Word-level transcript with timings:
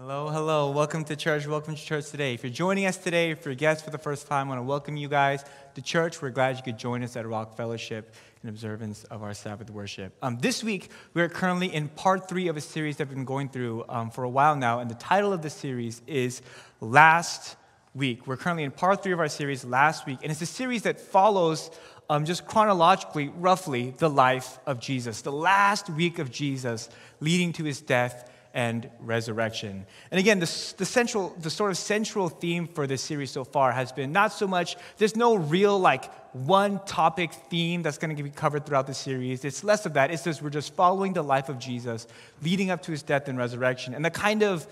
Hello, 0.00 0.28
hello. 0.28 0.70
Welcome 0.70 1.02
to 1.06 1.16
church. 1.16 1.44
Welcome 1.48 1.74
to 1.74 1.82
church 1.82 2.10
today. 2.10 2.32
If 2.32 2.44
you're 2.44 2.52
joining 2.52 2.86
us 2.86 2.96
today, 2.96 3.32
if 3.32 3.44
you're 3.44 3.50
a 3.50 3.56
guest 3.56 3.84
for 3.84 3.90
the 3.90 3.98
first 3.98 4.28
time, 4.28 4.46
I 4.46 4.50
want 4.50 4.60
to 4.60 4.62
welcome 4.62 4.96
you 4.96 5.08
guys 5.08 5.44
to 5.74 5.82
church. 5.82 6.22
We're 6.22 6.30
glad 6.30 6.56
you 6.56 6.62
could 6.62 6.78
join 6.78 7.02
us 7.02 7.16
at 7.16 7.26
Rock 7.26 7.56
Fellowship 7.56 8.14
in 8.44 8.48
observance 8.48 9.02
of 9.04 9.24
our 9.24 9.34
Sabbath 9.34 9.70
worship. 9.70 10.16
Um, 10.22 10.38
this 10.38 10.62
week, 10.62 10.92
we're 11.14 11.28
currently 11.28 11.74
in 11.74 11.88
part 11.88 12.28
three 12.28 12.46
of 12.46 12.56
a 12.56 12.60
series 12.60 12.96
that 12.98 13.08
we've 13.08 13.16
been 13.16 13.24
going 13.24 13.48
through 13.48 13.86
um, 13.88 14.10
for 14.12 14.22
a 14.22 14.28
while 14.28 14.54
now, 14.54 14.78
and 14.78 14.88
the 14.88 14.94
title 14.94 15.32
of 15.32 15.42
the 15.42 15.50
series 15.50 16.00
is 16.06 16.42
Last 16.80 17.56
Week. 17.92 18.24
We're 18.24 18.36
currently 18.36 18.62
in 18.62 18.70
part 18.70 19.02
three 19.02 19.12
of 19.12 19.18
our 19.18 19.28
series, 19.28 19.64
Last 19.64 20.06
Week, 20.06 20.20
and 20.22 20.30
it's 20.30 20.40
a 20.40 20.46
series 20.46 20.82
that 20.82 21.00
follows 21.00 21.72
um, 22.08 22.24
just 22.24 22.46
chronologically, 22.46 23.30
roughly, 23.30 23.94
the 23.98 24.08
life 24.08 24.60
of 24.64 24.78
Jesus, 24.78 25.22
the 25.22 25.32
last 25.32 25.90
week 25.90 26.20
of 26.20 26.30
Jesus 26.30 26.88
leading 27.18 27.52
to 27.54 27.64
his 27.64 27.80
death 27.80 28.30
and 28.54 28.90
resurrection. 29.00 29.86
And 30.10 30.18
again, 30.18 30.40
the, 30.40 30.74
the 30.78 30.86
central, 30.86 31.34
the 31.40 31.50
sort 31.50 31.70
of 31.70 31.78
central 31.78 32.28
theme 32.28 32.66
for 32.66 32.86
this 32.86 33.02
series 33.02 33.30
so 33.30 33.44
far 33.44 33.72
has 33.72 33.92
been 33.92 34.12
not 34.12 34.32
so 34.32 34.46
much, 34.46 34.76
there's 34.96 35.16
no 35.16 35.36
real 35.36 35.78
like 35.78 36.12
one 36.34 36.80
topic 36.84 37.32
theme 37.32 37.82
that's 37.82 37.98
going 37.98 38.16
to 38.16 38.22
be 38.22 38.30
covered 38.30 38.66
throughout 38.66 38.86
the 38.86 38.94
series. 38.94 39.44
It's 39.44 39.64
less 39.64 39.86
of 39.86 39.94
that. 39.94 40.10
It's 40.10 40.24
just 40.24 40.42
we're 40.42 40.50
just 40.50 40.74
following 40.74 41.12
the 41.12 41.22
life 41.22 41.48
of 41.48 41.58
Jesus 41.58 42.06
leading 42.42 42.70
up 42.70 42.82
to 42.82 42.90
his 42.90 43.02
death 43.02 43.28
and 43.28 43.38
resurrection. 43.38 43.94
And 43.94 44.04
the 44.04 44.10
kind 44.10 44.42
of 44.42 44.66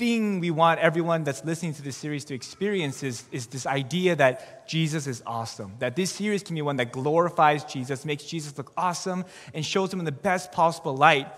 thing 0.00 0.40
we 0.40 0.50
want 0.50 0.80
everyone 0.80 1.24
that's 1.24 1.44
listening 1.44 1.74
to 1.74 1.82
this 1.82 1.96
series 1.96 2.24
to 2.24 2.34
experience 2.34 3.02
is, 3.02 3.24
is 3.32 3.48
this 3.48 3.66
idea 3.66 4.16
that 4.16 4.66
Jesus 4.66 5.06
is 5.06 5.22
awesome. 5.26 5.74
That 5.78 5.94
this 5.94 6.10
series 6.10 6.42
can 6.42 6.54
be 6.54 6.62
one 6.62 6.76
that 6.76 6.90
glorifies 6.90 7.64
Jesus, 7.64 8.06
makes 8.06 8.24
Jesus 8.24 8.56
look 8.56 8.72
awesome, 8.78 9.26
and 9.52 9.64
shows 9.64 9.92
him 9.92 9.98
in 9.98 10.06
the 10.06 10.12
best 10.12 10.52
possible 10.52 10.96
light 10.96 11.28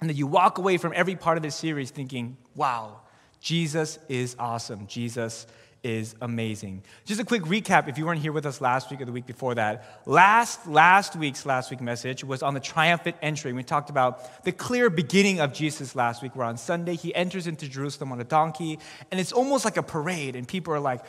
and 0.00 0.08
that 0.08 0.16
you 0.16 0.26
walk 0.26 0.58
away 0.58 0.76
from 0.76 0.92
every 0.94 1.16
part 1.16 1.36
of 1.36 1.42
this 1.42 1.54
series 1.54 1.90
thinking, 1.90 2.36
wow, 2.54 3.00
Jesus 3.40 3.98
is 4.08 4.36
awesome. 4.38 4.86
Jesus 4.86 5.46
is 5.82 6.14
amazing. 6.20 6.82
Just 7.06 7.20
a 7.20 7.24
quick 7.24 7.42
recap 7.42 7.88
if 7.88 7.96
you 7.96 8.04
weren't 8.04 8.20
here 8.20 8.32
with 8.32 8.44
us 8.44 8.60
last 8.60 8.90
week 8.90 9.00
or 9.00 9.06
the 9.06 9.12
week 9.12 9.26
before 9.26 9.54
that. 9.54 10.00
Last 10.06 10.66
last 10.66 11.16
week's 11.16 11.46
last 11.46 11.70
week 11.70 11.80
message 11.80 12.22
was 12.22 12.42
on 12.42 12.52
the 12.52 12.60
triumphant 12.60 13.16
entry. 13.22 13.52
We 13.52 13.62
talked 13.62 13.88
about 13.88 14.44
the 14.44 14.52
clear 14.52 14.90
beginning 14.90 15.40
of 15.40 15.54
Jesus 15.54 15.96
last 15.96 16.22
week 16.22 16.36
where 16.36 16.46
on 16.46 16.58
Sunday 16.58 16.96
he 16.96 17.14
enters 17.14 17.46
into 17.46 17.68
Jerusalem 17.68 18.12
on 18.12 18.20
a 18.20 18.24
donkey 18.24 18.78
and 19.10 19.18
it's 19.18 19.32
almost 19.32 19.64
like 19.64 19.78
a 19.78 19.82
parade 19.82 20.36
and 20.36 20.46
people 20.46 20.74
are 20.74 20.80
like, 20.80 21.02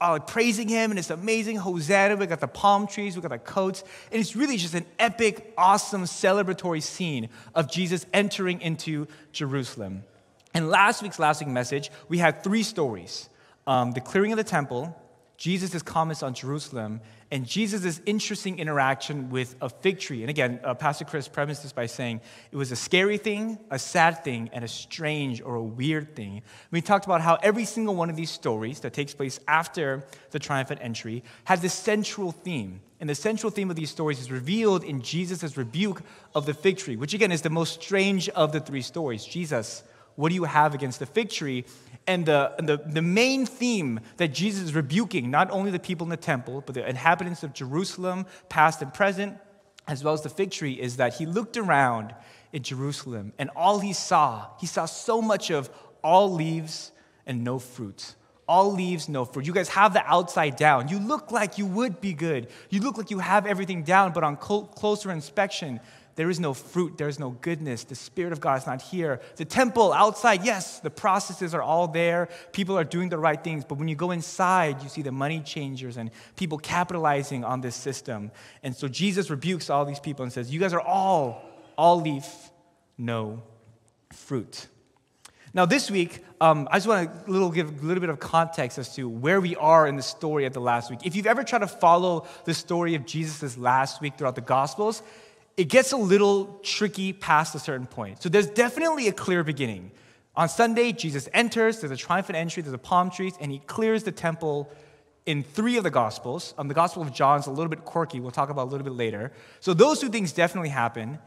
uh, 0.00 0.18
praising 0.18 0.68
him, 0.68 0.90
and 0.90 0.98
it's 0.98 1.10
amazing. 1.10 1.56
Hosanna, 1.56 2.16
we 2.16 2.26
got 2.26 2.40
the 2.40 2.48
palm 2.48 2.86
trees, 2.86 3.16
we 3.16 3.22
got 3.22 3.30
the 3.30 3.38
coats, 3.38 3.84
and 4.10 4.20
it's 4.20 4.34
really 4.34 4.56
just 4.56 4.74
an 4.74 4.86
epic, 4.98 5.52
awesome, 5.58 6.04
celebratory 6.04 6.82
scene 6.82 7.28
of 7.54 7.70
Jesus 7.70 8.06
entering 8.12 8.60
into 8.60 9.06
Jerusalem. 9.32 10.04
And 10.54 10.68
last 10.68 11.02
week's 11.02 11.18
last 11.18 11.40
week 11.40 11.48
message, 11.48 11.90
we 12.08 12.18
had 12.18 12.42
three 12.42 12.62
stories 12.62 13.28
um, 13.66 13.92
the 13.92 14.00
clearing 14.00 14.32
of 14.32 14.38
the 14.38 14.44
temple, 14.44 14.96
Jesus' 15.40 15.80
comments 15.82 16.22
on 16.22 16.34
Jerusalem, 16.34 17.00
and 17.30 17.46
Jesus' 17.46 18.02
interesting 18.04 18.58
interaction 18.58 19.30
with 19.30 19.56
a 19.62 19.70
fig 19.70 19.98
tree. 19.98 20.20
And 20.20 20.28
again, 20.28 20.60
uh, 20.62 20.74
Pastor 20.74 21.06
Chris 21.06 21.28
premised 21.28 21.62
this 21.62 21.72
by 21.72 21.86
saying 21.86 22.20
it 22.52 22.56
was 22.58 22.70
a 22.72 22.76
scary 22.76 23.16
thing, 23.16 23.58
a 23.70 23.78
sad 23.78 24.22
thing, 24.22 24.50
and 24.52 24.62
a 24.62 24.68
strange 24.68 25.40
or 25.40 25.54
a 25.54 25.62
weird 25.62 26.14
thing. 26.14 26.42
We 26.70 26.82
talked 26.82 27.06
about 27.06 27.22
how 27.22 27.38
every 27.42 27.64
single 27.64 27.94
one 27.94 28.10
of 28.10 28.16
these 28.16 28.30
stories 28.30 28.80
that 28.80 28.92
takes 28.92 29.14
place 29.14 29.40
after 29.48 30.04
the 30.30 30.38
triumphant 30.38 30.80
entry 30.82 31.24
has 31.44 31.62
this 31.62 31.72
central 31.72 32.32
theme. 32.32 32.82
And 33.00 33.08
the 33.08 33.14
central 33.14 33.50
theme 33.50 33.70
of 33.70 33.76
these 33.76 33.90
stories 33.90 34.20
is 34.20 34.30
revealed 34.30 34.84
in 34.84 35.00
Jesus' 35.00 35.56
rebuke 35.56 36.02
of 36.34 36.44
the 36.44 36.52
fig 36.52 36.76
tree, 36.76 36.96
which 36.96 37.14
again 37.14 37.32
is 37.32 37.40
the 37.40 37.48
most 37.48 37.80
strange 37.80 38.28
of 38.28 38.52
the 38.52 38.60
three 38.60 38.82
stories. 38.82 39.24
Jesus, 39.24 39.84
what 40.16 40.28
do 40.28 40.34
you 40.34 40.44
have 40.44 40.74
against 40.74 40.98
the 40.98 41.06
fig 41.06 41.30
tree? 41.30 41.64
And 42.10 42.26
the, 42.26 42.52
and 42.58 42.68
the, 42.68 42.78
the 42.78 43.02
main 43.02 43.46
theme 43.46 44.00
that 44.16 44.34
Jesus 44.34 44.64
is 44.64 44.74
rebuking, 44.74 45.30
not 45.30 45.48
only 45.52 45.70
the 45.70 45.78
people 45.78 46.04
in 46.04 46.08
the 46.10 46.16
temple, 46.16 46.60
but 46.66 46.74
the 46.74 46.84
inhabitants 46.84 47.44
of 47.44 47.52
Jerusalem, 47.52 48.26
past 48.48 48.82
and 48.82 48.92
present, 48.92 49.38
as 49.86 50.02
well 50.02 50.12
as 50.12 50.22
the 50.22 50.28
fig 50.28 50.50
tree, 50.50 50.72
is 50.72 50.96
that 50.96 51.14
he 51.14 51.24
looked 51.24 51.56
around 51.56 52.12
in 52.52 52.64
Jerusalem 52.64 53.32
and 53.38 53.48
all 53.54 53.78
he 53.78 53.92
saw, 53.92 54.48
he 54.58 54.66
saw 54.66 54.86
so 54.86 55.22
much 55.22 55.50
of 55.52 55.70
all 56.02 56.32
leaves 56.32 56.90
and 57.26 57.44
no 57.44 57.60
fruit. 57.60 58.16
All 58.48 58.72
leaves, 58.72 59.08
no 59.08 59.24
fruit. 59.24 59.46
You 59.46 59.52
guys 59.52 59.68
have 59.68 59.92
the 59.92 60.04
outside 60.04 60.56
down. 60.56 60.88
You 60.88 60.98
look 60.98 61.30
like 61.30 61.58
you 61.58 61.66
would 61.66 62.00
be 62.00 62.12
good. 62.12 62.48
You 62.70 62.80
look 62.80 62.98
like 62.98 63.12
you 63.12 63.20
have 63.20 63.46
everything 63.46 63.84
down, 63.84 64.12
but 64.12 64.24
on 64.24 64.36
closer 64.36 65.12
inspection, 65.12 65.78
there 66.16 66.28
is 66.28 66.40
no 66.40 66.54
fruit, 66.54 66.98
there 66.98 67.08
is 67.08 67.18
no 67.18 67.30
goodness. 67.30 67.84
The 67.84 67.94
Spirit 67.94 68.32
of 68.32 68.40
God 68.40 68.58
is 68.60 68.66
not 68.66 68.82
here. 68.82 69.20
The 69.36 69.44
temple 69.44 69.92
outside, 69.92 70.44
yes, 70.44 70.80
the 70.80 70.90
processes 70.90 71.54
are 71.54 71.62
all 71.62 71.88
there. 71.88 72.28
People 72.52 72.76
are 72.76 72.84
doing 72.84 73.08
the 73.08 73.18
right 73.18 73.42
things. 73.42 73.64
But 73.64 73.78
when 73.78 73.88
you 73.88 73.96
go 73.96 74.10
inside, 74.10 74.82
you 74.82 74.88
see 74.88 75.02
the 75.02 75.12
money 75.12 75.40
changers 75.40 75.96
and 75.96 76.10
people 76.36 76.58
capitalizing 76.58 77.44
on 77.44 77.60
this 77.60 77.76
system. 77.76 78.30
And 78.62 78.74
so 78.74 78.88
Jesus 78.88 79.30
rebukes 79.30 79.70
all 79.70 79.84
these 79.84 80.00
people 80.00 80.22
and 80.22 80.32
says, 80.32 80.52
You 80.52 80.60
guys 80.60 80.72
are 80.72 80.80
all, 80.80 81.42
all 81.78 82.00
leaf, 82.00 82.50
no 82.98 83.42
fruit. 84.12 84.66
Now, 85.52 85.66
this 85.66 85.90
week, 85.90 86.24
um, 86.40 86.68
I 86.70 86.76
just 86.76 86.86
want 86.86 87.26
to 87.26 87.30
little, 87.30 87.50
give 87.50 87.82
a 87.82 87.86
little 87.86 88.00
bit 88.00 88.10
of 88.10 88.20
context 88.20 88.78
as 88.78 88.94
to 88.94 89.08
where 89.08 89.40
we 89.40 89.56
are 89.56 89.86
in 89.86 89.96
the 89.96 90.02
story 90.02 90.44
of 90.44 90.52
the 90.52 90.60
last 90.60 90.90
week. 90.90 91.00
If 91.04 91.16
you've 91.16 91.26
ever 91.26 91.42
tried 91.42 91.60
to 91.60 91.66
follow 91.66 92.26
the 92.44 92.54
story 92.54 92.94
of 92.94 93.04
Jesus' 93.04 93.58
last 93.58 94.00
week 94.00 94.16
throughout 94.16 94.36
the 94.36 94.42
Gospels, 94.42 95.02
it 95.60 95.68
gets 95.68 95.92
a 95.92 95.96
little 95.98 96.58
tricky 96.62 97.12
past 97.12 97.54
a 97.54 97.58
certain 97.58 97.86
point. 97.86 98.22
So 98.22 98.30
there's 98.30 98.46
definitely 98.46 99.08
a 99.08 99.12
clear 99.12 99.44
beginning. 99.44 99.90
On 100.34 100.48
Sunday, 100.48 100.90
Jesus 100.90 101.28
enters, 101.34 101.80
there's 101.80 101.90
a 101.90 101.98
triumphant 101.98 102.38
entry, 102.38 102.62
there's 102.62 102.72
a 102.72 102.78
palm 102.78 103.10
trees, 103.10 103.34
and 103.38 103.52
he 103.52 103.58
clears 103.58 104.02
the 104.04 104.10
temple 104.10 104.72
in 105.26 105.42
three 105.42 105.76
of 105.76 105.84
the 105.84 105.90
Gospels. 105.90 106.54
Um, 106.56 106.68
the 106.68 106.72
Gospel 106.72 107.02
of 107.02 107.12
John's 107.12 107.46
a 107.46 107.50
little 107.50 107.68
bit 107.68 107.84
quirky, 107.84 108.20
we'll 108.20 108.30
talk 108.30 108.48
about 108.48 108.68
a 108.68 108.70
little 108.70 108.84
bit 108.84 108.94
later. 108.94 109.32
So 109.60 109.74
those 109.74 110.00
two 110.00 110.08
things 110.08 110.32
definitely 110.32 110.70
happen. 110.70 111.18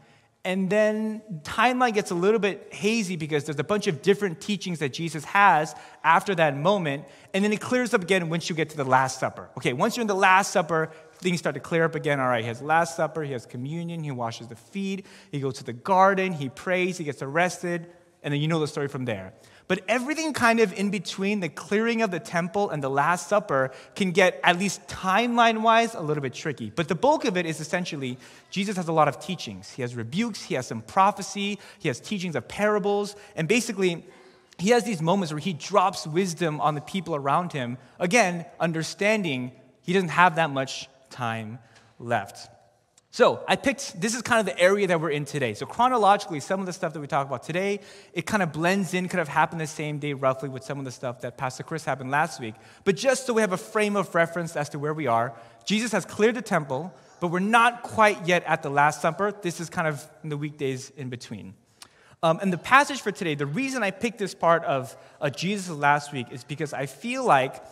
And 0.44 0.68
then 0.68 1.22
timeline 1.42 1.94
gets 1.94 2.10
a 2.10 2.16
little 2.16 2.40
bit 2.40 2.74
hazy 2.74 3.14
because 3.14 3.44
there's 3.44 3.60
a 3.60 3.64
bunch 3.64 3.86
of 3.86 4.02
different 4.02 4.40
teachings 4.40 4.80
that 4.80 4.92
Jesus 4.92 5.24
has 5.26 5.76
after 6.02 6.34
that 6.34 6.56
moment. 6.56 7.04
And 7.32 7.44
then 7.44 7.52
it 7.52 7.60
clears 7.60 7.94
up 7.94 8.02
again 8.02 8.28
once 8.28 8.50
you 8.50 8.56
get 8.56 8.68
to 8.70 8.76
the 8.76 8.84
Last 8.84 9.20
Supper. 9.20 9.48
Okay, 9.56 9.72
once 9.72 9.96
you're 9.96 10.02
in 10.02 10.08
the 10.08 10.14
Last 10.14 10.50
Supper, 10.50 10.90
things 11.24 11.40
start 11.40 11.54
to 11.54 11.60
clear 11.60 11.84
up 11.84 11.94
again. 11.94 12.20
All 12.20 12.28
right, 12.28 12.42
he 12.42 12.48
has 12.48 12.62
Last 12.62 12.96
Supper, 12.96 13.22
he 13.22 13.32
has 13.32 13.46
communion, 13.46 14.04
he 14.04 14.10
washes 14.10 14.46
the 14.46 14.54
feet, 14.54 15.06
he 15.32 15.40
goes 15.40 15.54
to 15.54 15.64
the 15.64 15.72
garden, 15.72 16.32
he 16.32 16.50
prays, 16.50 16.98
he 16.98 17.04
gets 17.04 17.22
arrested, 17.22 17.86
and 18.22 18.32
then 18.32 18.40
you 18.40 18.46
know 18.46 18.60
the 18.60 18.68
story 18.68 18.88
from 18.88 19.06
there. 19.06 19.32
But 19.66 19.80
everything 19.88 20.34
kind 20.34 20.60
of 20.60 20.74
in 20.74 20.90
between 20.90 21.40
the 21.40 21.48
clearing 21.48 22.02
of 22.02 22.10
the 22.10 22.20
temple 22.20 22.68
and 22.68 22.82
the 22.82 22.90
Last 22.90 23.28
Supper 23.28 23.72
can 23.94 24.12
get, 24.12 24.38
at 24.44 24.58
least 24.58 24.86
timeline 24.86 25.62
wise, 25.62 25.94
a 25.94 26.02
little 26.02 26.22
bit 26.22 26.34
tricky. 26.34 26.70
But 26.70 26.88
the 26.88 26.94
bulk 26.94 27.24
of 27.24 27.38
it 27.38 27.46
is 27.46 27.58
essentially 27.58 28.18
Jesus 28.50 28.76
has 28.76 28.88
a 28.88 28.92
lot 28.92 29.08
of 29.08 29.18
teachings. 29.18 29.70
He 29.70 29.80
has 29.80 29.96
rebukes, 29.96 30.42
he 30.42 30.54
has 30.54 30.66
some 30.66 30.82
prophecy, 30.82 31.58
he 31.78 31.88
has 31.88 31.98
teachings 31.98 32.36
of 32.36 32.46
parables, 32.46 33.16
and 33.34 33.48
basically, 33.48 34.04
he 34.58 34.70
has 34.70 34.84
these 34.84 35.02
moments 35.02 35.32
where 35.32 35.40
he 35.40 35.52
drops 35.52 36.06
wisdom 36.06 36.60
on 36.60 36.76
the 36.76 36.80
people 36.80 37.16
around 37.16 37.52
him. 37.52 37.76
Again, 37.98 38.44
understanding 38.60 39.50
he 39.82 39.92
doesn't 39.92 40.10
have 40.10 40.36
that 40.36 40.50
much 40.50 40.88
time 41.14 41.58
left. 41.98 42.50
So 43.14 43.44
I 43.46 43.54
picked, 43.54 44.00
this 44.00 44.16
is 44.16 44.22
kind 44.22 44.40
of 44.40 44.46
the 44.52 44.60
area 44.60 44.88
that 44.88 45.00
we're 45.00 45.10
in 45.10 45.24
today. 45.24 45.54
So 45.54 45.66
chronologically, 45.66 46.40
some 46.40 46.58
of 46.58 46.66
the 46.66 46.72
stuff 46.72 46.94
that 46.94 46.98
we 46.98 47.06
talk 47.06 47.28
about 47.28 47.44
today, 47.44 47.78
it 48.12 48.26
kind 48.26 48.42
of 48.42 48.52
blends 48.52 48.92
in, 48.92 49.06
could 49.08 49.20
have 49.20 49.28
happened 49.28 49.60
the 49.60 49.68
same 49.68 50.00
day 50.00 50.14
roughly 50.14 50.48
with 50.48 50.64
some 50.64 50.80
of 50.80 50.84
the 50.84 50.90
stuff 50.90 51.20
that 51.20 51.38
Pastor 51.38 51.62
Chris 51.62 51.84
happened 51.84 52.10
last 52.10 52.40
week. 52.40 52.56
But 52.82 52.96
just 52.96 53.24
so 53.24 53.32
we 53.32 53.40
have 53.40 53.52
a 53.52 53.56
frame 53.56 53.94
of 53.94 54.12
reference 54.16 54.56
as 54.56 54.68
to 54.70 54.80
where 54.80 54.92
we 54.92 55.06
are, 55.06 55.32
Jesus 55.64 55.92
has 55.92 56.04
cleared 56.04 56.34
the 56.34 56.42
temple, 56.42 56.92
but 57.20 57.28
we're 57.28 57.38
not 57.38 57.84
quite 57.84 58.26
yet 58.26 58.42
at 58.46 58.64
the 58.64 58.68
Last 58.70 59.00
Supper. 59.00 59.32
This 59.42 59.60
is 59.60 59.70
kind 59.70 59.86
of 59.86 60.04
in 60.24 60.28
the 60.28 60.36
weekdays 60.36 60.90
in 60.96 61.08
between. 61.08 61.54
Um, 62.24 62.40
and 62.42 62.52
the 62.52 62.58
passage 62.58 63.00
for 63.00 63.12
today, 63.12 63.36
the 63.36 63.46
reason 63.46 63.84
I 63.84 63.92
picked 63.92 64.18
this 64.18 64.34
part 64.34 64.64
of 64.64 64.96
uh, 65.20 65.30
Jesus 65.30 65.70
last 65.70 66.12
week 66.12 66.26
is 66.32 66.42
because 66.42 66.72
I 66.72 66.86
feel 66.86 67.24
like 67.24 67.62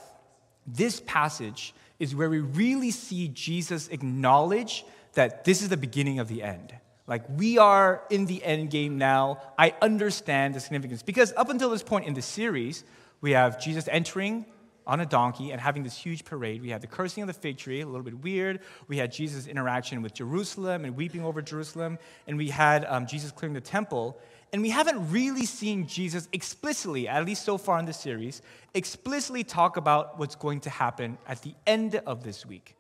this 0.69 1.03
passage 1.05 1.75
is 2.03 2.17
where 2.17 2.29
we 2.29 2.41
really 2.41 2.91
see 2.91 3.29
Jesus 3.29 3.87
acknowledge 3.87 4.85
that 5.13 5.45
this 5.45 5.63
is 5.63 5.69
the 5.69 5.77
beginning 5.77 6.19
of 6.19 6.27
the 6.27 6.43
end. 6.43 6.75
Like, 7.07 7.23
we 7.39 7.59
are 7.59 8.03
in 8.11 8.27
the 8.27 8.43
end 8.43 8.71
game 8.71 8.99
now. 8.99 9.41
I 9.57 9.77
understand 9.81 10.57
the 10.57 10.59
significance. 10.59 11.05
Because 11.05 11.33
up 11.37 11.49
until 11.49 11.71
this 11.71 11.85
point 11.85 12.07
in 12.07 12.15
the 12.15 12.23
series, 12.23 12.83
we 13.21 13.31
have 13.33 13.61
Jesus 13.61 13.87
entering 13.89 14.47
on 14.85 14.99
a 14.99 15.07
donkey 15.07 15.53
and 15.53 15.61
having 15.61 15.85
this 15.85 15.97
huge 15.97 16.25
parade. 16.25 16.61
We 16.61 16.71
had 16.71 16.81
the 16.81 16.89
cursing 16.89 17.23
of 17.23 17.29
the 17.29 17.35
fig 17.35 17.57
tree, 17.57 17.83
a 17.83 17.87
little 17.87 18.03
bit 18.03 18.19
weird. 18.19 18.59
We 18.89 18.97
had 18.97 19.13
Jesus' 19.13 19.47
interaction 19.47 20.03
with 20.03 20.13
Jerusalem 20.13 20.85
and 20.85 20.97
weeping 20.97 21.25
over 21.25 21.41
Jerusalem. 21.41 22.01
And 22.27 22.37
we 22.37 22.49
had 22.49 22.85
um, 22.87 23.07
Jesus 23.07 23.31
clearing 23.31 23.55
the 23.55 23.61
temple. 23.61 24.19
And 24.53 24.61
we 24.61 24.69
haven't 24.69 25.11
really 25.11 25.47
seen 25.47 25.87
Jesus 25.87 26.29
explicitly, 26.33 27.09
at 27.09 27.25
least 27.25 27.45
so 27.45 27.57
far 27.57 27.79
in 27.79 27.87
the 27.87 27.93
series, 27.95 28.43
explicitly 28.75 29.45
talk 29.45 29.79
about 29.79 30.19
what's 30.19 30.35
going 30.35 30.61
to 30.61 30.71
happen 30.71 31.17
at 31.27 31.41
the 31.41 31.55
end 31.67 31.95
of 32.07 32.23
this 32.23 32.45
week. 32.45 32.77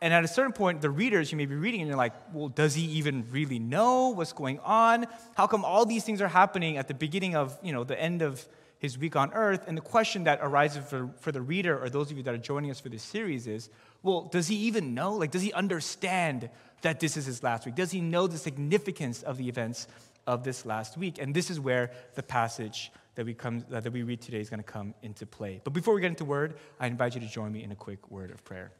And 0.00 0.14
at 0.14 0.22
a 0.22 0.28
certain 0.28 0.52
point, 0.52 0.82
the 0.82 0.90
readers, 0.90 1.32
you 1.32 1.38
may 1.38 1.46
be 1.46 1.56
reading 1.56 1.80
and 1.80 1.88
you're 1.88 1.96
like, 1.96 2.12
well, 2.32 2.48
does 2.48 2.74
he 2.74 2.82
even 2.82 3.26
really 3.30 3.58
know 3.58 4.10
what's 4.10 4.32
going 4.32 4.60
on? 4.60 5.06
How 5.34 5.46
come 5.46 5.64
all 5.64 5.84
these 5.84 6.04
things 6.04 6.20
are 6.20 6.28
happening 6.28 6.76
at 6.76 6.86
the 6.86 6.94
beginning 6.94 7.34
of, 7.34 7.58
you 7.62 7.72
know, 7.72 7.84
the 7.84 8.00
end 8.00 8.22
of 8.22 8.46
his 8.78 8.96
week 8.96 9.16
on 9.16 9.32
earth? 9.32 9.64
And 9.66 9.76
the 9.76 9.82
question 9.82 10.24
that 10.24 10.38
arises 10.42 10.84
for, 10.84 11.10
for 11.20 11.32
the 11.32 11.40
reader 11.40 11.76
or 11.82 11.88
those 11.88 12.10
of 12.10 12.16
you 12.16 12.22
that 12.24 12.34
are 12.34 12.38
joining 12.38 12.70
us 12.70 12.78
for 12.78 12.90
this 12.90 13.02
series 13.02 13.46
is, 13.46 13.68
well, 14.02 14.28
does 14.30 14.46
he 14.46 14.56
even 14.56 14.94
know? 14.94 15.14
Like, 15.14 15.30
does 15.30 15.42
he 15.42 15.52
understand 15.54 16.50
that 16.82 17.00
this 17.00 17.16
is 17.16 17.24
his 17.24 17.42
last 17.42 17.64
week? 17.64 17.74
Does 17.74 17.90
he 17.90 18.02
know 18.02 18.26
the 18.26 18.38
significance 18.38 19.22
of 19.22 19.38
the 19.38 19.48
events 19.48 19.88
of 20.26 20.44
this 20.44 20.64
last 20.66 20.96
week? 20.96 21.18
And 21.18 21.34
this 21.34 21.50
is 21.50 21.60
where 21.60 21.90
the 22.14 22.22
passage 22.22 22.90
that 23.14 23.26
we, 23.26 23.34
come, 23.34 23.64
uh, 23.72 23.80
that 23.80 23.92
we 23.92 24.02
read 24.02 24.20
today 24.20 24.40
is 24.40 24.50
going 24.50 24.58
to 24.58 24.64
come 24.64 24.94
into 25.02 25.26
play. 25.26 25.60
But 25.62 25.72
before 25.72 25.94
we 25.94 26.00
get 26.00 26.08
into 26.08 26.24
word, 26.24 26.54
I 26.80 26.86
invite 26.86 27.14
you 27.14 27.20
to 27.20 27.28
join 27.28 27.52
me 27.52 27.62
in 27.62 27.72
a 27.72 27.76
quick 27.76 28.10
word 28.10 28.30
of 28.30 28.44
prayer. 28.44 28.72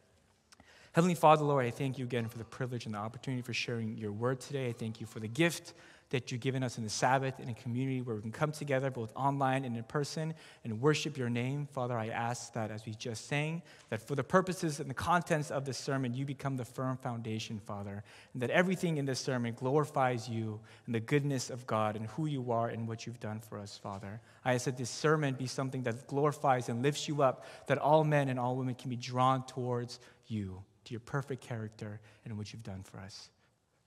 Heavenly 0.93 1.17
Father, 1.17 1.45
Lord, 1.45 1.67
I 1.67 1.71
thank 1.71 1.99
you 1.99 2.05
again 2.05 2.29
for 2.29 2.39
the 2.39 2.45
privilege 2.45 2.87
and 2.87 2.95
the 2.95 2.99
opportunity 2.99 3.43
for 3.43 3.53
sharing 3.53 3.97
your 3.97 4.13
word 4.13 4.41
today. 4.41 4.69
I 4.69 4.73
thank 4.73 5.01
you 5.01 5.07
for 5.07 5.19
the 5.19 5.29
gift 5.29 5.75
that 6.15 6.31
you've 6.31 6.41
given 6.41 6.63
us 6.63 6.79
in 6.79 6.85
the 6.85 6.91
Sabbath 6.91 7.41
in 7.41 7.49
a 7.49 7.55
community 7.55 8.01
where 8.01 8.15
we 8.15 8.23
can 8.23 8.31
come 8.31 8.53
together 8.53 8.89
both 8.89 9.13
online 9.17 9.65
and 9.65 9.77
in 9.77 9.83
person 9.83 10.33
and 10.63 10.81
worship 10.81 11.19
your 11.19 11.29
name. 11.29 11.67
Father, 11.67 11.99
I 11.99 12.07
ask 12.07 12.53
that 12.53 12.71
as 12.71 12.87
we 12.87 12.95
just 12.95 13.27
sang, 13.27 13.63
that 13.91 14.01
for 14.01 14.15
the 14.15 14.23
purposes 14.23 14.79
and 14.79 14.89
the 14.89 14.95
contents 14.95 15.51
of 15.51 15.65
this 15.65 15.77
sermon, 15.77 16.15
you 16.15 16.25
become 16.25 16.57
the 16.57 16.65
firm 16.65 16.97
foundation, 16.99 17.59
Father, 17.59 18.05
and 18.33 18.41
that 18.41 18.51
everything 18.51 18.99
in 18.99 19.05
this 19.05 19.19
sermon 19.19 19.55
glorifies 19.55 20.29
you 20.29 20.61
and 20.87 20.95
the 20.95 21.01
goodness 21.01 21.51
of 21.51 21.67
God 21.67 21.97
and 21.97 22.07
who 22.07 22.27
you 22.27 22.53
are 22.53 22.69
and 22.69 22.87
what 22.87 23.07
you've 23.07 23.19
done 23.19 23.41
for 23.41 23.59
us, 23.59 23.77
Father. 23.77 24.21
I 24.45 24.55
ask 24.55 24.67
that 24.67 24.77
this 24.77 24.91
sermon 24.91 25.35
be 25.35 25.49
something 25.49 25.83
that 25.83 26.07
glorifies 26.07 26.69
and 26.69 26.81
lifts 26.81 27.09
you 27.09 27.23
up, 27.23 27.45
that 27.67 27.79
all 27.79 28.05
men 28.05 28.29
and 28.29 28.39
all 28.39 28.55
women 28.55 28.77
can 28.77 28.89
be 28.89 28.97
drawn 28.97 29.45
towards 29.47 29.99
you 30.29 30.63
to 30.85 30.93
your 30.93 31.01
perfect 31.01 31.43
character 31.43 31.99
and 32.25 32.39
what 32.39 32.53
you've 32.53 32.63
done 32.63 32.85
for 32.85 32.99
us. 32.99 33.31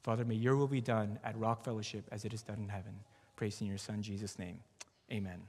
Father, 0.07 0.24
may 0.24 0.36
your 0.36 0.56
will 0.56 0.69
be 0.69 0.80
done 0.80 1.19
at 1.21 1.38
Rock 1.38 1.65
Fellowship 1.65 2.06
as 2.13 2.24
it 2.24 2.33
is 2.33 2.42
done 2.42 2.59
in 2.59 2.69
heaven. 2.69 2.94
Praise 3.36 3.59
in 3.59 3.68
your 3.68 3.77
Son, 3.77 4.01
Jesus' 4.01 4.39
name. 4.39 4.57
Amen. 5.12 5.42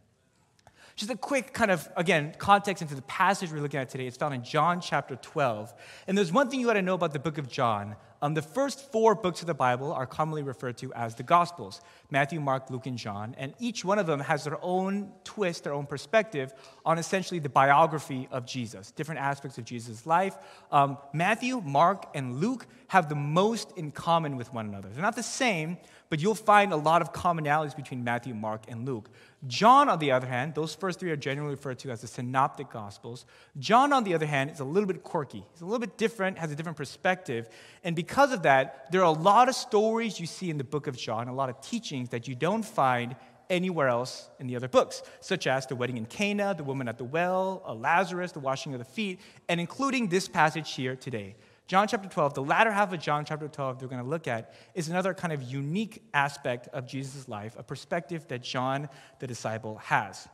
Just 0.96 1.12
a 1.12 1.16
quick 1.16 1.52
kind 1.52 1.70
of, 1.70 1.88
again, 1.96 2.34
context 2.38 2.82
into 2.82 2.96
the 2.96 3.02
passage 3.02 3.52
we're 3.52 3.60
looking 3.60 3.78
at 3.78 3.88
today. 3.88 4.08
It's 4.08 4.16
found 4.16 4.34
in 4.34 4.42
John 4.42 4.80
chapter 4.80 5.14
12. 5.14 5.72
And 6.08 6.18
there's 6.18 6.32
one 6.32 6.50
thing 6.50 6.58
you 6.58 6.66
got 6.66 6.72
to 6.72 6.82
know 6.82 6.94
about 6.94 7.12
the 7.12 7.20
book 7.20 7.38
of 7.38 7.48
John. 7.48 7.94
Um, 8.20 8.34
the 8.34 8.42
first 8.42 8.90
four 8.90 9.14
books 9.14 9.40
of 9.40 9.46
the 9.46 9.54
Bible 9.54 9.92
are 9.92 10.06
commonly 10.06 10.42
referred 10.42 10.76
to 10.78 10.92
as 10.94 11.14
the 11.14 11.22
Gospels 11.22 11.80
Matthew, 12.10 12.40
Mark, 12.40 12.70
Luke, 12.70 12.86
and 12.86 12.98
John. 12.98 13.34
And 13.38 13.54
each 13.58 13.84
one 13.84 13.98
of 13.98 14.06
them 14.06 14.20
has 14.20 14.44
their 14.44 14.58
own 14.62 15.12
twist, 15.24 15.64
their 15.64 15.74
own 15.74 15.86
perspective 15.86 16.52
on 16.84 16.98
essentially 16.98 17.38
the 17.38 17.48
biography 17.48 18.28
of 18.30 18.46
Jesus, 18.46 18.90
different 18.90 19.20
aspects 19.20 19.58
of 19.58 19.64
Jesus' 19.64 20.06
life. 20.06 20.36
Um, 20.72 20.98
Matthew, 21.12 21.60
Mark, 21.60 22.10
and 22.14 22.40
Luke 22.40 22.66
have 22.88 23.08
the 23.08 23.14
most 23.14 23.72
in 23.76 23.92
common 23.92 24.36
with 24.36 24.52
one 24.52 24.66
another. 24.66 24.88
They're 24.88 25.02
not 25.02 25.16
the 25.16 25.22
same, 25.22 25.78
but 26.10 26.20
you'll 26.20 26.34
find 26.34 26.72
a 26.72 26.76
lot 26.76 27.02
of 27.02 27.12
commonalities 27.12 27.76
between 27.76 28.02
Matthew, 28.02 28.34
Mark, 28.34 28.62
and 28.68 28.86
Luke. 28.86 29.10
John, 29.46 29.88
on 29.88 29.98
the 29.98 30.10
other 30.10 30.26
hand, 30.26 30.54
those 30.54 30.74
first 30.74 30.98
three 30.98 31.10
are 31.10 31.16
generally 31.16 31.52
referred 31.52 31.78
to 31.80 31.90
as 31.90 32.00
the 32.00 32.06
synoptic 32.06 32.70
gospels. 32.70 33.26
John, 33.58 33.92
on 33.92 34.04
the 34.04 34.14
other 34.14 34.26
hand, 34.26 34.50
is 34.50 34.60
a 34.60 34.64
little 34.64 34.86
bit 34.86 35.04
quirky. 35.04 35.44
He's 35.52 35.60
a 35.60 35.64
little 35.64 35.78
bit 35.78 35.96
different, 35.96 36.38
has 36.38 36.50
a 36.50 36.56
different 36.56 36.78
perspective. 36.78 37.48
And 37.84 37.94
because 37.94 38.32
of 38.32 38.42
that, 38.42 38.90
there 38.90 39.00
are 39.02 39.04
a 39.04 39.18
lot 39.18 39.48
of 39.48 39.54
stories 39.54 40.18
you 40.18 40.26
see 40.26 40.50
in 40.50 40.58
the 40.58 40.64
book 40.64 40.86
of 40.86 40.96
John, 40.96 41.28
a 41.28 41.34
lot 41.34 41.50
of 41.50 41.60
teachings 41.60 42.08
that 42.10 42.26
you 42.26 42.34
don't 42.34 42.64
find 42.64 43.14
anywhere 43.50 43.88
else 43.88 44.28
in 44.38 44.46
the 44.46 44.56
other 44.56 44.68
books, 44.68 45.02
such 45.20 45.46
as 45.46 45.66
the 45.66 45.76
wedding 45.76 45.96
in 45.96 46.06
Cana, 46.06 46.54
the 46.54 46.64
woman 46.64 46.88
at 46.88 46.98
the 46.98 47.04
well, 47.04 47.62
Lazarus, 47.78 48.32
the 48.32 48.40
washing 48.40 48.74
of 48.74 48.78
the 48.78 48.84
feet, 48.84 49.20
and 49.48 49.60
including 49.60 50.08
this 50.08 50.28
passage 50.28 50.74
here 50.74 50.96
today. 50.96 51.36
John 51.68 51.86
chapter 51.86 52.08
12, 52.08 52.32
the 52.32 52.42
latter 52.42 52.72
half 52.72 52.94
of 52.94 52.98
John 52.98 53.26
chapter 53.26 53.46
12, 53.46 53.78
they're 53.78 53.88
going 53.88 54.02
to 54.02 54.08
look 54.08 54.26
at, 54.26 54.54
is 54.74 54.88
another 54.88 55.12
kind 55.12 55.34
of 55.34 55.42
unique 55.42 56.02
aspect 56.14 56.66
of 56.68 56.86
Jesus' 56.86 57.28
life, 57.28 57.54
a 57.58 57.62
perspective 57.62 58.26
that 58.28 58.42
John 58.42 58.88
the 59.18 59.26
disciple 59.26 59.76
has. 59.84 60.26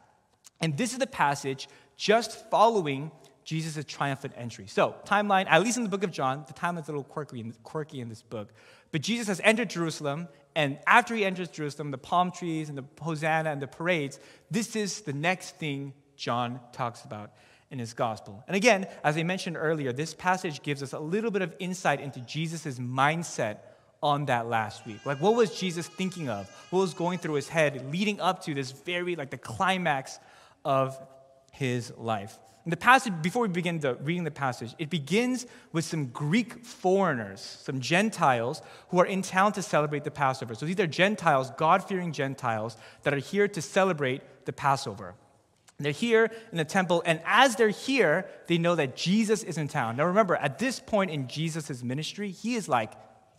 And 0.60 0.78
this 0.78 0.92
is 0.92 0.98
the 0.98 1.08
passage 1.08 1.69
just 1.96 2.48
following 2.50 3.10
Jesus' 3.42 3.84
triumphant 3.84 4.34
entry. 4.36 4.69
So, 4.69 4.94
timeline, 5.04 5.46
at 5.48 5.60
least 5.64 5.76
in 5.76 5.82
the 5.82 5.88
book 5.88 6.04
of 6.04 6.12
John, 6.12 6.44
the 6.46 6.54
timeline's 6.54 6.88
a 6.88 6.92
little 6.92 7.02
quirky 7.02 7.40
in, 7.40 7.52
quirky 7.64 8.00
in 8.00 8.08
this 8.08 8.22
book. 8.22 8.52
But 8.92 9.02
Jesus 9.02 9.26
has 9.26 9.40
entered 9.42 9.70
Jerusalem, 9.70 10.28
and 10.54 10.78
after 10.86 11.16
he 11.16 11.25
enters 11.25 11.48
Jerusalem, 11.48 11.90
the 11.90 11.98
palm 11.98 12.31
trees 12.31 12.69
and 12.69 12.78
the 12.78 12.84
hosanna 13.00 13.50
and 13.50 13.60
the 13.60 13.66
parades, 13.66 14.20
this 14.52 14.76
is 14.76 15.00
the 15.00 15.12
next 15.12 15.56
thing 15.56 15.94
John 16.16 16.60
talks 16.72 17.04
about 17.04 17.32
in 17.74 17.80
his 17.80 17.92
gospel. 17.92 18.44
And 18.46 18.54
again, 18.54 18.86
as 19.02 19.16
I 19.16 19.24
mentioned 19.24 19.56
earlier, 19.56 19.92
this 19.92 20.14
passage 20.14 20.62
gives 20.62 20.80
us 20.80 20.92
a 20.92 20.98
little 21.00 21.32
bit 21.32 21.42
of 21.42 21.52
insight 21.58 22.00
into 22.00 22.20
Jesus' 22.20 22.78
mindset 22.78 23.58
on 24.00 24.26
that 24.26 24.46
last 24.46 24.86
week. 24.86 25.04
Like, 25.04 25.20
what 25.20 25.34
was 25.34 25.58
Jesus 25.58 25.88
thinking 25.88 26.28
of? 26.28 26.48
What 26.70 26.80
was 26.80 26.94
going 26.94 27.18
through 27.18 27.34
his 27.34 27.48
head 27.48 27.90
leading 27.90 28.20
up 28.20 28.44
to 28.44 28.54
this 28.54 28.70
very, 28.70 29.16
like, 29.16 29.30
the 29.30 29.38
climax 29.38 30.20
of 30.64 30.96
his 31.50 31.92
life? 31.96 32.38
In 32.64 32.70
the 32.70 32.76
passage, 32.76 33.12
before 33.20 33.42
we 33.42 33.48
begin 33.48 33.80
the, 33.80 33.96
reading 33.96 34.22
the 34.22 34.30
passage, 34.30 34.72
it 34.78 34.88
begins 34.88 35.44
with 35.72 35.84
some 35.84 36.06
Greek 36.06 36.64
foreigners, 36.64 37.40
some 37.40 37.80
Gentiles 37.80 38.62
who 38.90 39.00
are 39.00 39.06
in 39.06 39.20
town 39.20 39.52
to 39.54 39.62
celebrate 39.62 40.04
the 40.04 40.12
Passover. 40.12 40.54
So 40.54 40.64
these 40.64 40.78
are 40.78 40.86
Gentiles, 40.86 41.50
God 41.58 41.82
fearing 41.88 42.12
Gentiles, 42.12 42.76
that 43.02 43.12
are 43.12 43.18
here 43.18 43.48
to 43.48 43.60
celebrate 43.60 44.46
the 44.46 44.52
Passover. 44.52 45.16
They're 45.84 45.92
here 45.92 46.31
in 46.50 46.58
the 46.58 46.64
temple, 46.64 47.02
and 47.06 47.20
as 47.25 47.54
they're 47.54 47.69
here, 47.69 48.26
they 48.48 48.58
know 48.58 48.75
that 48.75 48.96
Jesus 48.96 49.42
is 49.42 49.58
in 49.58 49.69
town. 49.69 49.96
Now, 49.96 50.06
remember, 50.06 50.34
at 50.34 50.58
this 50.58 50.81
point 50.81 51.10
in 51.10 51.28
Jesus' 51.28 51.82
ministry, 51.82 52.31
he 52.31 52.56
is 52.56 52.69
like, 52.69 52.92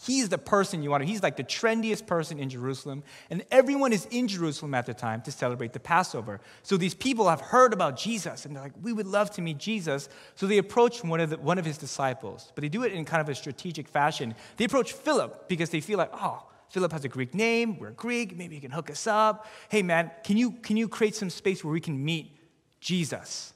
he's 0.05 0.29
the 0.29 0.37
person 0.37 0.83
you 0.83 0.89
want 0.89 1.03
to, 1.03 1.07
he's 1.07 1.23
like 1.23 1.37
the 1.37 1.43
trendiest 1.43 2.05
person 2.05 2.37
in 2.37 2.49
Jerusalem, 2.49 3.03
and 3.29 3.43
everyone 3.51 3.93
is 3.93 4.05
in 4.11 4.27
Jerusalem 4.27 4.73
at 4.73 4.85
the 4.85 4.93
time 4.93 5.21
to 5.23 5.31
celebrate 5.31 5.73
the 5.73 5.79
Passover. 5.79 6.41
So 6.63 6.77
these 6.77 6.93
people 6.93 7.29
have 7.29 7.41
heard 7.41 7.73
about 7.73 7.97
Jesus, 7.97 8.45
and 8.45 8.55
they're 8.55 8.63
like, 8.63 8.73
we 8.81 8.93
would 8.93 9.07
love 9.07 9.31
to 9.31 9.41
meet 9.41 9.57
Jesus. 9.57 10.09
So 10.35 10.47
they 10.47 10.57
approach 10.57 11.03
one 11.03 11.19
of, 11.19 11.29
the, 11.29 11.37
one 11.37 11.57
of 11.57 11.65
his 11.65 11.77
disciples, 11.77 12.51
but 12.55 12.61
they 12.61 12.69
do 12.69 12.83
it 12.83 12.93
in 12.93 13.05
kind 13.05 13.21
of 13.21 13.29
a 13.29 13.35
strategic 13.35 13.87
fashion. 13.87 14.35
They 14.57 14.65
approach 14.65 14.93
Philip 14.93 15.49
because 15.49 15.69
they 15.69 15.81
feel 15.81 15.97
like, 15.97 16.11
oh, 16.13 16.45
Philip 16.69 16.91
has 16.91 17.05
a 17.05 17.07
Greek 17.07 17.33
name. 17.33 17.79
We're 17.79 17.91
Greek. 17.91 18.35
Maybe 18.35 18.55
he 18.55 18.61
can 18.61 18.71
hook 18.71 18.89
us 18.89 19.07
up. 19.07 19.47
Hey, 19.69 19.81
man, 19.81 20.11
can 20.23 20.35
you, 20.35 20.51
can 20.51 20.75
you 20.75 20.89
create 20.89 21.15
some 21.15 21.29
space 21.29 21.63
where 21.63 21.71
we 21.71 21.79
can 21.79 22.03
meet 22.03 22.34
Jesus? 22.85 23.51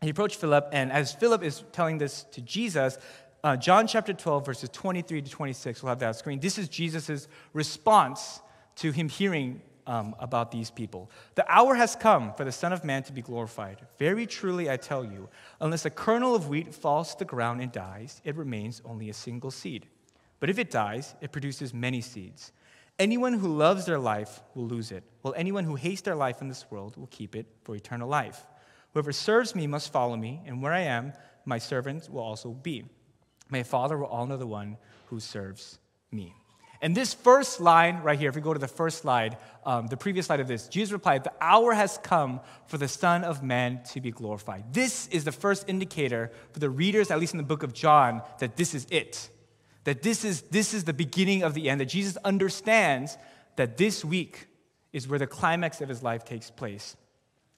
He 0.00 0.08
approached 0.08 0.36
Philip, 0.36 0.70
and 0.72 0.90
as 0.90 1.12
Philip 1.12 1.42
is 1.42 1.62
telling 1.72 1.98
this 1.98 2.22
to 2.32 2.40
Jesus, 2.40 2.96
uh, 3.42 3.58
John 3.58 3.86
chapter 3.86 4.14
12, 4.14 4.46
verses 4.46 4.70
23 4.72 5.20
to 5.20 5.30
26, 5.30 5.82
we'll 5.82 5.90
have 5.90 5.98
that 5.98 6.06
on 6.06 6.14
screen. 6.14 6.40
This 6.40 6.56
is 6.56 6.66
Jesus' 6.70 7.28
response 7.52 8.40
to 8.76 8.90
him 8.90 9.10
hearing 9.10 9.60
um, 9.86 10.16
about 10.18 10.50
these 10.50 10.70
people. 10.70 11.10
The 11.34 11.44
hour 11.46 11.74
has 11.74 11.94
come 11.94 12.32
for 12.32 12.44
the 12.44 12.52
Son 12.52 12.72
of 12.72 12.84
Man 12.84 13.02
to 13.02 13.12
be 13.12 13.20
glorified. 13.20 13.82
Very 13.98 14.26
truly, 14.26 14.70
I 14.70 14.78
tell 14.78 15.04
you, 15.04 15.28
unless 15.60 15.84
a 15.84 15.90
kernel 15.90 16.34
of 16.34 16.48
wheat 16.48 16.74
falls 16.74 17.12
to 17.12 17.18
the 17.18 17.26
ground 17.26 17.60
and 17.60 17.70
dies, 17.70 18.22
it 18.24 18.34
remains 18.34 18.80
only 18.86 19.10
a 19.10 19.14
single 19.14 19.50
seed. 19.50 19.84
But 20.40 20.48
if 20.48 20.58
it 20.58 20.70
dies, 20.70 21.14
it 21.20 21.32
produces 21.32 21.74
many 21.74 22.00
seeds. 22.00 22.52
Anyone 22.98 23.34
who 23.34 23.48
loves 23.48 23.84
their 23.84 23.98
life 23.98 24.40
will 24.54 24.66
lose 24.66 24.90
it, 24.90 25.04
while 25.20 25.34
anyone 25.36 25.64
who 25.64 25.74
hates 25.74 26.00
their 26.00 26.14
life 26.14 26.40
in 26.40 26.48
this 26.48 26.64
world 26.70 26.96
will 26.96 27.08
keep 27.08 27.36
it 27.36 27.46
for 27.62 27.76
eternal 27.76 28.08
life. 28.08 28.46
Whoever 28.94 29.12
serves 29.12 29.54
me 29.54 29.66
must 29.66 29.92
follow 29.92 30.16
me, 30.16 30.40
and 30.46 30.62
where 30.62 30.72
I 30.72 30.80
am, 30.80 31.12
my 31.44 31.58
servants 31.58 32.08
will 32.08 32.22
also 32.22 32.50
be. 32.50 32.84
My 33.50 33.62
Father 33.62 33.98
will 33.98 34.06
honor 34.06 34.38
the 34.38 34.46
one 34.46 34.78
who 35.06 35.20
serves 35.20 35.78
me. 36.10 36.34
And 36.80 36.96
this 36.96 37.12
first 37.12 37.60
line 37.60 38.02
right 38.02 38.18
here, 38.18 38.30
if 38.30 38.34
we 38.34 38.40
go 38.40 38.52
to 38.52 38.58
the 38.58 38.68
first 38.68 38.98
slide, 38.98 39.36
um, 39.64 39.86
the 39.86 39.96
previous 39.96 40.26
slide 40.26 40.40
of 40.40 40.48
this, 40.48 40.68
Jesus 40.68 40.92
replied, 40.92 41.24
The 41.24 41.32
hour 41.40 41.72
has 41.72 41.98
come 41.98 42.40
for 42.66 42.78
the 42.78 42.88
Son 42.88 43.24
of 43.24 43.42
Man 43.42 43.82
to 43.92 44.00
be 44.00 44.10
glorified. 44.10 44.72
This 44.72 45.06
is 45.08 45.24
the 45.24 45.32
first 45.32 45.68
indicator 45.68 46.30
for 46.52 46.58
the 46.58 46.70
readers, 46.70 47.10
at 47.10 47.18
least 47.18 47.34
in 47.34 47.38
the 47.38 47.44
book 47.44 47.62
of 47.62 47.74
John, 47.74 48.22
that 48.38 48.56
this 48.56 48.74
is 48.74 48.86
it 48.90 49.28
that 49.84 50.02
this 50.02 50.24
is, 50.24 50.42
this 50.42 50.74
is 50.74 50.84
the 50.84 50.92
beginning 50.92 51.42
of 51.42 51.54
the 51.54 51.68
end, 51.68 51.80
that 51.80 51.86
Jesus 51.86 52.16
understands 52.24 53.16
that 53.56 53.76
this 53.76 54.04
week 54.04 54.46
is 54.92 55.06
where 55.06 55.18
the 55.18 55.26
climax 55.26 55.80
of 55.80 55.88
his 55.88 56.02
life 56.02 56.24
takes 56.24 56.50
place. 56.50 56.96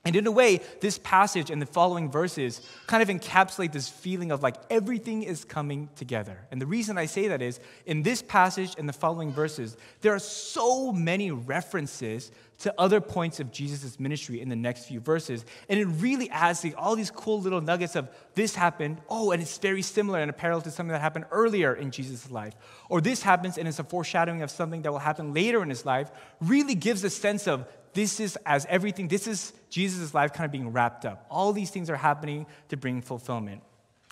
And 0.07 0.15
in 0.15 0.25
a 0.29 0.31
way, 0.31 0.61
this 0.81 0.99
passage 0.99 1.51
and 1.51 1.61
the 1.61 1.67
following 1.67 2.13
verses 2.13 2.61
kind 2.87 3.03
of 3.03 3.09
encapsulate 3.09 3.73
this 3.73 3.89
feeling 3.89 4.31
of 4.31 4.41
like 4.41 4.55
everything 4.71 5.25
is 5.25 5.45
coming 5.45 5.89
together. 5.97 6.47
And 6.53 6.63
the 6.63 6.67
reason 6.67 6.97
I 6.97 7.07
say 7.07 7.27
that 7.27 7.43
is 7.43 7.59
in 7.87 8.05
this 8.05 8.23
passage 8.23 8.77
and 8.79 8.89
the 8.89 8.93
following 8.93 9.33
verses, 9.33 9.77
there 10.03 10.15
are 10.15 10.21
so 10.21 10.93
many 10.93 11.33
references 11.33 12.31
to 12.59 12.73
other 12.79 13.01
points 13.01 13.41
of 13.41 13.51
Jesus' 13.51 13.99
ministry 13.99 14.41
in 14.41 14.49
the 14.49 14.57
next 14.57 14.85
few 14.85 15.01
verses. 15.01 15.45
And 15.69 15.81
it 15.81 15.87
really 15.87 16.31
adds 16.31 16.63
like, 16.63 16.75
all 16.79 16.95
these 16.95 17.11
cool 17.11 17.41
little 17.41 17.61
nuggets 17.61 17.97
of 17.97 18.09
this 18.35 18.55
happened, 18.55 18.99
oh, 19.09 19.33
and 19.33 19.43
it's 19.43 19.59
very 19.59 19.83
similar 19.83 20.21
and 20.21 20.31
a 20.31 20.33
parallel 20.33 20.63
to 20.63 20.71
something 20.71 20.93
that 20.93 21.01
happened 21.01 21.27
earlier 21.33 21.75
in 21.75 21.91
Jesus' 21.91 22.31
life. 22.31 22.55
Or 22.89 23.01
this 23.01 23.23
happens 23.23 23.59
and 23.59 23.67
it's 23.67 23.81
a 23.81 23.85
foreshadowing 23.85 24.43
of 24.43 24.53
something 24.53 24.83
that 24.83 24.93
will 24.93 25.01
happen 25.01 25.35
later 25.35 25.65
in 25.65 25.69
his 25.69 25.85
life, 25.85 26.13
really 26.41 26.77
gives 26.77 27.03
a 27.03 27.11
sense 27.11 27.49
of 27.49 27.67
this 27.97 28.21
is 28.21 28.39
as 28.47 28.65
everything, 28.69 29.09
this 29.09 29.27
is 29.27 29.53
Jesus' 29.71 30.15
life 30.15 30.33
kind 30.33 30.45
of 30.45 30.53
being 30.53 30.73
wrapped 30.73 31.05
up. 31.05 31.27
All 31.29 31.53
these 31.53 31.71
things 31.71 31.91
are 31.91 31.97
happening 31.97 32.47
to 32.69 32.77
bring 32.77 33.03
fulfillment. 33.03 33.63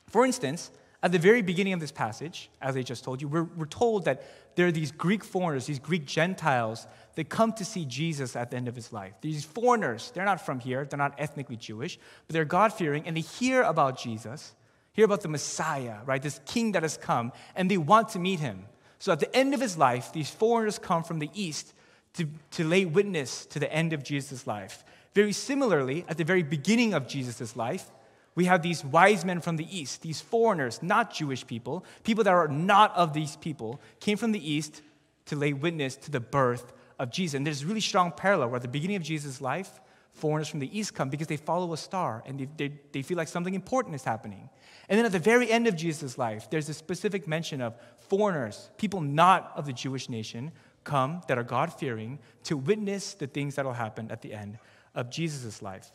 For 0.08 0.24
instance, 0.26 0.72
At 1.04 1.12
the 1.12 1.18
very 1.18 1.42
beginning 1.42 1.74
of 1.74 1.80
this 1.80 1.92
passage, 1.92 2.48
as 2.62 2.78
I 2.78 2.82
just 2.82 3.04
told 3.04 3.20
you, 3.20 3.28
we're, 3.28 3.42
we're 3.42 3.66
told 3.66 4.06
that 4.06 4.22
there 4.54 4.66
are 4.68 4.72
these 4.72 4.90
Greek 4.90 5.22
foreigners, 5.22 5.66
these 5.66 5.78
Greek 5.78 6.06
Gentiles 6.06 6.86
that 7.16 7.28
come 7.28 7.52
to 7.52 7.64
see 7.64 7.84
Jesus 7.84 8.34
at 8.34 8.50
the 8.50 8.56
end 8.56 8.68
of 8.68 8.74
his 8.74 8.90
life. 8.90 9.12
These 9.20 9.44
foreigners, 9.44 10.12
they're 10.14 10.24
not 10.24 10.40
from 10.40 10.60
here, 10.60 10.86
they're 10.86 10.96
not 10.96 11.14
ethnically 11.18 11.56
Jewish, 11.56 11.98
but 12.26 12.32
they're 12.32 12.46
God 12.46 12.72
fearing, 12.72 13.06
and 13.06 13.14
they 13.14 13.20
hear 13.20 13.60
about 13.64 13.98
Jesus, 13.98 14.54
hear 14.94 15.04
about 15.04 15.20
the 15.20 15.28
Messiah, 15.28 15.96
right? 16.06 16.22
This 16.22 16.40
king 16.46 16.72
that 16.72 16.82
has 16.82 16.96
come, 16.96 17.32
and 17.54 17.70
they 17.70 17.76
want 17.76 18.08
to 18.10 18.18
meet 18.18 18.40
him. 18.40 18.64
So 18.98 19.12
at 19.12 19.20
the 19.20 19.36
end 19.36 19.52
of 19.52 19.60
his 19.60 19.76
life, 19.76 20.10
these 20.10 20.30
foreigners 20.30 20.78
come 20.78 21.04
from 21.04 21.18
the 21.18 21.28
east 21.34 21.74
to, 22.14 22.28
to 22.52 22.64
lay 22.64 22.84
witness 22.84 23.46
to 23.46 23.58
the 23.58 23.72
end 23.72 23.92
of 23.92 24.02
Jesus' 24.02 24.46
life. 24.46 24.84
Very 25.14 25.32
similarly, 25.32 26.04
at 26.08 26.16
the 26.16 26.24
very 26.24 26.42
beginning 26.42 26.94
of 26.94 27.06
Jesus' 27.06 27.56
life, 27.56 27.90
we 28.34 28.46
have 28.46 28.62
these 28.62 28.84
wise 28.84 29.24
men 29.24 29.40
from 29.40 29.56
the 29.56 29.78
east, 29.78 30.02
these 30.02 30.20
foreigners, 30.20 30.82
not 30.82 31.14
Jewish 31.14 31.46
people, 31.46 31.84
people 32.02 32.24
that 32.24 32.34
are 32.34 32.48
not 32.48 32.94
of 32.96 33.12
these 33.12 33.36
people, 33.36 33.80
came 34.00 34.16
from 34.16 34.32
the 34.32 34.52
east 34.52 34.82
to 35.26 35.36
lay 35.36 35.52
witness 35.52 35.96
to 35.96 36.10
the 36.10 36.20
birth 36.20 36.72
of 36.98 37.10
Jesus. 37.10 37.34
And 37.34 37.46
there's 37.46 37.62
a 37.62 37.66
really 37.66 37.80
strong 37.80 38.10
parallel 38.10 38.48
where 38.48 38.56
at 38.56 38.62
the 38.62 38.68
beginning 38.68 38.96
of 38.96 39.02
Jesus' 39.02 39.40
life, 39.40 39.80
foreigners 40.12 40.48
from 40.48 40.60
the 40.60 40.78
east 40.78 40.94
come 40.94 41.10
because 41.10 41.26
they 41.26 41.36
follow 41.36 41.72
a 41.72 41.76
star 41.76 42.22
and 42.26 42.38
they, 42.38 42.48
they, 42.56 42.74
they 42.92 43.02
feel 43.02 43.16
like 43.16 43.28
something 43.28 43.54
important 43.54 43.94
is 43.94 44.04
happening. 44.04 44.48
And 44.88 44.98
then 44.98 45.06
at 45.06 45.12
the 45.12 45.18
very 45.18 45.50
end 45.50 45.66
of 45.66 45.76
Jesus' 45.76 46.18
life, 46.18 46.50
there's 46.50 46.68
a 46.68 46.74
specific 46.74 47.26
mention 47.26 47.60
of 47.60 47.74
foreigners, 48.08 48.70
people 48.78 49.00
not 49.00 49.52
of 49.56 49.66
the 49.66 49.72
Jewish 49.72 50.08
nation, 50.08 50.52
come 50.84 51.22
that 51.28 51.38
are 51.38 51.42
God 51.42 51.72
fearing 51.72 52.18
to 52.44 52.56
witness 52.56 53.14
the 53.14 53.26
things 53.26 53.56
that 53.56 53.64
will 53.64 53.72
happen 53.72 54.10
at 54.10 54.22
the 54.22 54.32
end 54.32 54.58
of 54.94 55.10
Jesus' 55.10 55.62
life. 55.62 55.90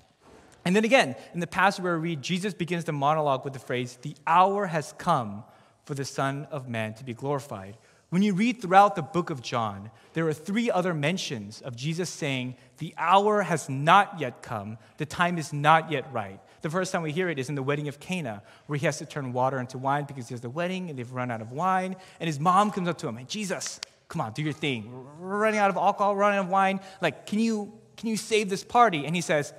And 0.66 0.76
then 0.76 0.84
again, 0.84 1.16
in 1.34 1.40
the 1.40 1.48
passage 1.48 1.84
where 1.84 1.98
we 1.98 2.10
read, 2.10 2.22
Jesus 2.22 2.54
begins 2.54 2.84
the 2.84 2.92
monologue 2.92 3.44
with 3.44 3.54
the 3.54 3.60
phrase, 3.60 3.98
The 4.02 4.16
hour 4.28 4.66
has 4.66 4.94
come 4.98 5.44
for 5.86 5.94
the 5.94 6.06
Son 6.06 6.48
of 6.52 6.68
Man 6.68 6.94
to 6.96 7.04
be 7.04 7.14
glorified. 7.14 7.78
When 8.10 8.24
you 8.24 8.34
read 8.34 8.62
throughout 8.62 8.96
the 8.96 9.04
book 9.04 9.30
of 9.30 9.42
John, 9.42 9.92
there 10.14 10.28
are 10.28 10.34
three 10.34 10.70
other 10.72 10.94
mentions 10.96 11.62
of 11.62 11.76
Jesus 11.76 12.10
saying, 12.10 12.56
The 12.80 12.94
hour 12.98 13.44
has 13.44 13.70
not 13.70 14.20
yet 14.20 14.42
come, 14.42 14.80
the 14.98 15.06
time 15.06 15.38
is 15.38 15.54
not 15.54 15.92
yet 15.92 16.12
right. 16.12 16.40
The 16.62 16.70
first 16.70 16.92
time 16.92 17.04
we 17.04 17.12
hear 17.12 17.30
it 17.30 17.40
is 17.40 17.50
in 17.50 17.56
the 17.56 17.64
wedding 17.64 17.88
of 17.88 18.00
Cana, 18.00 18.42
where 18.66 18.78
he 18.78 18.86
has 18.86 18.98
to 18.98 19.06
turn 19.06 19.32
water 19.32 19.60
into 19.60 19.78
wine 19.78 20.06
because 20.06 20.28
there's 20.28 20.42
the 20.42 20.50
wedding 20.50 20.90
and 20.90 21.00
they've 21.00 21.12
run 21.12 21.32
out 21.32 21.42
of 21.42 21.52
wine. 21.52 21.96
And 22.20 22.28
his 22.28 22.40
mom 22.40 22.72
comes 22.72 22.88
up 22.88 22.98
to 23.00 23.08
him, 23.08 23.18
and 23.18 23.30
Jesus, 23.30 23.80
come 24.10 24.22
on, 24.22 24.34
do 24.34 24.42
your 24.42 24.54
thing. 24.54 24.92
We're 25.20 25.38
running 25.38 25.60
out 25.60 25.70
of 25.70 25.78
alcohol, 25.78 26.16
running 26.16 26.40
out 26.40 26.46
of 26.46 26.52
wine. 26.52 26.82
Like, 27.02 27.26
can 27.26 27.40
you, 27.40 27.72
can 27.96 28.10
you 28.10 28.18
save 28.18 28.50
this 28.50 28.64
party? 28.64 29.06
And 29.06 29.16
he 29.16 29.22
says, 29.22 29.54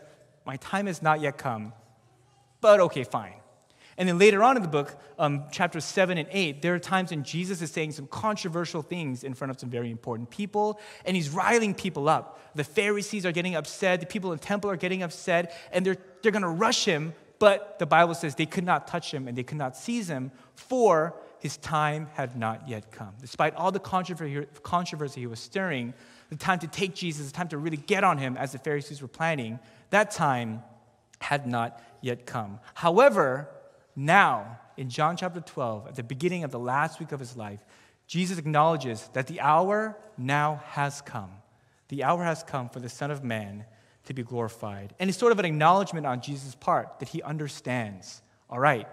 My 0.44 0.56
time 0.56 0.86
has 0.86 1.00
not 1.00 1.20
yet 1.20 1.38
come, 1.38 1.72
but 2.60 2.80
okay, 2.80 3.04
fine. 3.04 3.34
And 3.96 4.08
then 4.08 4.18
later 4.18 4.42
on 4.42 4.56
in 4.56 4.62
the 4.62 4.68
book, 4.68 4.98
um, 5.18 5.44
chapters 5.52 5.84
7 5.84 6.16
and 6.16 6.26
8, 6.30 6.62
there 6.62 6.74
are 6.74 6.78
times 6.78 7.10
when 7.10 7.22
Jesus 7.22 7.60
is 7.60 7.70
saying 7.70 7.92
some 7.92 8.06
controversial 8.06 8.80
things 8.80 9.24
in 9.24 9.34
front 9.34 9.50
of 9.50 9.60
some 9.60 9.68
very 9.68 9.90
important 9.90 10.30
people, 10.30 10.80
and 11.04 11.14
he's 11.14 11.28
riling 11.28 11.74
people 11.74 12.08
up. 12.08 12.40
The 12.54 12.64
Pharisees 12.64 13.26
are 13.26 13.32
getting 13.32 13.56
upset, 13.56 14.00
the 14.00 14.06
people 14.06 14.32
in 14.32 14.38
the 14.38 14.44
temple 14.44 14.70
are 14.70 14.76
getting 14.76 15.02
upset, 15.02 15.54
and 15.70 15.84
they're, 15.84 15.98
they're 16.22 16.32
going 16.32 16.42
to 16.42 16.48
rush 16.48 16.86
him, 16.86 17.12
but 17.38 17.78
the 17.78 17.84
Bible 17.84 18.14
says 18.14 18.34
they 18.34 18.46
could 18.46 18.64
not 18.64 18.86
touch 18.86 19.12
him 19.12 19.28
and 19.28 19.36
they 19.36 19.42
could 19.42 19.58
not 19.58 19.76
seize 19.76 20.08
him, 20.08 20.32
for 20.54 21.14
his 21.40 21.56
time 21.56 22.08
had 22.14 22.36
not 22.36 22.68
yet 22.68 22.92
come. 22.92 23.14
Despite 23.20 23.54
all 23.54 23.72
the 23.72 23.80
controversy, 23.80 25.20
he 25.20 25.26
was 25.26 25.40
stirring, 25.40 25.94
the 26.28 26.36
time 26.36 26.60
to 26.60 26.68
take 26.68 26.94
Jesus, 26.94 27.26
the 27.26 27.32
time 27.32 27.48
to 27.48 27.58
really 27.58 27.76
get 27.76 28.04
on 28.04 28.18
him 28.18 28.36
as 28.36 28.52
the 28.52 28.58
Pharisees 28.58 29.02
were 29.02 29.08
planning, 29.08 29.58
that 29.90 30.12
time 30.12 30.62
had 31.20 31.46
not 31.46 31.82
yet 32.00 32.26
come. 32.26 32.60
However, 32.74 33.48
now, 33.96 34.58
in 34.76 34.88
John 34.88 35.16
chapter 35.16 35.40
12, 35.40 35.88
at 35.88 35.94
the 35.96 36.02
beginning 36.02 36.44
of 36.44 36.50
the 36.50 36.58
last 36.58 37.00
week 37.00 37.12
of 37.12 37.20
his 37.20 37.36
life, 37.36 37.64
Jesus 38.06 38.38
acknowledges 38.38 39.08
that 39.14 39.26
the 39.26 39.40
hour 39.40 39.96
now 40.16 40.62
has 40.66 41.00
come. 41.00 41.30
The 41.88 42.04
hour 42.04 42.22
has 42.22 42.42
come 42.42 42.68
for 42.68 42.80
the 42.80 42.88
Son 42.88 43.10
of 43.10 43.24
Man 43.24 43.64
to 44.04 44.14
be 44.14 44.22
glorified. 44.22 44.94
And 44.98 45.10
it's 45.10 45.18
sort 45.18 45.32
of 45.32 45.38
an 45.38 45.44
acknowledgement 45.44 46.06
on 46.06 46.20
Jesus' 46.20 46.54
part 46.54 47.00
that 47.00 47.08
he 47.08 47.22
understands. 47.22 48.22
All 48.48 48.58
right, 48.58 48.86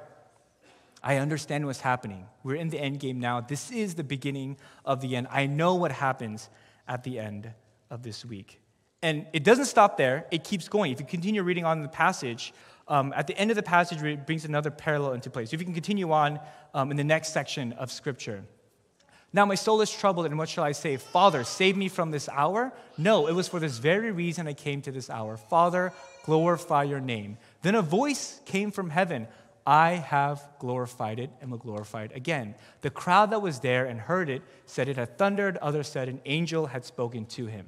I 1.08 1.20
understand 1.20 1.66
what's 1.66 1.80
happening. 1.80 2.26
We're 2.44 2.56
in 2.56 2.68
the 2.68 2.78
end 2.78 3.00
game 3.00 3.18
now. 3.18 3.40
This 3.40 3.72
is 3.72 3.96
the 3.96 4.04
beginning 4.04 4.58
of 4.84 5.00
the 5.00 5.16
end. 5.16 5.28
I 5.32 5.46
know 5.46 5.76
what 5.76 5.94
happens 5.94 6.50
at 6.86 7.06
the 7.06 7.18
end 7.18 7.50
of 7.90 8.04
this 8.04 8.26
week. 8.26 8.60
And 9.02 9.26
it 9.32 9.46
doesn't 9.46 9.68
stop 9.68 9.96
there, 9.96 10.26
it 10.32 10.44
keeps 10.44 10.68
going. 10.68 10.92
If 10.92 11.00
you 11.00 11.06
continue 11.06 11.44
reading 11.44 11.64
on 11.64 11.82
the 11.82 11.88
passage, 11.88 12.54
um, 12.90 13.14
at 13.16 13.26
the 13.26 13.38
end 13.38 13.52
of 13.52 13.56
the 13.56 13.64
passage, 13.64 14.04
it 14.04 14.26
brings 14.26 14.44
another 14.44 14.70
parallel 14.70 15.14
into 15.14 15.30
place. 15.30 15.54
If 15.54 15.62
you 15.62 15.66
can 15.66 15.74
continue 15.74 16.12
on 16.12 16.42
um, 16.74 16.92
in 16.92 16.98
the 16.98 17.06
next 17.06 17.30
section 17.30 17.72
of 17.74 17.90
Scripture. 17.90 18.44
Now 19.32 19.46
my 19.46 19.56
soul 19.56 19.80
is 19.80 19.90
troubled, 19.90 20.26
and 20.26 20.38
what 20.38 20.50
shall 20.50 20.66
I 20.66 20.74
say? 20.74 20.98
Father, 20.98 21.46
save 21.46 21.78
me 21.78 21.88
from 21.88 22.12
this 22.12 22.28
hour? 22.28 22.74
No, 22.98 23.28
it 23.28 23.34
was 23.34 23.48
for 23.48 23.62
this 23.62 23.78
very 23.78 24.12
reason 24.12 24.46
I 24.46 24.54
came 24.54 24.82
to 24.82 24.92
this 24.92 25.10
hour. 25.10 25.38
Father, 25.38 25.94
glorify 26.26 26.84
your 26.84 27.00
name. 27.00 27.38
Then 27.62 27.76
a 27.76 27.82
voice 27.82 28.42
came 28.44 28.72
from 28.72 28.90
heaven 28.90 29.28
I 29.68 29.96
have 29.96 30.48
glorified 30.60 31.20
it 31.20 31.30
and 31.42 31.52
will 31.52 31.58
glorify 31.58 32.04
it 32.04 32.14
again. 32.16 32.56
The 32.82 32.90
crowd 32.90 33.32
that 33.32 33.42
was 33.42 33.60
there 33.60 33.86
and 33.86 34.00
heard 34.00 34.30
it 34.30 34.42
said 34.66 34.88
it 34.88 34.96
had 34.96 35.18
thundered. 35.18 35.58
Others 35.58 35.90
said 35.90 36.08
an 36.08 36.22
angel 36.26 36.68
had 36.68 36.86
spoken 36.86 37.26
to 37.26 37.48
him. 37.48 37.68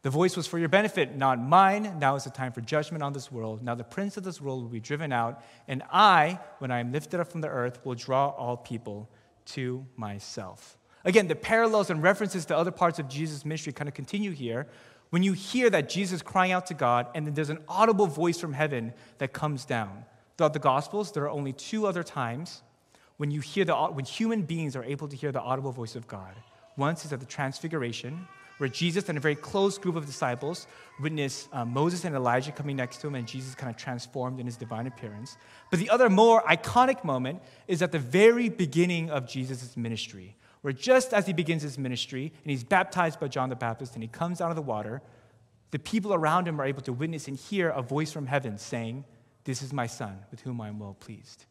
The 0.00 0.08
voice 0.08 0.34
was 0.34 0.46
for 0.46 0.58
your 0.58 0.70
benefit, 0.70 1.14
not 1.14 1.38
mine. 1.38 1.98
Now 1.98 2.14
is 2.16 2.24
the 2.24 2.30
time 2.30 2.52
for 2.52 2.62
judgment 2.62 3.02
on 3.02 3.12
this 3.12 3.30
world. 3.30 3.62
Now 3.62 3.74
the 3.74 3.84
prince 3.84 4.16
of 4.16 4.24
this 4.24 4.40
world 4.40 4.62
will 4.62 4.70
be 4.70 4.80
driven 4.80 5.12
out, 5.12 5.42
and 5.68 5.82
I, 5.92 6.38
when 6.58 6.70
I 6.70 6.80
am 6.80 6.90
lifted 6.90 7.20
up 7.20 7.30
from 7.30 7.42
the 7.42 7.48
earth, 7.48 7.84
will 7.84 7.94
draw 7.94 8.28
all 8.30 8.56
people 8.56 9.10
to 9.46 9.84
myself. 9.96 10.78
Again, 11.04 11.28
the 11.28 11.34
parallels 11.34 11.90
and 11.90 12.02
references 12.02 12.46
to 12.46 12.56
other 12.56 12.70
parts 12.70 12.98
of 12.98 13.08
Jesus' 13.08 13.44
ministry 13.44 13.74
kind 13.74 13.88
of 13.88 13.94
continue 13.94 14.30
here. 14.30 14.68
When 15.10 15.22
you 15.22 15.34
hear 15.34 15.68
that 15.70 15.90
Jesus 15.90 16.22
crying 16.22 16.52
out 16.52 16.66
to 16.66 16.74
God, 16.74 17.08
and 17.14 17.26
then 17.26 17.34
there's 17.34 17.50
an 17.50 17.62
audible 17.68 18.06
voice 18.06 18.38
from 18.38 18.54
heaven 18.54 18.94
that 19.18 19.34
comes 19.34 19.66
down. 19.66 20.04
Throughout 20.36 20.52
the 20.52 20.58
Gospels, 20.58 21.12
there 21.12 21.24
are 21.24 21.30
only 21.30 21.52
two 21.52 21.86
other 21.86 22.02
times 22.02 22.62
when 23.18 23.30
you 23.30 23.40
hear 23.40 23.64
the 23.64 23.74
when 23.74 24.04
human 24.04 24.42
beings 24.42 24.74
are 24.74 24.84
able 24.84 25.08
to 25.08 25.16
hear 25.16 25.30
the 25.30 25.40
audible 25.40 25.72
voice 25.72 25.94
of 25.94 26.08
God. 26.08 26.34
Once 26.76 27.04
is 27.04 27.12
at 27.12 27.20
the 27.20 27.26
Transfiguration, 27.26 28.26
where 28.58 28.68
Jesus 28.68 29.08
and 29.08 29.16
a 29.16 29.20
very 29.20 29.36
close 29.36 29.78
group 29.78 29.96
of 29.96 30.06
disciples 30.06 30.66
witness 31.00 31.48
uh, 31.52 31.64
Moses 31.64 32.04
and 32.04 32.14
Elijah 32.14 32.52
coming 32.52 32.76
next 32.76 32.98
to 32.98 33.06
him, 33.06 33.14
and 33.14 33.26
Jesus 33.26 33.54
kind 33.54 33.70
of 33.70 33.76
transformed 33.76 34.40
in 34.40 34.46
his 34.46 34.56
divine 34.56 34.86
appearance. 34.86 35.36
But 35.70 35.78
the 35.78 35.90
other 35.90 36.10
more 36.10 36.42
iconic 36.42 37.04
moment 37.04 37.42
is 37.68 37.82
at 37.82 37.92
the 37.92 37.98
very 37.98 38.48
beginning 38.48 39.10
of 39.10 39.28
Jesus' 39.28 39.76
ministry, 39.76 40.36
where 40.62 40.72
just 40.72 41.12
as 41.12 41.26
he 41.26 41.32
begins 41.32 41.62
his 41.62 41.78
ministry 41.78 42.32
and 42.42 42.50
he's 42.50 42.64
baptized 42.64 43.20
by 43.20 43.28
John 43.28 43.48
the 43.48 43.56
Baptist 43.56 43.94
and 43.94 44.02
he 44.02 44.08
comes 44.08 44.40
out 44.40 44.50
of 44.50 44.56
the 44.56 44.62
water, 44.62 45.02
the 45.70 45.78
people 45.78 46.14
around 46.14 46.48
him 46.48 46.60
are 46.60 46.64
able 46.64 46.82
to 46.82 46.92
witness 46.92 47.28
and 47.28 47.36
hear 47.36 47.68
a 47.70 47.82
voice 47.82 48.12
from 48.12 48.26
heaven 48.26 48.58
saying, 48.58 49.04
This 49.44 49.62
is 49.62 49.72
my 49.72 49.86
son 49.86 50.18
with 50.30 50.40
whom 50.40 50.60
I 50.60 50.68
am 50.68 50.78
well 50.78 50.96
pleased. 50.98 51.44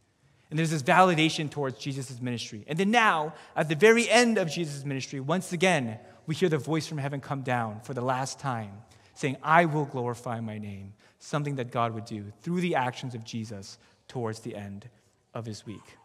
And 0.49 0.59
there's 0.59 0.71
this 0.71 0.83
validation 0.83 1.49
towards 1.49 1.79
Jesus' 1.79 2.21
ministry. 2.21 2.63
And 2.67 2.77
then 2.77 2.91
now, 2.91 3.33
at 3.55 3.69
the 3.69 3.75
very 3.75 4.09
end 4.09 4.37
of 4.37 4.51
Jesus' 4.51 4.85
ministry, 4.85 5.19
once 5.19 5.51
again, 5.51 5.99
we 6.27 6.35
hear 6.35 6.49
the 6.49 6.57
voice 6.57 6.87
from 6.87 6.99
heaven 6.99 7.21
come 7.21 7.41
down 7.41 7.81
for 7.81 7.93
the 7.93 8.01
last 8.01 8.39
time, 8.39 8.71
saying, 9.13 9.37
I 9.41 9.65
will 9.65 9.85
glorify 9.85 10.39
my 10.41 10.57
name, 10.57 10.93
something 11.19 11.55
that 11.55 11.71
God 11.71 11.93
would 11.93 12.05
do 12.05 12.31
through 12.41 12.61
the 12.61 12.75
actions 12.75 13.15
of 13.15 13.23
Jesus 13.23 13.77
towards 14.07 14.41
the 14.41 14.55
end 14.55 14.89
of 15.33 15.45
his 15.45 15.65
week. 15.65 15.97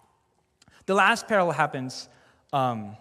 The 0.86 0.94
last 0.94 1.28
parallel 1.28 1.52
happens 1.52 2.08
um, 2.52 2.96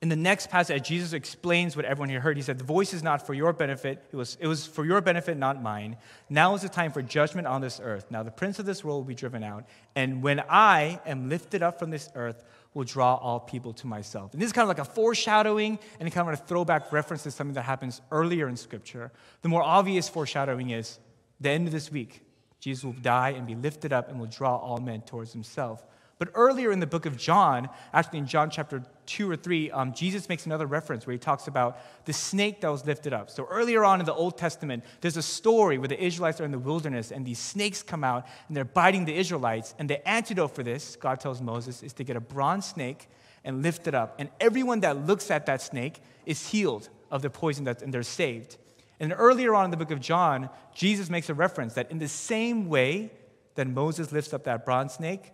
in 0.00 0.08
the 0.08 0.16
next 0.16 0.48
passage. 0.48 0.86
Jesus 0.86 1.12
explains 1.12 1.74
what 1.74 1.84
everyone 1.84 2.08
here 2.08 2.20
heard. 2.20 2.36
He 2.36 2.42
said, 2.42 2.58
The 2.58 2.64
voice 2.64 2.94
is 2.94 3.02
not 3.02 3.26
for 3.26 3.34
your 3.34 3.52
benefit, 3.52 4.04
it 4.12 4.16
was, 4.16 4.36
it 4.40 4.46
was 4.46 4.66
for 4.66 4.84
your 4.84 5.00
benefit, 5.00 5.36
not 5.36 5.62
mine. 5.62 5.96
Now 6.28 6.54
is 6.54 6.62
the 6.62 6.68
time 6.68 6.92
for 6.92 7.02
judgment 7.02 7.46
on 7.46 7.60
this 7.60 7.80
earth. 7.82 8.10
Now 8.10 8.22
the 8.22 8.30
prince 8.30 8.58
of 8.58 8.66
this 8.66 8.84
world 8.84 8.98
will 8.98 9.08
be 9.08 9.14
driven 9.14 9.42
out. 9.42 9.64
And 9.96 10.22
when 10.22 10.40
I 10.48 11.00
am 11.06 11.28
lifted 11.28 11.62
up 11.62 11.78
from 11.78 11.90
this 11.90 12.10
earth, 12.14 12.44
will 12.74 12.84
draw 12.84 13.16
all 13.16 13.40
people 13.40 13.72
to 13.72 13.86
myself. 13.86 14.32
And 14.32 14.40
this 14.40 14.48
is 14.48 14.52
kind 14.52 14.62
of 14.62 14.68
like 14.68 14.86
a 14.86 14.90
foreshadowing 14.90 15.78
and 15.98 16.12
kind 16.12 16.28
of 16.28 16.34
a 16.34 16.36
throwback 16.36 16.92
reference 16.92 17.22
to 17.24 17.30
something 17.30 17.54
that 17.54 17.62
happens 17.62 18.00
earlier 18.12 18.46
in 18.46 18.56
Scripture. 18.56 19.10
The 19.42 19.48
more 19.48 19.62
obvious 19.62 20.08
foreshadowing 20.08 20.70
is 20.70 20.98
the 21.40 21.50
end 21.50 21.66
of 21.66 21.72
this 21.72 21.90
week, 21.90 22.22
Jesus 22.60 22.84
will 22.84 22.92
die 22.92 23.30
and 23.30 23.46
be 23.46 23.54
lifted 23.54 23.92
up 23.92 24.08
and 24.08 24.18
will 24.18 24.26
draw 24.26 24.56
all 24.56 24.78
men 24.78 25.00
towards 25.02 25.32
himself. 25.32 25.84
But 26.18 26.30
earlier 26.34 26.72
in 26.72 26.80
the 26.80 26.86
book 26.86 27.06
of 27.06 27.16
John, 27.16 27.68
actually 27.92 28.18
in 28.18 28.26
John 28.26 28.50
chapter 28.50 28.82
2 29.06 29.30
or 29.30 29.36
3, 29.36 29.70
um, 29.70 29.92
Jesus 29.92 30.28
makes 30.28 30.46
another 30.46 30.66
reference 30.66 31.06
where 31.06 31.12
he 31.12 31.18
talks 31.18 31.46
about 31.46 31.78
the 32.06 32.12
snake 32.12 32.60
that 32.60 32.72
was 32.72 32.84
lifted 32.84 33.12
up. 33.12 33.30
So 33.30 33.46
earlier 33.48 33.84
on 33.84 34.00
in 34.00 34.06
the 34.06 34.14
Old 34.14 34.36
Testament, 34.36 34.84
there's 35.00 35.16
a 35.16 35.22
story 35.22 35.78
where 35.78 35.86
the 35.86 36.02
Israelites 36.02 36.40
are 36.40 36.44
in 36.44 36.50
the 36.50 36.58
wilderness 36.58 37.12
and 37.12 37.24
these 37.24 37.38
snakes 37.38 37.84
come 37.84 38.02
out 38.02 38.26
and 38.48 38.56
they're 38.56 38.64
biting 38.64 39.04
the 39.04 39.14
Israelites. 39.14 39.76
And 39.78 39.88
the 39.88 40.06
antidote 40.08 40.56
for 40.56 40.64
this, 40.64 40.96
God 40.96 41.20
tells 41.20 41.40
Moses, 41.40 41.84
is 41.84 41.92
to 41.94 42.04
get 42.04 42.16
a 42.16 42.20
bronze 42.20 42.66
snake 42.66 43.08
and 43.44 43.62
lift 43.62 43.86
it 43.86 43.94
up. 43.94 44.16
And 44.18 44.28
everyone 44.40 44.80
that 44.80 45.06
looks 45.06 45.30
at 45.30 45.46
that 45.46 45.62
snake 45.62 46.02
is 46.26 46.50
healed 46.50 46.88
of 47.12 47.22
the 47.22 47.30
poison 47.30 47.64
that, 47.64 47.80
and 47.80 47.94
they're 47.94 48.02
saved. 48.02 48.56
And 48.98 49.14
earlier 49.16 49.54
on 49.54 49.66
in 49.66 49.70
the 49.70 49.76
book 49.76 49.92
of 49.92 50.00
John, 50.00 50.50
Jesus 50.74 51.08
makes 51.08 51.28
a 51.28 51.34
reference 51.34 51.74
that 51.74 51.92
in 51.92 51.98
the 51.98 52.08
same 52.08 52.68
way 52.68 53.12
that 53.54 53.68
Moses 53.68 54.10
lifts 54.10 54.34
up 54.34 54.44
that 54.44 54.64
bronze 54.64 54.94
snake, 54.94 55.32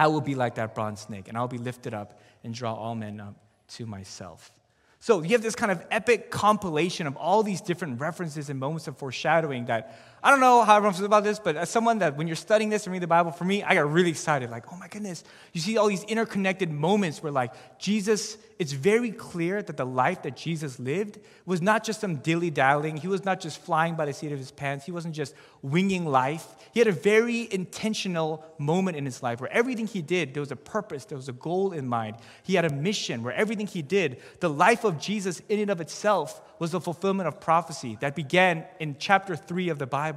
I 0.00 0.06
will 0.06 0.22
be 0.22 0.34
like 0.34 0.54
that 0.54 0.74
bronze 0.74 1.00
snake, 1.00 1.28
and 1.28 1.36
I'll 1.36 1.46
be 1.46 1.58
lifted 1.58 1.92
up 1.92 2.18
and 2.42 2.54
draw 2.54 2.72
all 2.72 2.94
men 2.94 3.20
up 3.20 3.34
to 3.76 3.84
myself. 3.84 4.50
So 4.98 5.20
you 5.20 5.30
have 5.32 5.42
this 5.42 5.54
kind 5.54 5.70
of 5.70 5.84
epic 5.90 6.30
compilation 6.30 7.06
of 7.06 7.18
all 7.18 7.42
these 7.42 7.60
different 7.60 8.00
references 8.00 8.48
and 8.48 8.58
moments 8.58 8.88
of 8.88 8.96
foreshadowing 8.96 9.66
that 9.66 9.98
I 10.22 10.30
don't 10.30 10.40
know 10.40 10.64
how 10.64 10.76
everyone 10.76 10.94
feels 10.94 11.06
about 11.06 11.24
this, 11.24 11.38
but 11.38 11.56
as 11.56 11.70
someone 11.70 12.00
that 12.00 12.16
when 12.16 12.26
you're 12.26 12.36
studying 12.36 12.68
this 12.68 12.84
and 12.84 12.92
reading 12.92 13.00
the 13.00 13.06
Bible, 13.06 13.32
for 13.32 13.44
me, 13.44 13.62
I 13.62 13.74
got 13.74 13.90
really 13.90 14.10
excited. 14.10 14.50
Like, 14.50 14.70
oh 14.70 14.76
my 14.76 14.88
goodness, 14.88 15.24
you 15.52 15.60
see 15.60 15.78
all 15.78 15.88
these 15.88 16.04
interconnected 16.04 16.70
moments 16.70 17.22
where, 17.22 17.32
like, 17.32 17.52
Jesus, 17.78 18.36
it's 18.58 18.72
very 18.72 19.12
clear 19.12 19.62
that 19.62 19.78
the 19.78 19.86
life 19.86 20.22
that 20.24 20.36
Jesus 20.36 20.78
lived 20.78 21.18
was 21.46 21.62
not 21.62 21.84
just 21.84 22.02
some 22.02 22.16
dilly 22.16 22.50
dallying. 22.50 22.98
He 22.98 23.08
was 23.08 23.24
not 23.24 23.40
just 23.40 23.62
flying 23.62 23.94
by 23.94 24.04
the 24.04 24.12
seat 24.12 24.32
of 24.32 24.38
his 24.38 24.50
pants. 24.50 24.84
He 24.84 24.92
wasn't 24.92 25.14
just 25.14 25.34
winging 25.62 26.04
life. 26.04 26.46
He 26.72 26.80
had 26.80 26.86
a 26.86 26.92
very 26.92 27.48
intentional 27.50 28.44
moment 28.58 28.98
in 28.98 29.06
his 29.06 29.22
life 29.22 29.40
where 29.40 29.50
everything 29.50 29.86
he 29.86 30.02
did, 30.02 30.34
there 30.34 30.42
was 30.42 30.52
a 30.52 30.56
purpose, 30.56 31.06
there 31.06 31.16
was 31.16 31.30
a 31.30 31.32
goal 31.32 31.72
in 31.72 31.88
mind. 31.88 32.16
He 32.42 32.54
had 32.54 32.66
a 32.66 32.70
mission 32.70 33.22
where 33.22 33.32
everything 33.32 33.66
he 33.66 33.80
did, 33.80 34.20
the 34.40 34.50
life 34.50 34.84
of 34.84 35.00
Jesus 35.00 35.40
in 35.48 35.60
and 35.60 35.70
of 35.70 35.80
itself 35.80 36.42
was 36.58 36.72
the 36.72 36.80
fulfillment 36.80 37.26
of 37.26 37.40
prophecy 37.40 37.96
that 38.00 38.14
began 38.14 38.66
in 38.78 38.96
chapter 38.98 39.34
3 39.34 39.70
of 39.70 39.78
the 39.78 39.86
Bible, 39.86 40.09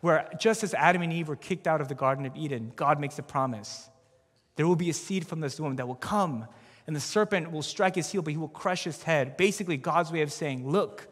where 0.00 0.28
just 0.38 0.64
as 0.64 0.74
Adam 0.74 1.02
and 1.02 1.12
Eve 1.12 1.28
were 1.28 1.36
kicked 1.36 1.66
out 1.66 1.80
of 1.80 1.88
the 1.88 1.94
Garden 1.94 2.26
of 2.26 2.36
Eden, 2.36 2.72
God 2.76 3.00
makes 3.00 3.18
a 3.18 3.22
promise. 3.22 3.88
There 4.56 4.66
will 4.66 4.76
be 4.76 4.90
a 4.90 4.94
seed 4.94 5.26
from 5.26 5.40
this 5.40 5.60
woman 5.60 5.76
that 5.76 5.86
will 5.86 5.94
come, 5.94 6.46
and 6.86 6.96
the 6.96 7.00
serpent 7.00 7.52
will 7.52 7.62
strike 7.62 7.94
his 7.94 8.10
heel, 8.10 8.22
but 8.22 8.32
he 8.32 8.36
will 8.36 8.48
crush 8.48 8.84
his 8.84 9.02
head. 9.02 9.36
Basically, 9.36 9.76
God's 9.76 10.10
way 10.10 10.22
of 10.22 10.32
saying, 10.32 10.68
Look, 10.68 11.08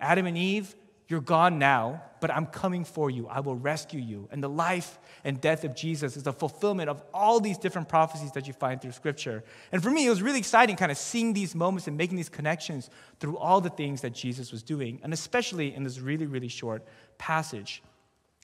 Adam 0.00 0.26
and 0.26 0.36
Eve, 0.36 0.74
you're 1.08 1.20
gone 1.20 1.58
now, 1.58 2.02
but 2.20 2.32
I'm 2.32 2.46
coming 2.46 2.84
for 2.84 3.10
you. 3.10 3.28
I 3.28 3.40
will 3.40 3.54
rescue 3.54 4.00
you. 4.00 4.28
And 4.32 4.42
the 4.42 4.48
life 4.48 4.98
and 5.22 5.40
death 5.40 5.62
of 5.62 5.76
Jesus 5.76 6.16
is 6.16 6.24
the 6.24 6.32
fulfillment 6.32 6.90
of 6.90 7.02
all 7.14 7.38
these 7.38 7.58
different 7.58 7.88
prophecies 7.88 8.32
that 8.32 8.48
you 8.48 8.52
find 8.52 8.82
through 8.82 8.92
Scripture. 8.92 9.44
And 9.70 9.80
for 9.82 9.90
me, 9.90 10.06
it 10.06 10.10
was 10.10 10.20
really 10.20 10.38
exciting 10.38 10.74
kind 10.74 10.90
of 10.90 10.98
seeing 10.98 11.32
these 11.32 11.54
moments 11.54 11.86
and 11.86 11.96
making 11.96 12.16
these 12.16 12.28
connections 12.28 12.90
through 13.20 13.38
all 13.38 13.60
the 13.60 13.70
things 13.70 14.00
that 14.00 14.14
Jesus 14.14 14.50
was 14.50 14.64
doing, 14.64 14.98
and 15.04 15.12
especially 15.12 15.74
in 15.74 15.84
this 15.84 16.00
really, 16.00 16.26
really 16.26 16.48
short 16.48 16.84
passage. 17.18 17.82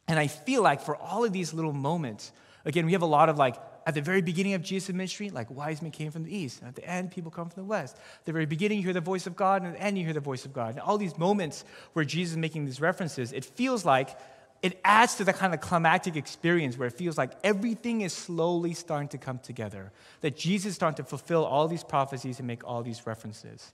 And 0.07 0.19
I 0.19 0.29
feel 0.29 0.63
like 0.63 0.81
for 0.81 0.97
all 0.97 1.25
of 1.25 1.33
these 1.33 1.53
little 1.53 1.73
moments, 1.73 2.33
again, 2.65 2.87
we 2.87 2.93
have 2.93 3.03
a 3.03 3.07
lot 3.07 3.29
of 3.29 3.39
like 3.39 3.57
at 3.87 3.95
the 3.95 4.01
very 4.01 4.23
beginning 4.23 4.55
of 4.55 4.63
Jesus' 4.63 4.95
ministry, 4.95 5.31
like 5.31 5.51
wise 5.51 5.83
men 5.83 5.91
came 5.91 6.11
from 6.11 6.25
the 6.25 6.37
east. 6.37 6.61
And 6.61 6.69
at 6.69 6.75
the 6.75 6.89
end, 6.89 7.11
people 7.11 7.31
come 7.31 7.49
from 7.49 7.63
the 7.63 7.69
west. 7.69 7.97
At 7.97 8.25
the 8.27 8.33
very 8.33 8.47
beginning, 8.47 8.79
you 8.79 8.85
hear 8.85 8.93
the 8.93 9.01
voice 9.01 9.27
of 9.27 9.37
God, 9.37 9.63
and 9.63 9.73
at 9.73 9.79
the 9.79 9.85
end, 9.85 9.99
you 9.99 10.05
hear 10.05 10.15
the 10.15 10.21
voice 10.21 10.45
of 10.45 10.53
God. 10.53 10.71
And 10.71 10.81
all 10.81 10.99
these 10.99 11.19
moments 11.19 11.65
where 11.93 12.05
Jesus 12.05 12.33
is 12.33 12.39
making 12.39 12.65
these 12.65 12.81
references, 12.81 13.33
it 13.33 13.45
feels 13.45 13.85
like 13.85 14.17
it 14.63 14.81
adds 14.85 15.17
to 15.17 15.25
the 15.25 15.33
kind 15.33 15.53
of 15.53 15.61
climactic 15.61 16.15
experience 16.15 16.79
where 16.79 16.87
it 16.87 16.95
feels 16.95 17.19
like 17.19 17.33
everything 17.43 18.03
is 18.03 18.13
slowly 18.13 18.75
starting 18.75 19.09
to 19.09 19.19
come 19.19 19.41
together. 19.41 19.91
That 20.21 20.37
Jesus 20.37 20.71
is 20.71 20.75
starting 20.77 21.05
to 21.05 21.09
fulfill 21.09 21.45
all 21.45 21.67
these 21.67 21.83
prophecies 21.83 22.39
and 22.39 22.47
make 22.47 22.65
all 22.65 22.83
these 22.83 23.05
references. 23.05 23.73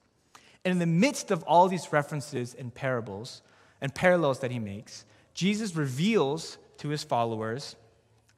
And 0.65 0.73
in 0.73 0.79
the 0.79 0.87
midst 0.87 1.31
of 1.31 1.43
all 1.45 1.69
these 1.69 1.93
references 1.93 2.55
and 2.55 2.75
parables 2.75 3.43
and 3.81 3.95
parallels 3.95 4.41
that 4.41 4.51
he 4.51 4.59
makes, 4.59 5.05
Jesus 5.35 5.77
reveals 5.77 6.57
to 6.79 6.89
his 6.89 7.05
followers 7.05 7.77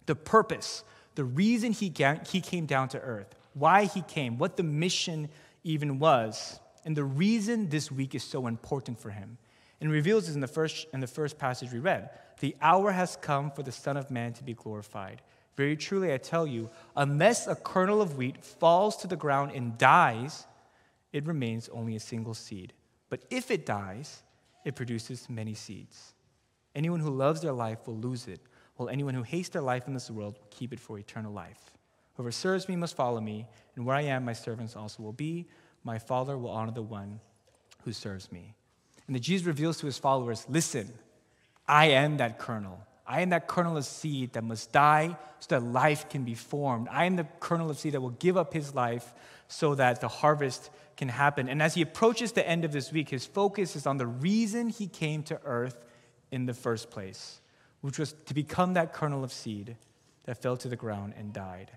the 0.07 0.17
purpose 0.17 0.83
the 1.15 1.25
reason 1.25 1.73
he, 1.73 1.93
he 2.29 2.41
came 2.41 2.67
down 2.67 2.89
to 2.91 3.01
earth, 3.01 3.35
why 3.55 3.85
he 3.85 4.03
came, 4.03 4.39
what 4.39 4.57
the 4.57 4.63
mission 4.63 5.29
even 5.65 5.99
was, 5.99 6.59
and 6.85 6.97
the 6.97 7.05
reason 7.05 7.69
this 7.69 7.91
week 7.91 8.15
is 8.15 8.25
so 8.25 8.47
important 8.47 8.99
for 8.99 9.11
him. 9.11 9.39
And 9.81 9.91
reveals 9.91 10.27
this 10.27 10.35
in 10.35 10.43
the 10.43 10.47
first, 10.47 10.87
in 10.93 11.01
the 11.01 11.07
first 11.07 11.39
passage 11.39 11.73
we 11.73 11.79
read. 11.79 12.11
The 12.41 12.55
hour 12.61 12.93
has 12.93 13.17
come 13.17 13.51
for 13.51 13.63
the 13.63 13.73
Son 13.73 13.97
of 13.97 14.11
Man 14.11 14.35
to 14.35 14.45
be 14.45 14.53
glorified. 14.53 15.23
Very 15.57 15.77
truly, 15.77 16.13
I 16.13 16.19
tell 16.19 16.47
you, 16.47 16.71
unless 16.97 17.47
a 17.47 17.55
kernel 17.55 18.03
of 18.03 18.17
wheat 18.17 18.45
falls 18.45 18.97
to 18.99 19.07
the 19.07 19.17
ground 19.17 19.53
and 19.55 19.79
dies, 19.79 20.47
it 21.13 21.27
remains 21.27 21.69
only 21.71 21.97
a 21.97 22.01
single 22.01 22.35
seed. 22.35 22.73
But 23.09 23.25
if 23.31 23.51
it 23.51 23.67
dies, 23.67 24.23
it 24.65 24.77
produces 24.77 25.29
many 25.29 25.55
seeds. 25.55 26.15
Anyone 26.75 27.01
who 27.01 27.11
loves 27.11 27.41
their 27.41 27.53
life 27.53 27.87
will 27.87 27.97
lose 27.97 28.29
it, 28.29 28.41
while 28.81 28.89
anyone 28.89 29.13
who 29.13 29.23
hates 29.23 29.51
their 29.51 29.61
life 29.61 29.87
in 29.87 29.93
this 29.93 30.11
world 30.11 30.39
will 30.39 30.49
keep 30.49 30.73
it 30.73 30.81
for 30.81 30.99
eternal 30.99 31.31
life. 31.31 31.71
Whoever 32.15 32.33
serves 32.33 32.67
me 32.67 32.77
must 32.77 32.97
follow 32.97 33.21
me, 33.21 33.47
and 33.77 33.85
where 33.85 33.95
I 33.95 34.05
am, 34.05 34.25
my 34.25 34.33
servants 34.33 34.75
also 34.75 35.03
will 35.03 35.13
be. 35.13 35.47
My 35.85 35.99
Father 35.99 36.39
will 36.39 36.49
honor 36.49 36.73
the 36.73 36.81
one 36.81 37.21
who 37.85 37.93
serves 37.93 38.33
me. 38.33 38.55
And 39.07 39.15
the 39.15 39.21
Jesus 39.21 39.47
reveals 39.47 39.77
to 39.81 39.87
his 39.87 39.99
followers 39.99 40.47
listen, 40.49 40.91
I 41.69 41.89
am 41.89 42.17
that 42.17 42.39
kernel. 42.39 42.81
I 43.07 43.21
am 43.21 43.29
that 43.31 43.47
kernel 43.47 43.77
of 43.77 43.85
seed 43.85 44.33
that 44.33 44.45
must 44.45 44.73
die 44.73 45.15
so 45.41 45.61
that 45.61 45.63
life 45.63 46.09
can 46.09 46.25
be 46.25 46.35
formed. 46.35 46.89
I 46.91 47.05
am 47.05 47.17
the 47.17 47.27
kernel 47.39 47.69
of 47.69 47.79
seed 47.79 47.93
that 47.93 48.01
will 48.01 48.11
give 48.11 48.39
up 48.39 48.55
his 48.55 48.75
life 48.75 49.13
so 49.49 49.75
that 49.75 50.01
the 50.01 50.09
harvest 50.09 50.71
can 50.97 51.09
happen. 51.09 51.51
And 51.51 51.61
as 51.61 51.75
he 51.75 51.83
approaches 51.83 52.33
the 52.33 52.49
end 52.49 52.65
of 52.65 52.73
this 52.73 52.93
week, 52.93 53.11
his 53.11 53.27
focus 53.27 53.77
is 53.77 53.87
on 53.87 53.99
the 53.99 54.07
reason 54.07 54.71
he 54.71 54.87
came 54.87 55.23
to 55.25 55.39
earth 55.45 55.85
in 56.31 56.47
the 56.47 56.55
first 56.55 56.91
place 56.91 57.41
which 57.81 57.99
was 57.99 58.13
to 58.27 58.35
become 58.35 58.75
that 58.75 58.93
kernel 58.93 59.25
of 59.25 59.33
seed 59.33 59.77
that 60.25 60.41
fell 60.41 60.57
to 60.59 60.69
the 60.69 60.77
ground 60.77 61.15
and 61.17 61.33
died. 61.33 61.71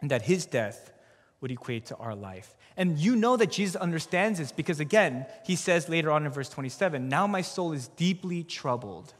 And 0.00 0.10
that 0.10 0.22
his 0.22 0.46
death 0.46 0.92
would 1.40 1.50
equate 1.50 1.86
to 1.86 1.96
our 1.96 2.14
life. 2.14 2.54
And 2.76 2.98
you 2.98 3.16
know 3.16 3.36
that 3.36 3.50
Jesus 3.50 3.76
understands 3.76 4.38
this 4.38 4.52
because, 4.52 4.80
again, 4.80 5.26
he 5.44 5.56
says 5.56 5.88
later 5.88 6.10
on 6.10 6.26
in 6.26 6.32
verse 6.32 6.48
27 6.48 7.08
Now 7.08 7.26
my 7.26 7.42
soul 7.42 7.72
is 7.72 7.88
deeply 7.88 8.42
troubled. 8.42 9.14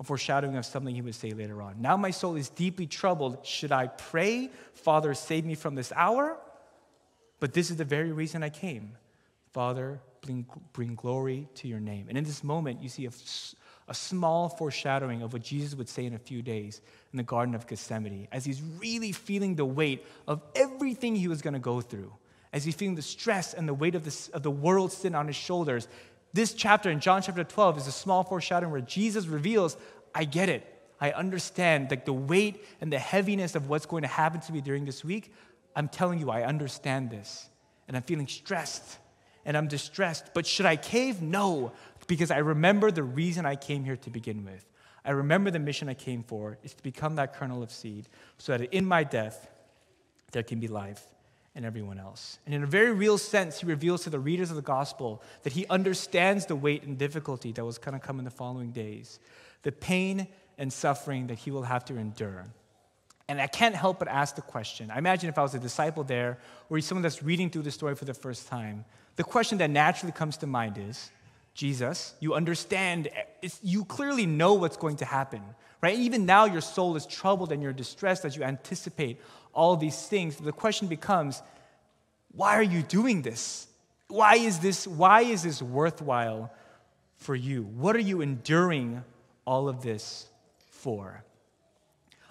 A 0.00 0.04
foreshadowing 0.04 0.56
of 0.56 0.64
something 0.64 0.94
he 0.94 1.02
would 1.02 1.16
say 1.16 1.32
later 1.32 1.60
on. 1.60 1.80
Now 1.80 1.96
my 1.96 2.12
soul 2.12 2.36
is 2.36 2.48
deeply 2.50 2.86
troubled. 2.86 3.44
Should 3.44 3.72
I 3.72 3.88
pray, 3.88 4.50
Father, 4.74 5.12
save 5.12 5.44
me 5.44 5.56
from 5.56 5.74
this 5.74 5.92
hour? 5.96 6.38
But 7.40 7.52
this 7.52 7.70
is 7.70 7.76
the 7.76 7.84
very 7.84 8.12
reason 8.12 8.44
I 8.44 8.50
came. 8.50 8.96
Father, 9.52 10.00
bring, 10.20 10.46
bring 10.72 10.94
glory 10.94 11.48
to 11.56 11.68
your 11.68 11.80
name. 11.80 12.06
And 12.08 12.16
in 12.16 12.22
this 12.22 12.44
moment, 12.44 12.80
you 12.80 12.88
see 12.88 13.06
a 13.06 13.10
a 13.88 13.94
small 13.94 14.48
foreshadowing 14.48 15.22
of 15.22 15.32
what 15.32 15.42
Jesus 15.42 15.74
would 15.74 15.88
say 15.88 16.04
in 16.04 16.14
a 16.14 16.18
few 16.18 16.42
days 16.42 16.80
in 17.12 17.16
the 17.16 17.22
Garden 17.22 17.54
of 17.54 17.66
Gethsemane, 17.66 18.28
as 18.30 18.44
he's 18.44 18.62
really 18.78 19.12
feeling 19.12 19.54
the 19.54 19.64
weight 19.64 20.04
of 20.26 20.42
everything 20.54 21.16
he 21.16 21.28
was 21.28 21.42
going 21.42 21.54
to 21.54 21.60
go 21.60 21.80
through, 21.80 22.12
as 22.52 22.64
he's 22.64 22.74
feeling 22.74 22.94
the 22.94 23.02
stress 23.02 23.54
and 23.54 23.68
the 23.68 23.74
weight 23.74 23.94
of, 23.94 24.04
this, 24.04 24.28
of 24.28 24.42
the 24.42 24.50
world's 24.50 24.96
sin 24.96 25.14
on 25.14 25.26
his 25.26 25.36
shoulders. 25.36 25.88
This 26.32 26.52
chapter 26.52 26.90
in 26.90 27.00
John 27.00 27.22
chapter 27.22 27.44
12 27.44 27.78
is 27.78 27.86
a 27.86 27.92
small 27.92 28.24
foreshadowing 28.24 28.70
where 28.70 28.80
Jesus 28.80 29.26
reveals, 29.26 29.76
I 30.14 30.24
get 30.24 30.48
it. 30.48 30.74
I 31.00 31.12
understand 31.12 31.90
like 31.90 32.04
the 32.04 32.12
weight 32.12 32.64
and 32.80 32.92
the 32.92 32.98
heaviness 32.98 33.54
of 33.54 33.68
what's 33.68 33.86
going 33.86 34.02
to 34.02 34.08
happen 34.08 34.40
to 34.40 34.52
me 34.52 34.60
during 34.60 34.84
this 34.84 35.04
week. 35.04 35.32
I'm 35.74 35.88
telling 35.88 36.18
you, 36.18 36.30
I 36.30 36.42
understand 36.42 37.10
this. 37.10 37.48
And 37.86 37.96
I'm 37.96 38.02
feeling 38.02 38.26
stressed 38.26 38.98
and 39.44 39.56
I'm 39.56 39.68
distressed. 39.68 40.30
But 40.34 40.46
should 40.46 40.66
I 40.66 40.76
cave? 40.76 41.22
No 41.22 41.72
because 42.08 42.30
I 42.30 42.38
remember 42.38 42.90
the 42.90 43.04
reason 43.04 43.46
I 43.46 43.54
came 43.54 43.84
here 43.84 43.96
to 43.98 44.10
begin 44.10 44.44
with. 44.44 44.64
I 45.04 45.12
remember 45.12 45.50
the 45.50 45.60
mission 45.60 45.88
I 45.88 45.94
came 45.94 46.24
for 46.24 46.58
is 46.64 46.74
to 46.74 46.82
become 46.82 47.14
that 47.16 47.34
kernel 47.34 47.62
of 47.62 47.70
seed 47.70 48.08
so 48.38 48.56
that 48.56 48.74
in 48.74 48.84
my 48.84 49.04
death, 49.04 49.48
there 50.32 50.42
can 50.42 50.58
be 50.58 50.68
life 50.68 51.02
and 51.54 51.64
everyone 51.64 51.98
else. 51.98 52.38
And 52.46 52.54
in 52.54 52.62
a 52.62 52.66
very 52.66 52.92
real 52.92 53.16
sense, 53.16 53.60
he 53.60 53.66
reveals 53.66 54.04
to 54.04 54.10
the 54.10 54.18
readers 54.18 54.50
of 54.50 54.56
the 54.56 54.62
gospel 54.62 55.22
that 55.44 55.52
he 55.52 55.66
understands 55.68 56.46
the 56.46 56.56
weight 56.56 56.82
and 56.82 56.98
difficulty 56.98 57.52
that 57.52 57.64
was 57.64 57.78
going 57.78 57.98
to 57.98 58.04
come 58.04 58.18
in 58.18 58.24
the 58.24 58.30
following 58.30 58.70
days, 58.70 59.20
the 59.62 59.72
pain 59.72 60.26
and 60.56 60.72
suffering 60.72 61.28
that 61.28 61.38
he 61.38 61.50
will 61.50 61.62
have 61.62 61.84
to 61.86 61.96
endure. 61.96 62.46
And 63.28 63.40
I 63.40 63.46
can't 63.46 63.74
help 63.74 63.98
but 63.98 64.08
ask 64.08 64.34
the 64.34 64.42
question. 64.42 64.90
I 64.90 64.98
imagine 64.98 65.28
if 65.28 65.36
I 65.36 65.42
was 65.42 65.54
a 65.54 65.58
disciple 65.58 66.04
there 66.04 66.38
or 66.70 66.80
someone 66.80 67.02
that's 67.02 67.22
reading 67.22 67.50
through 67.50 67.62
the 67.62 67.70
story 67.70 67.94
for 67.94 68.06
the 68.06 68.14
first 68.14 68.48
time, 68.48 68.84
the 69.18 69.24
question 69.24 69.58
that 69.58 69.68
naturally 69.68 70.12
comes 70.12 70.36
to 70.36 70.46
mind 70.46 70.78
is 70.78 71.10
Jesus. 71.52 72.14
You 72.20 72.34
understand, 72.34 73.10
you 73.62 73.84
clearly 73.84 74.26
know 74.26 74.54
what's 74.54 74.76
going 74.76 74.98
to 74.98 75.04
happen, 75.04 75.42
right? 75.82 75.98
Even 75.98 76.24
now, 76.24 76.44
your 76.44 76.60
soul 76.60 76.94
is 76.94 77.04
troubled 77.04 77.50
and 77.50 77.60
you're 77.60 77.72
distressed 77.72 78.24
as 78.24 78.36
you 78.36 78.44
anticipate 78.44 79.20
all 79.52 79.76
these 79.76 80.06
things. 80.06 80.36
The 80.36 80.52
question 80.52 80.86
becomes, 80.86 81.42
why 82.30 82.54
are 82.54 82.62
you 82.62 82.80
doing 82.82 83.22
this? 83.22 83.66
Why 84.06 84.36
is 84.36 84.60
this, 84.60 84.86
why 84.86 85.22
is 85.22 85.42
this 85.42 85.60
worthwhile 85.60 86.52
for 87.16 87.34
you? 87.34 87.64
What 87.64 87.96
are 87.96 88.06
you 88.10 88.20
enduring 88.20 89.02
all 89.44 89.68
of 89.68 89.82
this 89.82 90.28
for? 90.70 91.24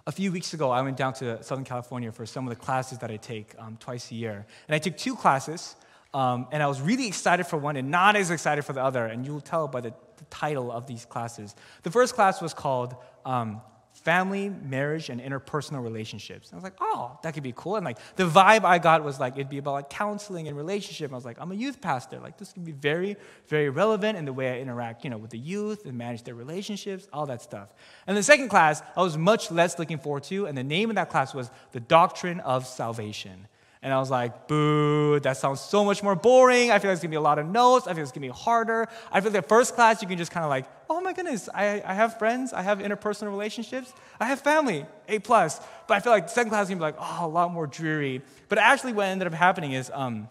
A 0.06 0.12
few 0.14 0.32
weeks 0.32 0.54
ago, 0.54 0.72
I 0.72 0.82
went 0.84 0.96
down 0.96 1.12
to 1.16 1.44
Southern 1.44 1.66
California 1.66 2.14
for 2.14 2.26
some 2.26 2.48
of 2.48 2.50
the 2.50 2.64
classes 2.64 3.00
that 3.00 3.12
I 3.12 3.18
take 3.18 3.56
um, 3.60 3.76
twice 3.78 4.10
a 4.10 4.16
year. 4.16 4.46
And 4.70 4.76
I 4.76 4.80
took 4.80 4.96
two 4.96 5.18
classes. 5.18 5.76
Um, 6.18 6.48
and 6.52 6.64
I 6.64 6.68
was 6.68 6.82
really 6.82 7.06
excited 7.06 7.46
for 7.46 7.58
one 7.58 7.78
and 7.78 7.92
not 7.92 8.16
as 8.16 8.32
excited 8.32 8.66
for 8.66 8.74
the 8.74 8.84
other. 8.84 9.06
And 9.06 9.24
you'll 9.24 9.40
tell 9.40 9.68
by 9.68 9.82
the, 9.82 9.94
the 10.18 10.24
title 10.32 10.72
of 10.72 10.88
these 10.88 11.06
classes. 11.06 11.56
The 11.84 11.92
first 11.92 12.16
class 12.16 12.42
was 12.42 12.56
called 12.56 12.96
um, 13.24 13.62
family, 13.94 14.50
marriage, 14.50 15.10
and 15.10 15.22
interpersonal 15.22 15.84
relationships. 15.84 16.50
And 16.50 16.56
I 16.56 16.58
was 16.58 16.64
like, 16.64 16.74
oh, 16.82 17.20
that 17.22 17.36
could 17.36 17.44
be 17.44 17.54
cool. 17.56 17.76
And 17.76 17.86
like 17.86 18.00
the 18.16 18.28
vibe 18.28 18.64
I 18.64 18.80
got 18.80 19.04
was 19.04 19.20
like 19.20 19.34
it'd 19.34 19.48
be 19.48 19.60
about 19.60 19.74
like 19.74 19.90
counseling 19.92 20.48
and 20.48 20.58
relationship. 20.58 21.12
I 21.12 21.14
was 21.14 21.24
like, 21.24 21.38
I'm 21.40 21.52
a 21.52 21.56
youth 21.56 21.82
pastor. 21.82 22.18
Like 22.18 22.40
this 22.40 22.52
could 22.52 22.66
be 22.66 22.72
very, 22.72 23.16
very 23.48 23.70
relevant 23.70 24.18
in 24.18 24.26
the 24.26 24.34
way 24.34 24.58
I 24.58 24.60
interact, 24.60 25.04
you 25.04 25.12
know, 25.12 25.20
with 25.20 25.30
the 25.30 25.38
youth 25.38 25.86
and 25.86 25.96
manage 26.00 26.24
their 26.24 26.34
relationships, 26.34 27.08
all 27.14 27.28
that 27.28 27.44
stuff. 27.44 27.76
And 28.08 28.18
the 28.18 28.24
second 28.24 28.50
class, 28.50 28.82
I 28.96 29.04
was 29.04 29.20
much 29.20 29.52
less 29.52 29.78
looking 29.78 30.00
forward 30.00 30.24
to, 30.24 30.48
and 30.48 30.58
the 30.58 30.64
name 30.64 30.90
of 30.90 30.96
that 30.96 31.12
class 31.12 31.36
was 31.36 31.52
The 31.74 31.80
Doctrine 31.80 32.40
of 32.40 32.66
Salvation. 32.66 33.48
And 33.82 33.94
I 33.94 34.00
was 34.00 34.10
like, 34.10 34.48
boo, 34.48 35.20
that 35.20 35.38
sounds 35.38 35.62
so 35.62 35.86
much 35.86 36.02
more 36.02 36.16
boring. 36.16 36.72
I 36.72 36.80
feel 36.80 36.90
like 36.90 36.96
it's 36.96 37.04
gonna 37.04 37.12
be 37.12 37.18
a 37.18 37.22
lot 37.22 37.40
of 37.40 37.48
notes. 37.48 37.86
I 37.88 37.92
feel 37.92 37.98
like 37.98 38.04
it's 38.04 38.12
gonna 38.12 38.28
be 38.28 38.34
harder. 38.34 38.88
I 39.12 39.22
feel 39.22 39.32
like 39.32 39.48
first 39.48 39.76
class, 39.76 40.02
you 40.02 40.08
can 40.08 40.18
just 40.18 40.32
kind 40.32 40.44
of 40.44 40.50
like, 40.50 40.66
oh 40.90 41.02
my 41.02 41.14
goodness, 41.14 41.48
I, 41.54 41.82
I 41.86 41.94
have 41.94 42.18
friends, 42.18 42.54
I 42.54 42.62
have 42.62 42.80
interpersonal 42.80 43.30
relationships, 43.30 43.94
I 44.20 44.26
have 44.26 44.40
family, 44.42 44.86
A 45.08 45.20
plus. 45.20 45.60
But 45.88 45.96
I 45.96 46.00
feel 46.00 46.12
like 46.12 46.30
second 46.30 46.50
class 46.50 46.64
is 46.64 46.70
gonna 46.70 46.80
be 46.80 46.84
like, 46.84 46.98
oh, 47.00 47.26
a 47.26 47.28
lot 47.28 47.52
more 47.52 47.68
dreary. 47.68 48.22
But 48.50 48.58
actually, 48.58 48.94
what 48.94 49.08
ended 49.08 49.28
up 49.28 49.34
happening 49.34 49.74
is, 49.74 49.92
um, 49.94 50.28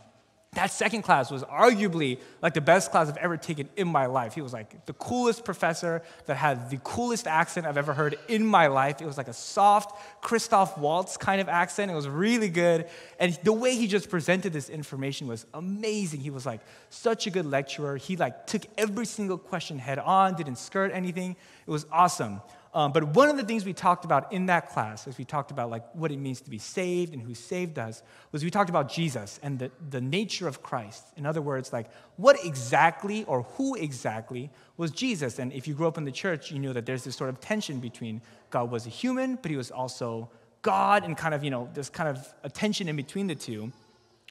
that 0.57 0.71
second 0.71 1.03
class 1.03 1.31
was 1.31 1.45
arguably 1.45 2.19
like 2.41 2.55
the 2.55 2.61
best 2.61 2.91
class 2.91 3.09
I've 3.09 3.19
ever 3.19 3.37
taken 3.37 3.69
in 3.77 3.87
my 3.87 4.07
life. 4.07 4.35
He 4.35 4.41
was 4.41 4.55
like 4.55 4.87
the 4.87 4.95
coolest 4.95 5.45
professor 5.45 6.03
that 6.25 6.37
had 6.37 6.71
the 6.71 6.79
coolest 6.79 7.27
accent 7.27 7.67
I've 7.67 7.77
ever 7.77 7.93
heard 7.93 8.19
in 8.27 8.45
my 8.45 8.67
life. 8.67 9.03
It 9.03 9.07
was 9.07 9.19
like 9.19 9.29
a 9.29 9.35
soft 9.35 10.23
Christoph 10.23 10.79
Waltz 10.79 11.19
kind 11.19 11.43
of 11.43 11.49
accent. 11.49 11.91
It 11.91 11.95
was 11.95 12.09
really 12.09 12.49
good. 12.49 12.89
And 13.21 13.39
the 13.45 13.53
way 13.53 13.77
he 13.77 13.87
just 13.87 14.09
presented 14.09 14.55
this 14.55 14.71
information 14.71 15.27
was 15.27 15.45
amazing. 15.53 16.21
He 16.21 16.31
was 16.31 16.47
like 16.47 16.61
such 16.89 17.27
a 17.27 17.31
good 17.31 17.45
lecturer. 17.45 17.99
He 17.99 18.17
like 18.17 18.47
took 18.47 18.63
every 18.79 19.07
single 19.07 19.37
question 19.37 19.79
head 19.79 19.99
on, 19.99 20.37
didn't 20.37 20.57
skirt 20.57 20.91
anything. 20.93 21.37
It 21.67 21.71
was 21.71 21.85
awesome. 21.93 22.41
Um, 22.77 22.93
but 22.93 23.17
one 23.17 23.31
of 23.31 23.39
the 23.39 23.43
things 23.43 23.65
we 23.65 23.73
talked 23.73 24.05
about 24.05 24.35
in 24.35 24.47
that 24.47 24.69
class, 24.69 25.09
as 25.09 25.17
we 25.17 25.25
talked 25.25 25.51
about 25.51 25.71
like 25.71 25.83
what 25.95 26.13
it 26.13 26.19
means 26.19 26.43
to 26.43 26.51
be 26.51 26.59
saved 26.59 27.15
and 27.15 27.23
who 27.23 27.33
saved 27.33 27.79
us, 27.79 28.03
was 28.33 28.45
we 28.45 28.51
talked 28.51 28.69
about 28.69 28.93
Jesus 28.93 29.41
and 29.43 29.59
the, 29.59 29.71
the 29.89 30.03
nature 30.03 30.47
of 30.47 30.63
Christ. 30.63 31.03
In 31.17 31.25
other 31.25 31.41
words, 31.41 31.73
like 31.73 31.91
what 32.17 32.37
exactly 32.45 33.25
or 33.25 33.45
who 33.57 33.77
exactly 33.77 34.51
was 34.77 34.91
Jesus? 34.91 35.39
And 35.39 35.55
if 35.55 35.67
you 35.67 35.73
grew 35.73 35.89
up 35.89 35.97
in 35.97 36.05
the 36.05 36.13
church, 36.13 36.53
you 36.53 36.59
know 36.59 36.75
that 36.75 36.85
there's 36.85 37.03
this 37.03 37.17
sort 37.17 37.31
of 37.31 37.41
tension 37.41 37.81
between 37.81 38.21
God 38.51 38.71
was 38.71 38.85
a 38.85 38.91
human, 38.91 39.37
but 39.37 39.51
he 39.51 39.57
was 39.57 39.71
also 39.71 40.29
God, 40.61 41.03
and 41.03 41.17
kind 41.17 41.33
of, 41.33 41.43
you 41.43 41.51
know, 41.51 41.71
this 41.73 41.89
kind 41.89 42.11
of 42.11 42.35
a 42.43 42.51
tension 42.51 42.91
in 42.91 42.97
between 42.97 43.27
the 43.27 43.35
two. 43.35 43.73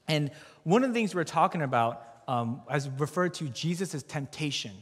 And 0.08 0.30
one 0.62 0.84
of 0.84 0.90
the 0.90 0.94
things 0.94 1.16
we 1.16 1.20
we're 1.20 1.24
talking 1.24 1.64
about 1.64 2.04
um, 2.28 2.62
as 2.70 2.90
referred 2.90 3.34
to 3.36 3.50
Jesus' 3.50 4.04
temptation 4.04 4.74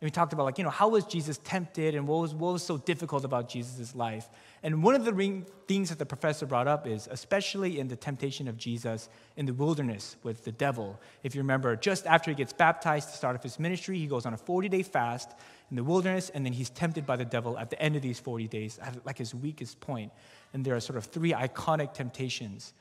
and 0.00 0.06
we 0.08 0.10
talked 0.10 0.32
about, 0.32 0.44
like, 0.44 0.58
you 0.58 0.64
know, 0.64 0.70
how 0.70 0.88
was 0.88 1.04
Jesus 1.04 1.38
tempted 1.44 1.94
and 1.94 2.06
what 2.06 2.20
was, 2.20 2.34
what 2.34 2.52
was 2.52 2.62
so 2.64 2.76
difficult 2.76 3.24
about 3.24 3.48
Jesus' 3.48 3.94
life. 3.94 4.28
And 4.62 4.82
one 4.82 4.94
of 4.96 5.04
the 5.04 5.42
things 5.68 5.88
that 5.88 5.98
the 5.98 6.06
professor 6.06 6.46
brought 6.46 6.66
up 6.66 6.86
is, 6.86 7.08
especially 7.10 7.78
in 7.78 7.86
the 7.86 7.94
temptation 7.94 8.48
of 8.48 8.56
Jesus 8.56 9.08
in 9.36 9.46
the 9.46 9.54
wilderness 9.54 10.16
with 10.24 10.44
the 10.44 10.52
devil. 10.52 11.00
If 11.22 11.34
you 11.34 11.40
remember, 11.40 11.76
just 11.76 12.06
after 12.06 12.30
he 12.30 12.34
gets 12.34 12.52
baptized 12.52 13.10
to 13.10 13.16
start 13.16 13.36
off 13.36 13.42
his 13.42 13.60
ministry, 13.60 13.98
he 13.98 14.06
goes 14.06 14.26
on 14.26 14.34
a 14.34 14.36
40 14.36 14.68
day 14.68 14.82
fast 14.82 15.30
in 15.70 15.76
the 15.76 15.84
wilderness, 15.84 16.28
and 16.30 16.44
then 16.44 16.52
he's 16.52 16.70
tempted 16.70 17.06
by 17.06 17.16
the 17.16 17.24
devil 17.24 17.56
at 17.56 17.70
the 17.70 17.80
end 17.80 17.94
of 17.94 18.02
these 18.02 18.18
40 18.18 18.48
days, 18.48 18.78
at 18.82 19.06
like 19.06 19.16
his 19.16 19.34
weakest 19.34 19.80
point. 19.80 20.10
And 20.52 20.64
there 20.64 20.74
are 20.74 20.80
sort 20.80 20.96
of 20.96 21.04
three 21.04 21.32
iconic 21.32 21.94
temptations 21.94 22.74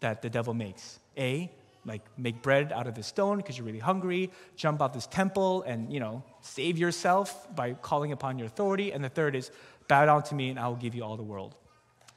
that 0.00 0.22
the 0.22 0.30
devil 0.30 0.54
makes 0.54 1.00
A, 1.18 1.52
like 1.86 2.02
make 2.18 2.42
bread 2.42 2.72
out 2.72 2.86
of 2.86 2.94
this 2.94 3.06
stone 3.06 3.36
because 3.38 3.56
you're 3.58 3.66
really 3.66 3.78
hungry, 3.78 4.30
jump 4.56 4.80
out 4.80 4.92
this 4.92 5.06
temple 5.06 5.62
and, 5.62 5.92
you 5.92 6.00
know, 6.00 6.22
save 6.40 6.78
yourself 6.78 7.54
by 7.54 7.74
calling 7.74 8.12
upon 8.12 8.38
your 8.38 8.46
authority. 8.46 8.92
And 8.92 9.04
the 9.04 9.08
third 9.08 9.36
is 9.36 9.50
bow 9.88 10.06
down 10.06 10.22
to 10.24 10.34
me 10.34 10.50
and 10.50 10.58
I 10.58 10.68
will 10.68 10.76
give 10.76 10.94
you 10.94 11.02
all 11.02 11.16
the 11.16 11.22
world. 11.22 11.54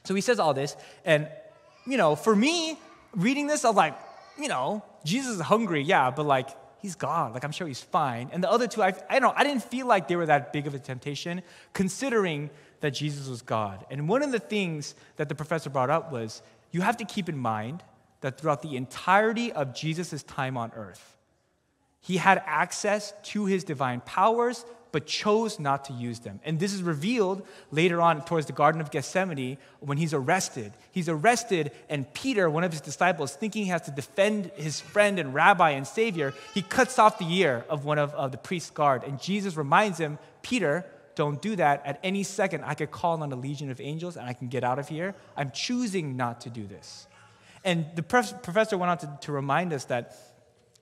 So 0.04 0.14
he 0.14 0.20
says 0.20 0.38
all 0.38 0.54
this. 0.54 0.76
And, 1.04 1.28
you 1.86 1.96
know, 1.96 2.16
for 2.16 2.34
me, 2.34 2.78
reading 3.14 3.46
this, 3.46 3.64
I 3.64 3.68
was 3.68 3.76
like, 3.76 3.98
you 4.38 4.48
know, 4.48 4.82
Jesus 5.04 5.36
is 5.36 5.40
hungry, 5.40 5.82
yeah, 5.82 6.10
but 6.10 6.24
like, 6.24 6.48
he's 6.80 6.94
God. 6.94 7.34
Like, 7.34 7.44
I'm 7.44 7.52
sure 7.52 7.66
he's 7.66 7.80
fine. 7.80 8.30
And 8.32 8.42
the 8.42 8.50
other 8.50 8.66
two, 8.68 8.82
I, 8.82 8.94
I 9.10 9.18
don't 9.18 9.22
know, 9.22 9.34
I 9.36 9.44
didn't 9.44 9.64
feel 9.64 9.86
like 9.86 10.08
they 10.08 10.16
were 10.16 10.26
that 10.26 10.52
big 10.52 10.66
of 10.66 10.74
a 10.74 10.78
temptation, 10.78 11.42
considering 11.72 12.50
that 12.80 12.92
Jesus 12.92 13.28
was 13.28 13.42
God. 13.42 13.84
And 13.90 14.08
one 14.08 14.22
of 14.22 14.32
the 14.32 14.38
things 14.38 14.94
that 15.16 15.28
the 15.28 15.34
professor 15.34 15.70
brought 15.70 15.90
up 15.90 16.12
was 16.12 16.42
you 16.70 16.80
have 16.82 16.96
to 16.98 17.04
keep 17.04 17.28
in 17.28 17.36
mind 17.36 17.82
that 18.20 18.40
throughout 18.40 18.62
the 18.62 18.76
entirety 18.76 19.52
of 19.52 19.74
Jesus' 19.74 20.22
time 20.22 20.56
on 20.56 20.72
earth, 20.74 21.16
he 22.00 22.16
had 22.16 22.42
access 22.46 23.12
to 23.24 23.46
his 23.46 23.64
divine 23.64 24.00
powers, 24.00 24.64
but 24.92 25.06
chose 25.06 25.58
not 25.58 25.84
to 25.84 25.92
use 25.92 26.20
them. 26.20 26.40
And 26.44 26.58
this 26.58 26.72
is 26.72 26.82
revealed 26.82 27.46
later 27.70 28.00
on 28.00 28.24
towards 28.24 28.46
the 28.46 28.52
Garden 28.52 28.80
of 28.80 28.90
Gethsemane 28.90 29.58
when 29.80 29.98
he's 29.98 30.14
arrested. 30.14 30.72
He's 30.90 31.08
arrested, 31.08 31.72
and 31.88 32.12
Peter, 32.14 32.48
one 32.48 32.64
of 32.64 32.72
his 32.72 32.80
disciples, 32.80 33.34
thinking 33.34 33.64
he 33.64 33.70
has 33.70 33.82
to 33.82 33.90
defend 33.90 34.50
his 34.54 34.80
friend 34.80 35.18
and 35.18 35.34
rabbi 35.34 35.70
and 35.70 35.86
savior, 35.86 36.32
he 36.54 36.62
cuts 36.62 36.98
off 36.98 37.18
the 37.18 37.30
ear 37.30 37.64
of 37.68 37.84
one 37.84 37.98
of, 37.98 38.14
of 38.14 38.32
the 38.32 38.38
priest's 38.38 38.70
guard. 38.70 39.04
And 39.04 39.20
Jesus 39.20 39.56
reminds 39.56 39.98
him, 39.98 40.18
Peter, 40.40 40.86
don't 41.14 41.42
do 41.42 41.56
that. 41.56 41.84
At 41.84 41.98
any 42.04 42.22
second, 42.22 42.62
I 42.64 42.74
could 42.74 42.92
call 42.92 43.22
on 43.22 43.32
a 43.32 43.36
legion 43.36 43.70
of 43.70 43.80
angels 43.80 44.16
and 44.16 44.26
I 44.26 44.32
can 44.32 44.46
get 44.46 44.62
out 44.62 44.78
of 44.78 44.88
here. 44.88 45.16
I'm 45.36 45.50
choosing 45.50 46.16
not 46.16 46.42
to 46.42 46.50
do 46.50 46.66
this. 46.66 47.08
And 47.64 47.86
the 47.94 48.02
professor 48.02 48.76
went 48.76 48.90
on 48.90 48.98
to, 48.98 49.18
to 49.22 49.32
remind 49.32 49.72
us 49.72 49.84
that 49.86 50.16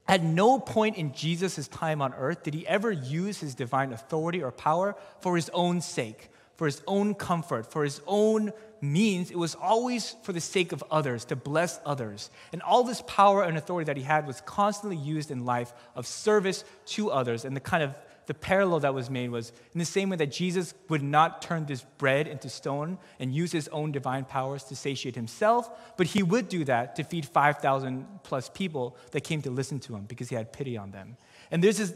at 0.09 0.23
no 0.23 0.59
point 0.59 0.97
in 0.97 1.13
Jesus' 1.13 1.67
time 1.69 2.01
on 2.01 2.15
earth 2.15 2.43
did 2.43 2.55
he 2.55 2.67
ever 2.67 2.93
use 2.93 3.39
his 3.39 3.55
divine 3.55 3.93
authority 3.93 4.43
or 4.43 4.53
power 4.53 4.97
for 5.21 5.35
his 5.35 5.49
own 5.51 5.81
sake, 5.81 6.31
for 6.57 6.67
his 6.67 6.83
own 6.87 7.15
comfort, 7.15 7.71
for 7.71 7.83
his 7.83 8.01
own 8.07 8.53
means. 8.81 9.31
It 9.31 9.39
was 9.39 9.55
always 9.57 10.15
for 10.23 10.33
the 10.33 10.41
sake 10.41 10.73
of 10.73 10.85
others, 10.91 11.25
to 11.27 11.37
bless 11.37 11.81
others. 11.85 12.31
And 12.53 12.63
all 12.63 12.85
this 12.85 13.03
power 13.07 13.43
and 13.43 13.59
authority 13.59 13.87
that 13.87 13.97
he 13.97 14.05
had 14.05 14.27
was 14.27 14.41
constantly 14.43 14.97
used 14.97 15.31
in 15.31 15.45
life 15.45 15.73
of 15.97 16.07
service 16.07 16.65
to 16.87 17.11
others 17.11 17.45
and 17.45 17.57
the 17.57 17.61
kind 17.61 17.83
of 17.83 17.97
the 18.27 18.35
parallel 18.35 18.81
that 18.81 18.95
was 18.95 19.09
made 19.09 19.31
was 19.31 19.53
in 19.73 19.79
the 19.79 19.85
same 19.85 20.11
way 20.11 20.17
that 20.17 20.33
Jesus 20.33 20.75
would 20.89 21.03
not 21.03 21.43
turn 21.43 21.67
this 21.67 21.85
bread 21.99 22.27
into 22.27 22.49
stone 22.49 22.99
and 23.21 23.35
use 23.35 23.53
his 23.53 23.69
own 23.69 23.93
divine 23.93 24.25
powers 24.25 24.65
to 24.65 24.77
satiate 24.77 25.15
himself, 25.15 25.71
but 25.97 26.09
he 26.09 26.23
would 26.23 26.49
do 26.49 26.65
that 26.65 26.97
to 26.97 27.05
feed 27.05 27.27
5,000 27.27 28.07
plus 28.23 28.49
people 28.49 28.97
that 29.13 29.23
came 29.23 29.43
to 29.43 29.51
listen 29.51 29.79
to 29.81 29.95
him 29.95 30.05
because 30.05 30.29
he 30.29 30.35
had 30.35 30.53
pity 30.53 30.77
on 30.77 30.91
them. 30.91 31.17
And 31.51 31.63
there's 31.63 31.79
this 31.79 31.95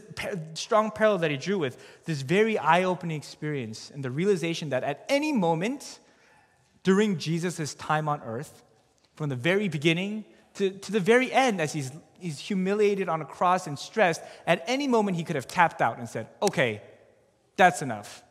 strong 0.53 0.91
parallel 0.91 1.19
that 1.19 1.31
he 1.31 1.37
drew 1.37 1.59
with 1.59 1.77
this 2.05 2.21
very 2.21 2.57
eye 2.57 2.83
opening 2.83 3.17
experience 3.17 3.91
and 3.93 4.03
the 4.03 4.11
realization 4.11 4.69
that 4.69 4.83
at 4.83 5.05
any 5.09 5.33
moment 5.33 5.99
during 6.83 7.17
Jesus' 7.17 7.73
time 7.75 8.07
on 8.07 8.21
earth, 8.23 8.63
from 9.15 9.29
the 9.29 9.35
very 9.35 9.67
beginning 9.67 10.25
to, 10.55 10.69
to 10.71 10.91
the 10.91 10.99
very 10.99 11.31
end, 11.31 11.61
as 11.61 11.73
he's, 11.73 11.91
he's 12.19 12.39
humiliated 12.39 13.09
on 13.09 13.21
a 13.21 13.25
cross 13.25 13.67
and 13.67 13.77
stressed, 13.77 14.21
at 14.45 14.63
any 14.67 14.87
moment 14.87 15.17
he 15.17 15.23
could 15.23 15.35
have 15.35 15.47
tapped 15.47 15.81
out 15.81 15.97
and 15.97 16.07
said, 16.07 16.27
Okay, 16.41 16.81
that's 17.57 17.81
enough. 17.81 18.23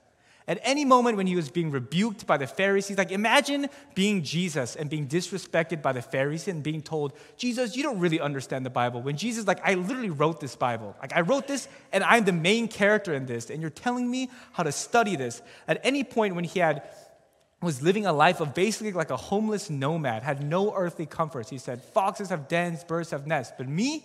At 0.51 0.59
any 0.65 0.85
moment 0.85 1.17
when 1.17 1.29
he 1.29 1.37
was 1.37 1.49
being 1.49 1.71
rebuked 1.71 2.27
by 2.27 2.37
the 2.37 2.47
Pharisees, 2.49 2.99
like 2.99 3.13
imagine 3.13 3.69
being 3.95 4.25
Jesus 4.25 4.75
and 4.75 4.91
being 4.91 5.07
disrespected 5.07 5.81
by 5.81 5.93
the 5.93 6.03
Pharisees 6.03 6.49
and 6.49 6.61
being 6.61 6.83
told, 6.83 7.13
Jesus, 7.37 7.77
you 7.77 7.85
don't 7.85 8.01
really 8.01 8.19
understand 8.19 8.67
the 8.67 8.71
Bible. 8.71 9.01
When 9.01 9.17
Jesus, 9.17 9.47
like, 9.47 9.61
I 9.63 9.75
literally 9.75 10.11
wrote 10.11 10.41
this 10.41 10.57
Bible. 10.57 10.97
Like, 11.01 11.15
I 11.15 11.21
wrote 11.21 11.47
this 11.47 11.69
and 11.93 12.03
I'm 12.03 12.25
the 12.25 12.33
main 12.33 12.67
character 12.67 13.15
in 13.15 13.27
this, 13.27 13.49
and 13.49 13.61
you're 13.61 13.71
telling 13.71 14.11
me 14.11 14.29
how 14.53 14.65
to 14.65 14.73
study 14.73 15.15
this. 15.15 15.41
At 15.69 15.81
any 15.85 16.03
point 16.03 16.35
when 16.35 16.43
he 16.43 16.59
had 16.59 16.83
was 17.63 17.83
living 17.83 18.07
a 18.07 18.13
life 18.13 18.41
of 18.41 18.55
basically 18.55 18.93
like 18.93 19.11
a 19.11 19.17
homeless 19.17 19.69
nomad, 19.69 20.23
had 20.23 20.43
no 20.43 20.75
earthly 20.75 21.07
comforts. 21.07 21.51
He 21.51 21.59
said, 21.59 21.83
Foxes 21.83 22.31
have 22.31 22.49
dens, 22.49 22.85
birds 22.85 23.11
have 23.11 23.27
nests, 23.27 23.53
but 23.57 23.69
me, 23.69 24.05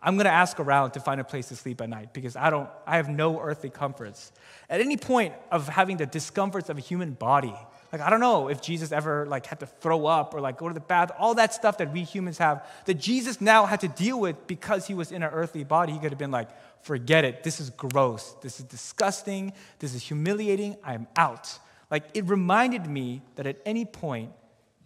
I'm 0.00 0.16
gonna 0.16 0.28
ask 0.28 0.60
around 0.60 0.92
to 0.92 1.00
find 1.00 1.20
a 1.20 1.24
place 1.24 1.48
to 1.48 1.56
sleep 1.56 1.80
at 1.80 1.88
night 1.88 2.12
because 2.12 2.36
I 2.36 2.50
don't, 2.50 2.68
I 2.86 2.96
have 2.96 3.08
no 3.08 3.40
earthly 3.40 3.70
comforts. 3.70 4.30
At 4.70 4.80
any 4.80 4.96
point 4.96 5.34
of 5.50 5.68
having 5.68 5.96
the 5.96 6.06
discomforts 6.06 6.68
of 6.68 6.78
a 6.78 6.80
human 6.80 7.14
body, 7.14 7.54
like 7.90 8.00
I 8.00 8.10
don't 8.10 8.20
know 8.20 8.48
if 8.48 8.62
Jesus 8.62 8.92
ever 8.92 9.26
like 9.26 9.46
had 9.46 9.60
to 9.60 9.66
throw 9.66 10.06
up 10.06 10.34
or 10.34 10.40
like 10.40 10.58
go 10.58 10.68
to 10.68 10.74
the 10.74 10.80
bath, 10.80 11.10
all 11.18 11.34
that 11.34 11.54
stuff 11.54 11.78
that 11.78 11.92
we 11.92 12.04
humans 12.04 12.38
have, 12.38 12.68
that 12.84 12.94
Jesus 12.94 13.40
now 13.40 13.66
had 13.66 13.80
to 13.80 13.88
deal 13.88 14.20
with 14.20 14.46
because 14.46 14.86
he 14.86 14.94
was 14.94 15.10
in 15.10 15.24
an 15.24 15.30
earthly 15.32 15.64
body. 15.64 15.92
He 15.92 15.98
could 15.98 16.10
have 16.10 16.18
been 16.18 16.30
like, 16.30 16.50
forget 16.82 17.24
it, 17.24 17.42
this 17.42 17.58
is 17.58 17.70
gross, 17.70 18.36
this 18.42 18.60
is 18.60 18.66
disgusting, 18.66 19.52
this 19.80 19.94
is 19.94 20.02
humiliating, 20.02 20.76
I'm 20.84 21.08
out. 21.16 21.58
Like 21.90 22.04
it 22.14 22.26
reminded 22.26 22.86
me 22.86 23.22
that 23.36 23.46
at 23.46 23.58
any 23.64 23.84
point, 23.84 24.32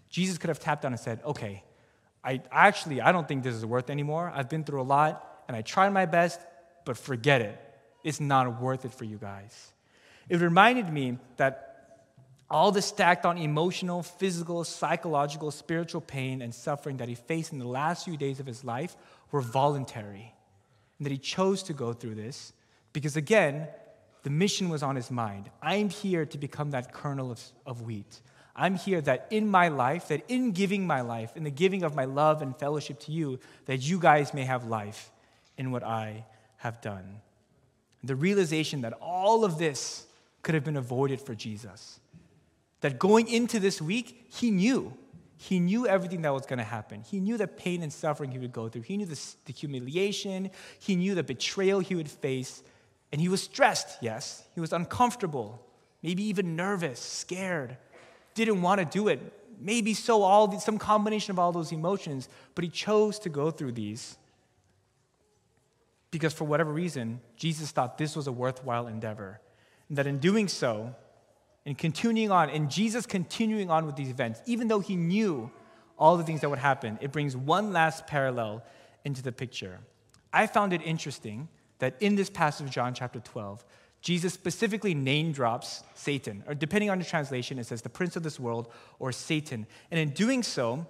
Jesus 0.09 0.39
could 0.39 0.49
have 0.49 0.61
tapped 0.61 0.85
on 0.85 0.93
and 0.93 1.01
said, 1.01 1.21
okay, 1.25 1.63
I 2.23 2.43
actually, 2.51 3.01
I 3.01 3.13
don't 3.13 3.27
think 3.27 3.43
this 3.43 3.55
is 3.55 3.65
worth 3.65 3.89
anymore. 3.89 4.31
I've 4.35 4.49
been 4.49 4.65
through 4.65 4.83
a 4.83 4.85
lot 4.85 5.43
and 5.49 5.57
I 5.57 5.63
tried 5.63 5.91
my 5.91 6.07
best, 6.07 6.41
but 6.85 6.97
forget 6.97 7.41
it. 7.41 7.59
It's 8.05 8.21
not 8.21 8.61
worth 8.61 8.85
it 8.85 8.93
for 8.93 9.05
you 9.05 9.17
guys. 9.17 9.73
It 10.29 10.41
reminded 10.41 10.93
me 10.93 11.19
that 11.37 11.67
all 12.51 12.73
the 12.73 12.83
stacked 12.83 13.25
on 13.25 13.39
emotional, 13.39 14.03
physical, 14.03 14.65
psychological, 14.65 15.51
spiritual 15.51 16.01
pain 16.01 16.43
and 16.43 16.55
suffering 16.55 16.99
that 16.99 17.09
he 17.09 17.15
faced 17.15 17.53
in 17.53 17.59
the 17.59 17.69
last 17.69 18.05
few 18.05 18.17
days 18.17 18.41
of 18.41 18.47
his 18.47 18.65
life 18.65 18.97
were 19.31 19.41
voluntary. 19.41 20.35
And 20.99 21.07
that 21.07 21.13
he 21.13 21.19
chose 21.19 21.63
to 21.65 21.73
go 21.73 21.93
through 21.93 22.17
this 22.17 22.53
because, 22.93 23.17
again, 23.17 23.69
the 24.23 24.31
mission 24.31 24.69
was 24.69 24.83
on 24.83 24.97
his 24.97 25.11
mind. 25.11 25.51
I'm 25.63 25.89
here 25.89 26.27
to 26.27 26.39
become 26.39 26.73
that 26.73 26.93
kernel 26.93 27.31
of, 27.31 27.43
of 27.67 27.83
wheat. 27.83 28.21
I'm 28.55 28.75
here 28.75 29.01
that 29.03 29.29
in 29.31 29.49
my 29.49 29.69
life, 29.69 30.09
that 30.09 30.23
in 30.29 30.53
giving 30.53 30.87
my 30.87 31.01
life, 31.01 31.37
in 31.37 31.45
the 31.45 31.51
giving 31.51 31.83
of 31.83 31.95
my 31.95 32.05
love 32.05 32.43
and 32.43 32.57
fellowship 32.57 33.01
to 33.01 33.13
you, 33.13 33.39
that 33.67 33.79
you 33.79 33.99
guys 33.99 34.35
may 34.35 34.45
have 34.45 34.67
life 34.67 35.11
in 35.57 35.71
what 35.71 35.83
I 35.83 36.27
have 36.59 36.81
done. 36.81 37.21
The 38.05 38.17
realization 38.17 38.83
that 38.83 38.93
all 39.01 39.45
of 39.45 39.59
this 39.59 40.07
could 40.43 40.55
have 40.55 40.65
been 40.65 40.77
avoided 40.77 41.21
for 41.21 41.35
Jesus. 41.35 42.01
That 42.81 42.99
going 42.99 43.29
into 43.29 43.61
this 43.61 43.81
week, 43.81 44.27
he 44.31 44.51
knew. 44.51 44.95
He 45.37 45.59
knew 45.59 45.87
everything 45.87 46.23
that 46.23 46.35
was 46.35 46.45
going 46.45 46.59
to 46.59 46.65
happen. 46.65 47.03
He 47.03 47.19
knew 47.19 47.39
the 47.39 47.47
pain 47.47 47.83
and 47.83 47.93
suffering 47.93 48.31
he 48.31 48.39
would 48.39 48.53
go 48.53 48.69
through. 48.69 48.83
He 48.83 48.99
knew 48.99 49.07
the, 49.07 49.21
the 49.47 49.53
humiliation. 49.53 50.51
He 50.79 50.97
knew 50.97 51.15
the 51.15 51.23
betrayal 51.23 51.81
he 51.81 51.95
would 51.95 52.11
face. 52.11 52.63
And 53.12 53.20
he 53.20 53.29
was 53.29 53.42
stressed, 53.42 53.99
yes. 54.01 54.44
He 54.55 54.61
was 54.61 54.73
uncomfortable, 54.73 55.61
maybe 56.03 56.23
even 56.25 56.57
nervous, 56.57 57.01
scared, 57.01 57.77
didn't 58.35 58.62
want 58.62 58.81
to 58.81 58.85
do 58.85 59.09
it. 59.09 59.20
Maybe 59.61 59.92
so, 59.92 60.23
all 60.23 60.59
some 60.59 60.79
combination 60.79 61.33
of 61.33 61.38
all 61.38 61.53
those 61.53 61.70
emotions, 61.70 62.29
but 62.55 62.64
he 62.64 62.70
chose 62.70 63.18
to 63.20 63.29
go 63.29 63.51
through 63.51 63.73
these 63.73 64.16
because 66.11 66.33
for 66.33 66.44
whatever 66.44 66.73
reason, 66.73 67.20
Jesus 67.37 67.70
thought 67.70 67.99
this 67.99 68.16
was 68.16 68.27
a 68.27 68.33
worthwhile 68.33 68.87
endeavor. 68.87 69.40
And 69.88 69.99
that 69.99 70.07
in 70.07 70.18
doing 70.18 70.49
so, 70.49 70.94
and 71.66 71.77
continuing 71.77 72.31
on, 72.31 72.51
and 72.51 72.70
Jesus 72.70 73.07
continuing 73.07 73.70
on 73.70 73.87
with 73.87 73.96
these 73.96 74.09
events, 74.09 74.40
even 74.46 74.68
though 74.68 74.81
he 74.81 74.96
knew 74.96 75.51
all 75.99 76.16
the 76.16 76.25
things 76.25 76.40
that 76.40 76.49
would 76.49 76.59
happen, 76.59 76.99
it 77.01 77.12
brings 77.12 77.37
one 77.37 77.73
last 77.73 78.07
parallel 78.07 78.64
into 79.05 79.23
the 79.23 79.31
picture. 79.31 79.79
I 80.33 80.46
found 80.46 80.73
it 80.73 80.81
interesting 80.83 81.49
that 81.81 81.97
in 82.01 82.14
this 82.14 82.31
passage 82.31 82.66
of 82.66 82.73
John 82.73 82.95
chapter 82.95 83.21
12, 83.21 83.64
Jesus 84.01 84.33
specifically 84.33 84.95
name 84.95 85.33
drops 85.33 85.83
Satan, 85.95 86.43
or 86.47 86.55
depending 86.55 86.88
on 86.88 86.99
the 86.99 87.05
translation, 87.05 87.59
it 87.59 87.66
says 87.66 87.83
the 87.83 87.90
prince 87.90 88.16
of 88.16 88.23
this 88.23 88.40
world 88.40 88.69
or 88.99 89.12
Satan. 89.12 89.66
And 89.90 90.01
in 90.01 90.11
doing 90.11 90.43
so, 90.43 90.87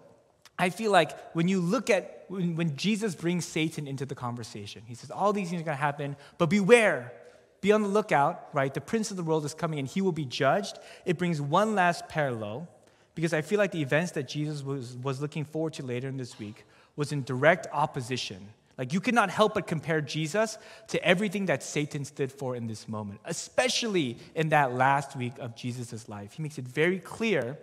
I 0.59 0.70
feel 0.70 0.92
like 0.92 1.18
when 1.35 1.48
you 1.48 1.61
look 1.61 1.90
at 1.90 2.24
when, 2.29 2.55
when 2.55 2.76
Jesus 2.76 3.14
brings 3.14 3.44
Satan 3.44 3.88
into 3.88 4.07
the 4.07 4.14
conversation, 4.14 4.83
he 4.87 4.94
says, 4.94 5.11
All 5.11 5.33
these 5.33 5.48
things 5.50 5.62
are 5.62 5.64
going 5.64 5.76
to 5.76 5.83
happen, 5.83 6.16
but 6.38 6.50
beware, 6.50 7.12
be 7.61 7.72
on 7.72 7.83
the 7.83 7.88
lookout, 7.88 8.48
right? 8.53 8.72
The 8.72 8.81
prince 8.81 9.11
of 9.11 9.16
the 9.16 9.22
world 9.22 9.44
is 9.44 9.55
coming 9.55 9.79
and 9.79 9.88
he 9.88 10.00
will 10.00 10.12
be 10.12 10.24
judged. 10.24 10.79
It 11.05 11.18
brings 11.18 11.40
one 11.40 11.74
last 11.74 12.09
parallel 12.09 12.68
because 13.14 13.33
I 13.33 13.42
feel 13.42 13.59
like 13.59 13.72
the 13.72 13.83
events 13.83 14.12
that 14.12 14.29
Jesus 14.29 14.62
was, 14.62 14.96
was 14.96 15.20
looking 15.20 15.44
forward 15.44 15.72
to 15.74 15.83
later 15.83 16.09
in 16.09 16.16
this 16.16 16.38
week 16.38 16.64
was 16.96 17.12
in 17.12 17.24
direct 17.24 17.66
opposition. 17.72 18.50
Like 18.78 18.92
you 18.92 19.00
cannot 19.00 19.30
help 19.30 19.54
but 19.54 19.66
compare 19.66 20.00
Jesus 20.00 20.56
to 20.88 21.04
everything 21.04 21.46
that 21.46 21.62
Satan 21.62 22.04
stood 22.04 22.33
for 22.33 22.56
in 22.56 22.66
this 22.66 22.88
moment, 22.88 23.20
especially 23.24 24.16
in 24.35 24.50
that 24.50 24.74
last 24.74 25.16
week 25.16 25.35
of 25.38 25.54
Jesus' 25.54 26.09
life. 26.09 26.33
He 26.33 26.42
makes 26.42 26.59
it 26.59 26.66
very 26.66 26.98
clear 26.98 27.59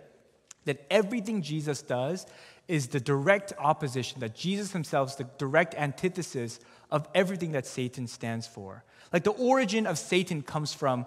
that 0.64 0.86
everything 0.90 1.42
Jesus 1.42 1.82
does 1.82 2.26
is 2.68 2.88
the 2.88 3.00
direct 3.00 3.52
opposition, 3.58 4.20
that 4.20 4.34
Jesus 4.34 4.72
himself 4.72 5.10
is 5.10 5.16
the 5.16 5.26
direct 5.38 5.74
antithesis 5.74 6.60
of 6.90 7.08
everything 7.14 7.52
that 7.52 7.66
Satan 7.66 8.06
stands 8.06 8.46
for. 8.46 8.84
Like 9.12 9.24
the 9.24 9.30
origin 9.30 9.86
of 9.86 9.98
Satan 9.98 10.42
comes 10.42 10.74
from 10.74 11.06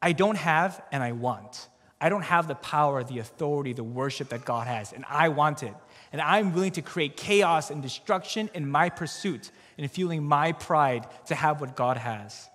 I 0.00 0.12
don't 0.12 0.38
have 0.38 0.82
and 0.90 1.02
I 1.02 1.12
want. 1.12 1.68
I 2.00 2.08
don't 2.08 2.22
have 2.22 2.48
the 2.48 2.56
power, 2.56 3.04
the 3.04 3.20
authority, 3.20 3.74
the 3.74 3.84
worship 3.84 4.30
that 4.30 4.44
God 4.44 4.66
has, 4.66 4.92
and 4.92 5.04
I 5.08 5.28
want 5.28 5.62
it. 5.62 5.74
And 6.12 6.20
I'm 6.20 6.52
willing 6.52 6.72
to 6.72 6.82
create 6.82 7.16
chaos 7.16 7.70
and 7.70 7.82
destruction 7.82 8.50
in 8.54 8.68
my 8.68 8.90
pursuit 8.90 9.50
and 9.78 9.90
fueling 9.90 10.22
my 10.22 10.52
pride 10.52 11.06
to 11.26 11.34
have 11.34 11.60
what 11.60 11.74
God 11.74 11.96
has. 11.96 12.48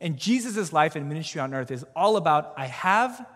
And 0.00 0.18
Jesus' 0.18 0.72
life 0.72 0.96
and 0.96 1.08
ministry 1.08 1.40
on 1.40 1.54
earth 1.54 1.70
is 1.70 1.84
all 1.94 2.16
about 2.16 2.54
I 2.56 2.66
have 2.66 3.26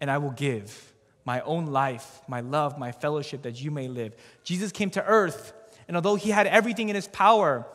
and 0.00 0.10
I 0.10 0.18
will 0.18 0.30
give 0.30 0.92
my 1.24 1.40
own 1.40 1.66
life, 1.66 2.20
my 2.28 2.40
love, 2.40 2.78
my 2.78 2.92
fellowship 2.92 3.42
that 3.42 3.60
you 3.60 3.70
may 3.70 3.88
live. 3.88 4.14
Jesus 4.44 4.70
came 4.70 4.90
to 4.90 5.04
earth, 5.04 5.52
and 5.88 5.96
although 5.96 6.14
he 6.14 6.30
had 6.30 6.46
everything 6.46 6.88
in 6.88 6.94
his 6.94 7.08
power, 7.08 7.66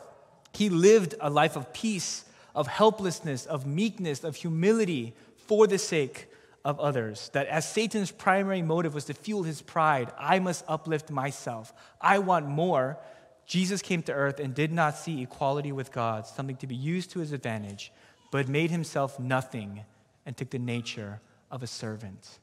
he 0.54 0.70
lived 0.70 1.14
a 1.20 1.28
life 1.28 1.54
of 1.54 1.72
peace, 1.72 2.24
of 2.54 2.66
helplessness, 2.66 3.44
of 3.44 3.66
meekness, 3.66 4.24
of 4.24 4.36
humility 4.36 5.14
for 5.36 5.66
the 5.66 5.78
sake 5.78 6.28
of 6.64 6.78
others. 6.80 7.30
That 7.32 7.46
as 7.48 7.68
Satan's 7.68 8.10
primary 8.10 8.62
motive 8.62 8.94
was 8.94 9.06
to 9.06 9.14
fuel 9.14 9.42
his 9.42 9.62
pride, 9.62 10.12
I 10.18 10.38
must 10.38 10.64
uplift 10.68 11.10
myself. 11.10 11.72
I 12.00 12.18
want 12.18 12.48
more. 12.48 12.98
Jesus 13.46 13.82
came 13.82 14.02
to 14.04 14.12
earth 14.12 14.40
and 14.40 14.54
did 14.54 14.72
not 14.72 14.96
see 14.96 15.22
equality 15.22 15.72
with 15.72 15.92
God, 15.92 16.26
something 16.26 16.56
to 16.56 16.66
be 16.66 16.74
used 16.74 17.10
to 17.10 17.20
his 17.20 17.32
advantage, 17.32 17.92
but 18.30 18.48
made 18.48 18.70
himself 18.70 19.18
nothing 19.18 19.84
and 20.24 20.36
took 20.36 20.50
the 20.50 20.58
nature 20.58 21.20
of 21.50 21.62
a 21.62 21.66
servant. 21.66 22.38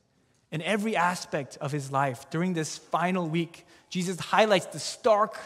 In 0.52 0.62
every 0.62 0.96
aspect 0.96 1.58
of 1.62 1.72
his 1.72 1.92
life, 1.92 2.30
during 2.30 2.54
this 2.54 2.78
final 2.78 3.28
week, 3.28 3.66
Jesus 3.90 4.20
highlights 4.20 4.68
the 4.68 4.80
stark 4.80 5.38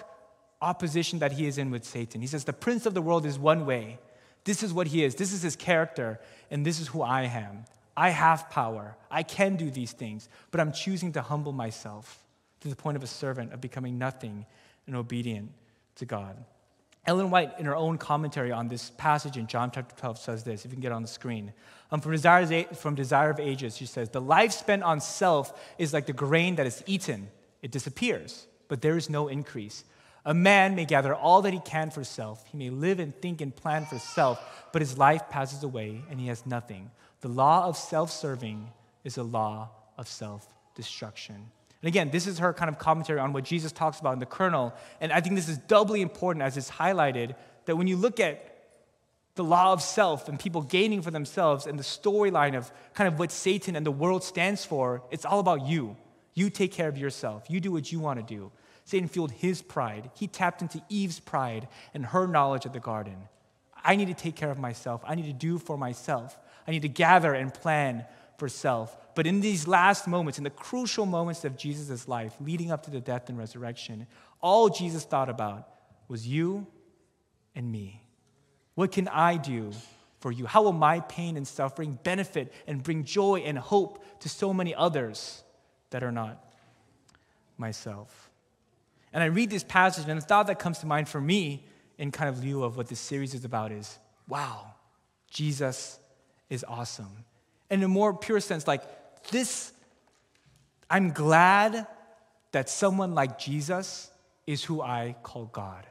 opposition 0.62 1.20
that 1.20 1.34
he 1.34 1.46
is 1.46 1.58
in 1.58 1.72
with 1.72 1.84
Satan. 1.84 2.22
He 2.22 2.28
says, 2.28 2.46
The 2.46 2.54
prince 2.54 2.86
of 2.86 2.94
the 2.94 3.02
world 3.02 3.26
is 3.26 3.38
one 3.38 3.66
way. 3.66 4.00
This 4.46 4.64
is 4.64 4.74
what 4.74 4.88
he 4.88 5.04
is. 5.04 5.16
This 5.16 5.34
is 5.34 5.42
his 5.42 5.56
character, 5.56 6.20
and 6.50 6.66
this 6.66 6.80
is 6.80 6.88
who 6.88 7.02
I 7.02 7.24
am. 7.24 7.66
I 7.96 8.10
have 8.10 8.50
power. 8.50 8.96
I 9.12 9.24
can 9.24 9.56
do 9.56 9.70
these 9.70 9.92
things, 9.92 10.30
but 10.52 10.60
I'm 10.60 10.72
choosing 10.72 11.12
to 11.14 11.22
humble 11.22 11.52
myself 11.52 12.24
to 12.62 12.68
the 12.68 12.76
point 12.76 12.98
of 12.98 13.04
a 13.04 13.08
servant, 13.08 13.54
of 13.54 13.62
becoming 13.62 13.98
nothing 13.98 14.46
and 14.88 14.96
obedient 14.96 15.52
to 15.96 16.06
God. 16.06 16.44
Ellen 17.06 17.30
White, 17.30 17.52
in 17.60 17.66
her 17.66 17.76
own 17.76 17.98
commentary 17.98 18.52
on 18.52 18.70
this 18.70 18.90
passage 18.92 19.36
in 19.36 19.48
John 19.48 19.72
chapter 19.72 19.94
12, 19.98 20.18
says 20.18 20.44
this, 20.44 20.64
if 20.64 20.72
you 20.72 20.76
can 20.76 20.82
get 20.82 20.94
on 20.94 21.02
the 21.02 21.08
screen. 21.08 21.52
Um, 21.92 22.00
from, 22.00 22.14
Desire, 22.14 22.64
from 22.74 22.96
Desire 22.96 23.30
of 23.30 23.40
Ages, 23.40 23.76
she 23.76 23.86
says, 23.86 24.10
The 24.10 24.22
life 24.22 24.54
spent 24.54 24.84
on 24.84 25.02
self 25.02 25.54
is 25.78 25.94
like 25.94 26.06
the 26.06 26.14
grain 26.14 26.56
that 26.56 26.66
is 26.66 26.82
eaten, 26.86 27.30
it 27.62 27.72
disappears, 27.72 28.48
but 28.70 28.82
there 28.82 28.96
is 28.96 29.10
no 29.10 29.28
increase. 29.28 29.84
A 30.26 30.34
man 30.34 30.76
may 30.76 30.86
gather 30.86 31.14
all 31.14 31.42
that 31.42 31.52
he 31.52 31.60
can 31.60 31.92
for 31.92 32.06
self, 32.06 32.48
he 32.48 32.58
may 32.58 32.70
live 32.70 33.00
and 33.00 33.14
think 33.22 33.42
and 33.42 33.54
plan 33.54 33.86
for 33.86 34.00
self, 34.00 34.42
but 34.72 34.82
his 34.82 34.98
life 34.98 35.30
passes 35.30 35.64
away 35.64 36.02
and 36.10 36.20
he 36.20 36.28
has 36.28 36.46
nothing. 36.46 36.90
The 37.24 37.30
law 37.30 37.68
of 37.68 37.78
self 37.78 38.12
serving 38.12 38.70
is 39.06 39.16
a 39.18 39.24
law 39.24 39.70
of 39.98 40.10
self 40.10 40.46
destruction. 40.76 41.36
And 41.36 41.88
again, 41.88 42.10
this 42.12 42.28
is 42.28 42.40
her 42.40 42.52
kind 42.52 42.68
of 42.68 42.78
commentary 42.78 43.18
on 43.18 43.32
what 43.32 43.46
Jesus 43.46 43.72
talks 43.72 43.98
about 44.02 44.12
in 44.12 44.20
the 44.20 44.26
kernel. 44.26 44.74
And 45.00 45.10
I 45.10 45.22
think 45.22 45.36
this 45.36 45.48
is 45.48 45.58
doubly 45.58 46.02
important 46.02 46.44
as 46.44 46.58
it's 46.58 46.70
highlighted 46.70 47.36
that 47.64 47.78
when 47.78 47.88
you 47.88 47.96
look 47.96 48.20
at 48.20 48.66
the 49.36 49.44
law 49.44 49.72
of 49.72 49.82
self 49.82 50.28
and 50.28 50.38
people 50.38 50.64
gaining 50.64 51.02
for 51.02 51.12
themselves 51.12 51.66
and 51.66 51.80
the 51.80 51.84
storyline 51.84 52.58
of 52.58 52.70
kind 52.94 53.08
of 53.08 53.18
what 53.18 53.32
Satan 53.32 53.78
and 53.78 53.86
the 53.86 53.92
world 53.92 54.26
stands 54.26 54.66
for, 54.66 55.02
it's 55.10 55.24
all 55.24 55.40
about 55.40 55.66
you. 55.66 55.96
You 56.34 56.50
take 56.50 56.74
care 56.74 56.90
of 56.90 56.98
yourself, 56.98 57.46
you 57.50 57.62
do 57.62 57.72
what 57.72 57.90
you 57.90 58.02
want 58.02 58.20
to 58.20 58.36
do. 58.36 58.52
Satan 58.84 59.08
fueled 59.08 59.32
his 59.32 59.62
pride. 59.62 60.12
He 60.14 60.28
tapped 60.28 60.62
into 60.62 60.82
Eve's 60.90 61.22
pride 61.22 61.70
and 61.94 62.06
her 62.08 62.28
knowledge 62.28 62.66
of 62.66 62.74
the 62.74 62.82
garden. 62.82 63.16
I 63.82 63.96
need 63.96 64.10
to 64.10 64.14
take 64.14 64.36
care 64.36 64.52
of 64.52 64.60
myself. 64.60 65.02
I 65.06 65.16
need 65.16 65.28
to 65.28 65.34
do 65.34 65.58
for 65.58 65.78
myself. 65.78 66.38
I 66.68 66.72
need 66.72 66.82
to 66.84 66.90
gather 66.90 67.34
and 67.34 67.54
plan 67.54 68.06
for 68.38 68.50
self. 68.50 68.96
But 69.16 69.28
in 69.28 69.42
these 69.42 69.68
last 69.68 70.08
moments, 70.08 70.38
in 70.38 70.44
the 70.44 70.50
crucial 70.50 71.06
moments 71.06 71.46
of 71.46 71.58
Jesus' 71.58 72.08
life, 72.08 72.34
leading 72.40 72.72
up 72.72 72.84
to 72.84 72.92
the 72.92 73.00
death 73.00 73.30
and 73.30 73.38
resurrection, 73.38 74.08
all 74.42 74.70
Jesus 74.70 75.04
thought 75.06 75.30
about 75.30 75.68
was 76.08 76.28
you 76.28 76.68
and 77.56 77.72
me. 77.72 78.02
What 78.76 78.92
can 78.92 79.08
I 79.08 79.38
do 79.38 79.72
for 80.20 80.32
you? 80.32 80.46
How 80.46 80.64
will 80.64 80.74
my 80.74 81.02
pain 81.02 81.38
and 81.38 81.48
suffering 81.48 82.00
benefit 82.04 82.52
and 82.66 82.82
bring 82.82 83.04
joy 83.04 83.42
and 83.42 83.58
hope 83.58 84.04
to 84.22 84.30
so 84.30 84.54
many 84.54 84.74
others 84.74 85.44
that 85.92 86.04
are 86.04 86.12
not 86.12 86.44
myself? 87.58 88.32
And 89.12 89.22
I 89.22 89.28
read 89.28 89.52
this 89.52 89.64
passage, 89.64 90.10
and 90.10 90.20
the 90.20 90.26
thought 90.26 90.48
that 90.48 90.58
comes 90.58 90.80
to 90.80 90.88
mind 90.88 91.08
for 91.08 91.22
me, 91.22 91.68
in 92.00 92.12
kind 92.12 92.30
of 92.30 92.44
lieu 92.44 92.64
of 92.64 92.78
what 92.78 92.88
this 92.88 93.00
series 93.00 93.36
is 93.36 93.46
about, 93.46 93.72
is 93.72 94.00
wow, 94.28 94.72
Jesus 95.30 96.00
is 96.50 96.66
awesome. 96.68 97.26
And 97.70 97.82
In 97.82 97.86
a 97.86 97.88
more 97.90 98.14
pure 98.14 98.40
sense, 98.40 98.68
like 98.68 98.84
this, 99.30 99.72
I'm 100.90 101.12
glad 101.12 101.88
that 102.52 102.70
someone 102.70 103.16
like 103.16 103.40
Jesus 103.40 104.12
is 104.46 104.64
who 104.64 104.82
I 104.82 105.16
call 105.24 105.46
God. 105.46 105.86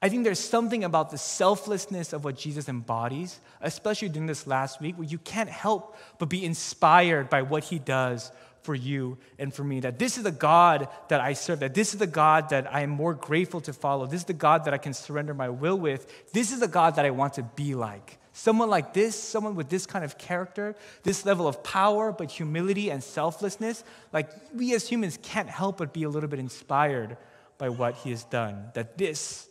I 0.00 0.08
think 0.08 0.24
there's 0.24 0.40
something 0.40 0.84
about 0.84 1.10
the 1.10 1.18
selflessness 1.18 2.12
of 2.12 2.24
what 2.24 2.36
Jesus 2.36 2.68
embodies, 2.68 3.40
especially 3.60 4.08
during 4.08 4.26
this 4.26 4.46
last 4.46 4.80
week, 4.80 4.96
where 4.96 5.08
you 5.08 5.18
can't 5.18 5.48
help 5.48 5.96
but 6.18 6.28
be 6.28 6.44
inspired 6.44 7.30
by 7.30 7.42
what 7.42 7.64
he 7.64 7.78
does 7.78 8.30
for 8.62 8.74
you 8.74 9.16
and 9.38 9.54
for 9.54 9.64
me. 9.64 9.80
That 9.80 9.98
this 9.98 10.18
is 10.18 10.24
the 10.24 10.30
God 10.30 10.88
that 11.08 11.20
I 11.20 11.32
serve, 11.32 11.60
that 11.60 11.74
this 11.74 11.94
is 11.94 11.98
the 11.98 12.06
God 12.06 12.50
that 12.50 12.72
I 12.72 12.80
am 12.80 12.90
more 12.90 13.14
grateful 13.14 13.60
to 13.62 13.72
follow. 13.72 14.06
This 14.06 14.20
is 14.20 14.26
the 14.26 14.32
God 14.32 14.64
that 14.64 14.74
I 14.74 14.78
can 14.78 14.92
surrender 14.92 15.32
my 15.32 15.48
will 15.48 15.78
with. 15.78 16.32
This 16.32 16.52
is 16.52 16.60
the 16.60 16.68
God 16.68 16.96
that 16.96 17.04
I 17.06 17.10
want 17.10 17.34
to 17.34 17.42
be 17.42 17.74
like. 17.74 18.18
Someone 18.36 18.68
like 18.68 18.92
this, 18.92 19.14
someone 19.14 19.54
with 19.54 19.70
this 19.70 19.86
kind 19.86 20.04
of 20.04 20.18
character, 20.18 20.76
this 21.04 21.24
level 21.24 21.48
of 21.48 21.62
power, 21.62 22.12
but 22.12 22.30
humility 22.30 22.90
and 22.90 23.02
selflessness, 23.02 23.82
like 24.12 24.28
we 24.54 24.74
as 24.74 24.86
humans 24.86 25.18
can't 25.22 25.48
help 25.48 25.78
but 25.78 25.94
be 25.94 26.02
a 26.02 26.08
little 26.08 26.28
bit 26.28 26.38
inspired 26.38 27.16
by 27.56 27.70
what 27.70 27.94
he 27.94 28.10
has 28.10 28.24
done. 28.24 28.66
That 28.74 28.98
this 28.98 29.48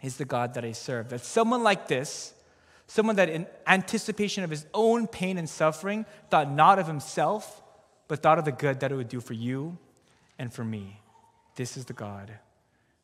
is 0.00 0.16
the 0.16 0.24
God 0.24 0.54
that 0.54 0.64
I 0.64 0.72
serve. 0.72 1.08
That 1.08 1.24
someone 1.24 1.64
like 1.64 1.88
this, 1.88 2.34
Someone 2.86 3.16
that, 3.16 3.28
in 3.30 3.46
anticipation 3.66 4.44
of 4.44 4.50
his 4.50 4.66
own 4.74 5.06
pain 5.06 5.38
and 5.38 5.48
suffering, 5.48 6.04
thought 6.30 6.50
not 6.50 6.78
of 6.78 6.86
himself, 6.86 7.62
but 8.08 8.22
thought 8.22 8.38
of 8.38 8.44
the 8.44 8.52
good 8.52 8.80
that 8.80 8.92
it 8.92 8.94
would 8.94 9.08
do 9.08 9.20
for 9.20 9.32
you 9.32 9.78
and 10.38 10.52
for 10.52 10.64
me. 10.64 11.00
This 11.56 11.76
is 11.76 11.86
the 11.86 11.92
God 11.94 12.30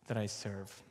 that 0.07 0.17
I 0.17 0.27
serve. 0.27 0.83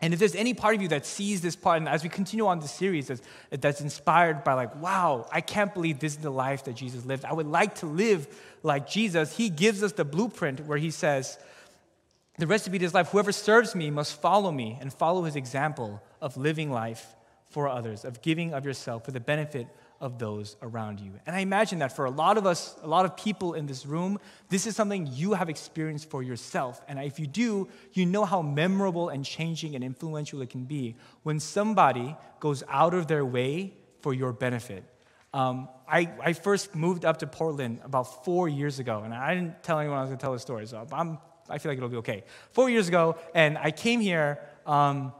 And 0.00 0.12
if 0.12 0.18
there's 0.18 0.34
any 0.34 0.54
part 0.54 0.74
of 0.74 0.82
you 0.82 0.88
that 0.88 1.06
sees 1.06 1.40
this 1.40 1.56
part, 1.56 1.78
and 1.78 1.88
as 1.88 2.02
we 2.02 2.08
continue 2.08 2.46
on 2.46 2.60
this 2.60 2.72
series, 2.72 3.08
that's, 3.08 3.22
that's 3.50 3.80
inspired 3.80 4.44
by, 4.44 4.54
like, 4.54 4.74
wow, 4.82 5.26
I 5.32 5.40
can't 5.40 5.72
believe 5.72 5.98
this 5.98 6.12
is 6.12 6.18
the 6.18 6.30
life 6.30 6.64
that 6.64 6.74
Jesus 6.74 7.06
lived. 7.06 7.24
I 7.24 7.32
would 7.32 7.46
like 7.46 7.76
to 7.76 7.86
live 7.86 8.26
like 8.62 8.88
Jesus. 8.88 9.36
He 9.36 9.48
gives 9.48 9.82
us 9.82 9.92
the 9.92 10.04
blueprint 10.04 10.66
where 10.66 10.78
he 10.78 10.90
says, 10.90 11.38
the 12.36 12.46
recipe 12.46 12.78
to 12.78 12.84
his 12.84 12.94
life 12.94 13.10
whoever 13.10 13.30
serves 13.30 13.74
me 13.74 13.90
must 13.90 14.20
follow 14.20 14.50
me 14.50 14.76
and 14.80 14.92
follow 14.92 15.22
his 15.22 15.36
example 15.36 16.02
of 16.20 16.36
living 16.36 16.70
life 16.70 17.14
for 17.48 17.68
others, 17.68 18.04
of 18.04 18.20
giving 18.22 18.52
of 18.52 18.64
yourself 18.64 19.04
for 19.04 19.12
the 19.12 19.20
benefit 19.20 19.68
of 20.04 20.18
those 20.18 20.56
around 20.60 21.00
you. 21.00 21.12
And 21.24 21.34
I 21.34 21.38
imagine 21.38 21.78
that 21.78 21.96
for 21.96 22.04
a 22.04 22.10
lot 22.10 22.36
of 22.36 22.44
us, 22.44 22.76
a 22.82 22.86
lot 22.86 23.06
of 23.06 23.16
people 23.16 23.54
in 23.54 23.64
this 23.64 23.86
room, 23.86 24.18
this 24.50 24.66
is 24.66 24.76
something 24.76 25.08
you 25.10 25.32
have 25.32 25.48
experienced 25.48 26.10
for 26.10 26.22
yourself. 26.22 26.82
And 26.86 26.98
if 26.98 27.18
you 27.18 27.26
do, 27.26 27.68
you 27.94 28.04
know 28.04 28.26
how 28.26 28.42
memorable 28.42 29.08
and 29.08 29.24
changing 29.24 29.74
and 29.74 29.82
influential 29.82 30.42
it 30.42 30.50
can 30.50 30.64
be 30.64 30.96
when 31.22 31.40
somebody 31.40 32.14
goes 32.38 32.62
out 32.68 32.92
of 32.92 33.06
their 33.06 33.24
way 33.24 33.72
for 34.02 34.12
your 34.12 34.34
benefit. 34.34 34.84
Um, 35.32 35.70
I, 35.88 36.10
I 36.22 36.34
first 36.34 36.74
moved 36.74 37.06
up 37.06 37.16
to 37.20 37.26
Portland 37.26 37.80
about 37.82 38.24
four 38.26 38.46
years 38.46 38.78
ago, 38.80 39.00
and 39.04 39.14
I 39.14 39.34
didn't 39.34 39.62
tell 39.62 39.78
anyone 39.78 39.96
I 39.96 40.02
was 40.02 40.10
going 40.10 40.18
to 40.18 40.22
tell 40.22 40.34
the 40.34 40.38
story, 40.38 40.66
so 40.66 40.86
I'm, 40.92 41.16
I 41.48 41.56
feel 41.56 41.70
like 41.72 41.78
it'll 41.78 41.88
be 41.88 41.96
okay. 41.96 42.24
Four 42.52 42.68
years 42.68 42.88
ago, 42.88 43.16
and 43.34 43.56
I 43.56 43.70
came 43.70 44.00
here. 44.00 44.38
Um, 44.66 45.14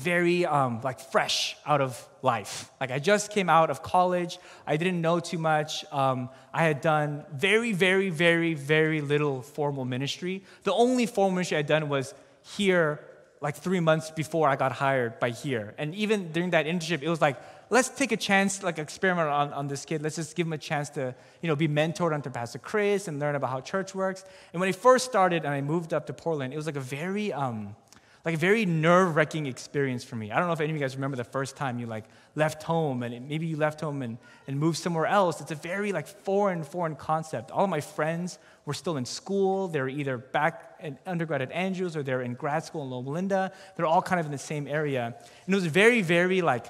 very 0.00 0.46
um, 0.46 0.80
like 0.82 0.98
fresh 0.98 1.56
out 1.66 1.80
of 1.80 2.08
life. 2.22 2.70
Like 2.80 2.90
I 2.90 2.98
just 2.98 3.30
came 3.30 3.48
out 3.50 3.68
of 3.70 3.82
college. 3.82 4.38
I 4.66 4.76
didn't 4.76 5.00
know 5.00 5.20
too 5.20 5.38
much. 5.38 5.84
Um, 5.92 6.30
I 6.54 6.62
had 6.64 6.80
done 6.80 7.24
very, 7.32 7.72
very, 7.72 8.08
very, 8.08 8.54
very 8.54 9.00
little 9.02 9.42
formal 9.42 9.84
ministry. 9.84 10.42
The 10.64 10.72
only 10.72 11.06
formal 11.06 11.32
ministry 11.32 11.58
I'd 11.58 11.66
done 11.66 11.88
was 11.88 12.14
here, 12.56 13.00
like 13.40 13.56
three 13.56 13.80
months 13.80 14.10
before 14.10 14.48
I 14.48 14.56
got 14.56 14.72
hired 14.72 15.20
by 15.20 15.30
here. 15.30 15.74
And 15.76 15.94
even 15.94 16.32
during 16.32 16.50
that 16.50 16.64
internship, 16.66 17.02
it 17.02 17.08
was 17.08 17.20
like, 17.20 17.36
let's 17.68 17.90
take 17.90 18.12
a 18.12 18.16
chance, 18.16 18.62
like 18.62 18.78
experiment 18.78 19.28
on, 19.28 19.52
on 19.52 19.68
this 19.68 19.84
kid. 19.84 20.02
Let's 20.02 20.16
just 20.16 20.34
give 20.34 20.46
him 20.46 20.54
a 20.54 20.58
chance 20.58 20.88
to, 20.90 21.14
you 21.42 21.48
know, 21.48 21.56
be 21.56 21.68
mentored 21.68 22.12
under 22.12 22.30
Pastor 22.30 22.58
Chris 22.58 23.06
and 23.06 23.20
learn 23.20 23.34
about 23.34 23.50
how 23.50 23.60
church 23.60 23.94
works. 23.94 24.24
And 24.52 24.60
when 24.60 24.68
I 24.68 24.72
first 24.72 25.04
started 25.04 25.44
and 25.44 25.52
I 25.52 25.60
moved 25.60 25.92
up 25.92 26.06
to 26.06 26.12
Portland, 26.12 26.52
it 26.54 26.56
was 26.56 26.66
like 26.66 26.76
a 26.76 26.86
very 26.98 27.32
um, 27.32 27.76
like 28.24 28.34
a 28.34 28.38
very 28.38 28.66
nerve-wracking 28.66 29.46
experience 29.46 30.04
for 30.04 30.16
me. 30.16 30.30
I 30.30 30.38
don't 30.38 30.46
know 30.46 30.52
if 30.52 30.60
any 30.60 30.70
of 30.70 30.76
you 30.76 30.80
guys 30.80 30.94
remember 30.94 31.16
the 31.16 31.24
first 31.24 31.56
time 31.56 31.78
you 31.78 31.86
like 31.86 32.04
left 32.34 32.62
home 32.62 33.02
and 33.02 33.28
maybe 33.28 33.46
you 33.46 33.56
left 33.56 33.80
home 33.80 34.02
and, 34.02 34.18
and 34.46 34.58
moved 34.58 34.78
somewhere 34.78 35.06
else. 35.06 35.40
It's 35.40 35.50
a 35.50 35.54
very 35.54 35.92
like 35.92 36.06
foreign, 36.06 36.62
foreign 36.62 36.96
concept. 36.96 37.50
All 37.50 37.64
of 37.64 37.70
my 37.70 37.80
friends 37.80 38.38
were 38.66 38.74
still 38.74 38.98
in 38.98 39.06
school. 39.06 39.68
They 39.68 39.80
were 39.80 39.88
either 39.88 40.18
back 40.18 40.78
in 40.80 40.98
undergrad 41.06 41.40
at 41.40 41.50
Andrews 41.50 41.96
or 41.96 42.02
they're 42.02 42.20
in 42.20 42.34
grad 42.34 42.64
school 42.64 42.82
in 42.82 42.90
Loma 42.90 43.10
Linda. 43.10 43.52
They're 43.76 43.86
all 43.86 44.02
kind 44.02 44.20
of 44.20 44.26
in 44.26 44.32
the 44.32 44.38
same 44.38 44.68
area. 44.68 45.14
And 45.46 45.54
it 45.54 45.56
was 45.56 45.66
very, 45.66 46.02
very 46.02 46.42
like, 46.42 46.66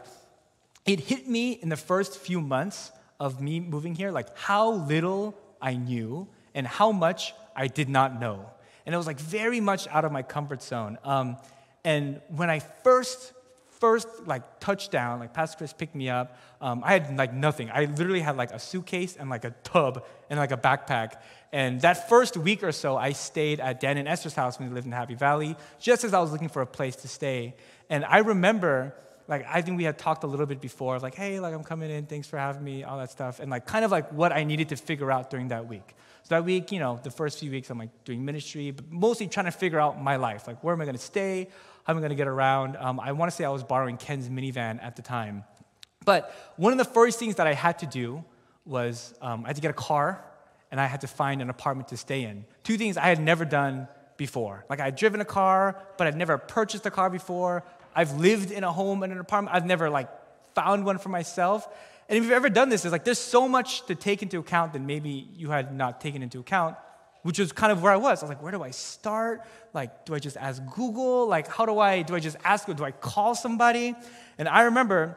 it 0.86 1.00
hit 1.00 1.28
me 1.28 1.52
in 1.52 1.68
the 1.68 1.76
first 1.76 2.16
few 2.16 2.40
months 2.40 2.92
of 3.18 3.40
me 3.40 3.58
moving 3.58 3.96
here, 3.96 4.12
like 4.12 4.36
how 4.38 4.70
little 4.70 5.36
I 5.60 5.74
knew 5.74 6.28
and 6.54 6.66
how 6.66 6.92
much 6.92 7.34
I 7.56 7.66
did 7.66 7.88
not 7.88 8.20
know 8.20 8.50
and 8.86 8.94
it 8.94 8.98
was 8.98 9.06
like 9.06 9.18
very 9.18 9.60
much 9.60 9.86
out 9.88 10.04
of 10.04 10.12
my 10.12 10.22
comfort 10.22 10.62
zone. 10.62 10.98
Um, 11.04 11.36
and 11.84 12.20
when 12.28 12.50
I 12.50 12.58
first, 12.58 13.32
first 13.78 14.08
like 14.26 14.60
touched 14.60 14.90
down, 14.90 15.20
like 15.20 15.32
Pastor 15.32 15.58
Chris 15.58 15.72
picked 15.72 15.94
me 15.94 16.08
up, 16.08 16.38
um, 16.60 16.82
I 16.84 16.92
had 16.92 17.16
like 17.16 17.32
nothing. 17.32 17.70
I 17.72 17.86
literally 17.86 18.20
had 18.20 18.36
like 18.36 18.52
a 18.52 18.58
suitcase 18.58 19.16
and 19.16 19.30
like 19.30 19.44
a 19.44 19.50
tub 19.64 20.04
and 20.28 20.38
like 20.38 20.52
a 20.52 20.56
backpack. 20.56 21.14
And 21.52 21.80
that 21.80 22.08
first 22.08 22.36
week 22.36 22.62
or 22.62 22.72
so, 22.72 22.96
I 22.96 23.12
stayed 23.12 23.60
at 23.60 23.80
Dan 23.80 23.96
and 23.96 24.06
Esther's 24.06 24.34
house 24.34 24.58
when 24.58 24.68
they 24.68 24.74
lived 24.74 24.86
in 24.86 24.92
Happy 24.92 25.14
Valley, 25.14 25.56
just 25.80 26.04
as 26.04 26.14
I 26.14 26.20
was 26.20 26.32
looking 26.32 26.48
for 26.48 26.62
a 26.62 26.66
place 26.66 26.96
to 26.96 27.08
stay. 27.08 27.54
And 27.88 28.04
I 28.04 28.18
remember 28.18 28.94
like 29.30 29.46
I 29.48 29.62
think 29.62 29.78
we 29.78 29.84
had 29.84 29.96
talked 29.96 30.24
a 30.24 30.26
little 30.26 30.44
bit 30.44 30.60
before, 30.60 30.98
like, 30.98 31.14
hey, 31.14 31.38
like 31.38 31.54
I'm 31.54 31.62
coming 31.62 31.88
in, 31.88 32.04
thanks 32.04 32.26
for 32.26 32.36
having 32.36 32.64
me, 32.64 32.82
all 32.82 32.98
that 32.98 33.12
stuff, 33.12 33.38
and 33.38 33.48
like 33.48 33.64
kind 33.64 33.84
of 33.84 33.92
like 33.92 34.12
what 34.12 34.32
I 34.32 34.42
needed 34.42 34.70
to 34.70 34.76
figure 34.76 35.10
out 35.10 35.30
during 35.30 35.48
that 35.48 35.68
week. 35.68 35.94
So 36.22 36.34
that 36.34 36.44
week, 36.44 36.72
you 36.72 36.78
know, 36.78 37.00
the 37.02 37.10
first 37.10 37.38
few 37.38 37.50
weeks 37.50 37.70
I'm 37.70 37.78
like 37.78 38.04
doing 38.04 38.24
ministry, 38.24 38.70
but 38.70 38.90
mostly 38.90 39.26
trying 39.26 39.46
to 39.46 39.52
figure 39.52 39.80
out 39.80 40.02
my 40.02 40.16
life, 40.16 40.46
like 40.46 40.62
where 40.62 40.74
am 40.74 40.80
I 40.80 40.84
going 40.84 40.96
to 40.96 41.02
stay, 41.02 41.48
how 41.84 41.92
am 41.92 41.98
I 41.98 42.00
going 42.00 42.10
to 42.10 42.16
get 42.16 42.28
around. 42.28 42.76
Um, 42.76 43.00
I 43.00 43.12
want 43.12 43.30
to 43.30 43.36
say 43.36 43.44
I 43.44 43.50
was 43.50 43.64
borrowing 43.64 43.96
Ken's 43.96 44.28
minivan 44.28 44.82
at 44.82 44.96
the 44.96 45.02
time, 45.02 45.44
but 46.04 46.34
one 46.56 46.72
of 46.72 46.78
the 46.78 46.84
first 46.84 47.18
things 47.18 47.36
that 47.36 47.46
I 47.46 47.54
had 47.54 47.80
to 47.80 47.86
do 47.86 48.24
was 48.64 49.14
um, 49.20 49.44
I 49.44 49.48
had 49.48 49.56
to 49.56 49.62
get 49.62 49.70
a 49.70 49.74
car 49.74 50.24
and 50.70 50.80
I 50.80 50.86
had 50.86 51.00
to 51.02 51.06
find 51.06 51.42
an 51.42 51.50
apartment 51.50 51.88
to 51.88 51.96
stay 51.96 52.22
in. 52.22 52.44
Two 52.62 52.76
things 52.76 52.96
I 52.96 53.06
had 53.06 53.20
never 53.20 53.44
done 53.44 53.88
before. 54.16 54.64
Like 54.68 54.80
I 54.80 54.84
had 54.84 54.96
driven 54.96 55.20
a 55.20 55.24
car, 55.24 55.80
but 55.98 56.06
I'd 56.06 56.16
never 56.16 56.38
purchased 56.38 56.86
a 56.86 56.90
car 56.90 57.10
before. 57.10 57.64
I've 57.94 58.12
lived 58.20 58.50
in 58.50 58.64
a 58.64 58.72
home 58.72 59.02
and 59.02 59.12
an 59.12 59.18
apartment. 59.18 59.56
I've 59.56 59.66
never 59.66 59.90
like 59.90 60.08
found 60.54 60.84
one 60.84 60.98
for 60.98 61.08
myself. 61.08 61.68
And 62.10 62.16
if 62.18 62.24
you've 62.24 62.32
ever 62.32 62.48
done 62.48 62.70
this, 62.70 62.84
it's 62.84 62.90
like 62.90 63.04
there's 63.04 63.20
so 63.20 63.48
much 63.48 63.86
to 63.86 63.94
take 63.94 64.20
into 64.20 64.40
account 64.40 64.72
that 64.72 64.82
maybe 64.82 65.28
you 65.36 65.50
had 65.50 65.72
not 65.72 66.00
taken 66.00 66.24
into 66.24 66.40
account, 66.40 66.76
which 67.22 67.38
was 67.38 67.52
kind 67.52 67.70
of 67.70 67.82
where 67.82 67.92
I 67.92 67.96
was. 67.96 68.20
I 68.20 68.26
was 68.26 68.30
like, 68.30 68.42
where 68.42 68.50
do 68.50 68.64
I 68.64 68.72
start? 68.72 69.46
Like, 69.72 70.06
do 70.06 70.16
I 70.16 70.18
just 70.18 70.36
ask 70.36 70.60
Google? 70.74 71.28
Like, 71.28 71.46
how 71.46 71.66
do 71.66 71.78
I, 71.78 72.02
do 72.02 72.16
I 72.16 72.18
just 72.18 72.36
ask, 72.42 72.66
do 72.66 72.84
I 72.84 72.90
call 72.90 73.36
somebody? 73.36 73.94
And 74.38 74.48
I 74.48 74.62
remember 74.62 75.16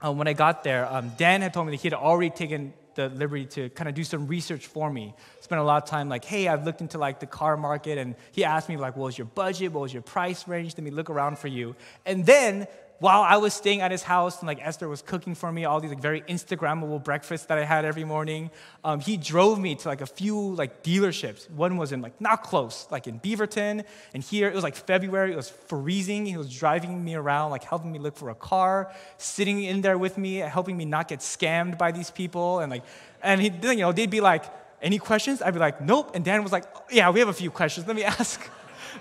uh, 0.00 0.12
when 0.12 0.28
I 0.28 0.32
got 0.32 0.62
there, 0.62 0.86
um, 0.86 1.10
Dan 1.18 1.42
had 1.42 1.52
told 1.52 1.66
me 1.66 1.72
that 1.72 1.82
he 1.82 1.88
had 1.88 1.94
already 1.94 2.30
taken 2.30 2.74
the 2.94 3.08
liberty 3.08 3.46
to 3.46 3.68
kind 3.70 3.88
of 3.88 3.96
do 3.96 4.04
some 4.04 4.28
research 4.28 4.68
for 4.68 4.88
me. 4.88 5.14
Spent 5.40 5.60
a 5.60 5.64
lot 5.64 5.82
of 5.82 5.88
time 5.88 6.08
like, 6.08 6.24
hey, 6.24 6.46
I've 6.46 6.64
looked 6.64 6.80
into 6.80 6.98
like 6.98 7.18
the 7.18 7.26
car 7.26 7.56
market, 7.56 7.98
and 7.98 8.14
he 8.30 8.44
asked 8.44 8.68
me 8.68 8.76
like, 8.76 8.96
what 8.96 9.06
was 9.06 9.18
your 9.18 9.26
budget? 9.26 9.72
What 9.72 9.80
was 9.80 9.92
your 9.92 10.02
price 10.02 10.46
range? 10.46 10.74
Let 10.76 10.84
me 10.84 10.92
look 10.92 11.10
around 11.10 11.40
for 11.40 11.48
you. 11.48 11.74
And 12.06 12.24
then 12.24 12.68
while 13.00 13.22
I 13.22 13.38
was 13.38 13.54
staying 13.54 13.80
at 13.80 13.90
his 13.90 14.02
house 14.02 14.40
and 14.40 14.46
like 14.46 14.60
Esther 14.60 14.86
was 14.86 15.00
cooking 15.00 15.34
for 15.34 15.50
me 15.50 15.64
all 15.64 15.80
these 15.80 15.90
like 15.90 16.02
very 16.02 16.20
Instagrammable 16.20 17.02
breakfasts 17.02 17.46
that 17.46 17.56
I 17.56 17.64
had 17.64 17.86
every 17.86 18.04
morning, 18.04 18.50
um, 18.84 19.00
he 19.00 19.16
drove 19.16 19.58
me 19.58 19.74
to 19.74 19.88
like 19.88 20.02
a 20.02 20.06
few 20.06 20.54
like 20.54 20.82
dealerships. 20.82 21.50
One 21.50 21.78
was 21.78 21.92
in 21.92 22.02
like 22.02 22.20
not 22.20 22.42
close, 22.42 22.86
like 22.90 23.06
in 23.06 23.18
Beaverton, 23.18 23.84
and 24.12 24.22
here 24.22 24.48
it 24.48 24.54
was 24.54 24.62
like 24.62 24.76
February. 24.76 25.32
It 25.32 25.36
was 25.36 25.48
freezing. 25.48 26.26
He 26.26 26.36
was 26.36 26.54
driving 26.54 27.02
me 27.02 27.14
around, 27.14 27.50
like 27.50 27.64
helping 27.64 27.90
me 27.90 27.98
look 27.98 28.16
for 28.16 28.28
a 28.28 28.34
car, 28.34 28.92
sitting 29.16 29.64
in 29.64 29.80
there 29.80 29.96
with 29.96 30.18
me, 30.18 30.36
helping 30.36 30.76
me 30.76 30.84
not 30.84 31.08
get 31.08 31.20
scammed 31.20 31.78
by 31.78 31.92
these 31.92 32.10
people, 32.10 32.58
and 32.60 32.70
like, 32.70 32.84
and 33.22 33.40
he, 33.40 33.50
you 33.62 33.76
know, 33.76 33.92
they'd 33.92 34.10
be 34.10 34.20
like, 34.20 34.44
"Any 34.82 34.98
questions?" 34.98 35.40
I'd 35.40 35.54
be 35.54 35.60
like, 35.60 35.80
"Nope," 35.80 36.10
and 36.14 36.22
Dan 36.22 36.42
was 36.42 36.52
like, 36.52 36.64
"Yeah, 36.90 37.08
we 37.08 37.20
have 37.20 37.28
a 37.28 37.32
few 37.32 37.50
questions. 37.50 37.86
Let 37.86 37.96
me 37.96 38.04
ask." 38.18 38.40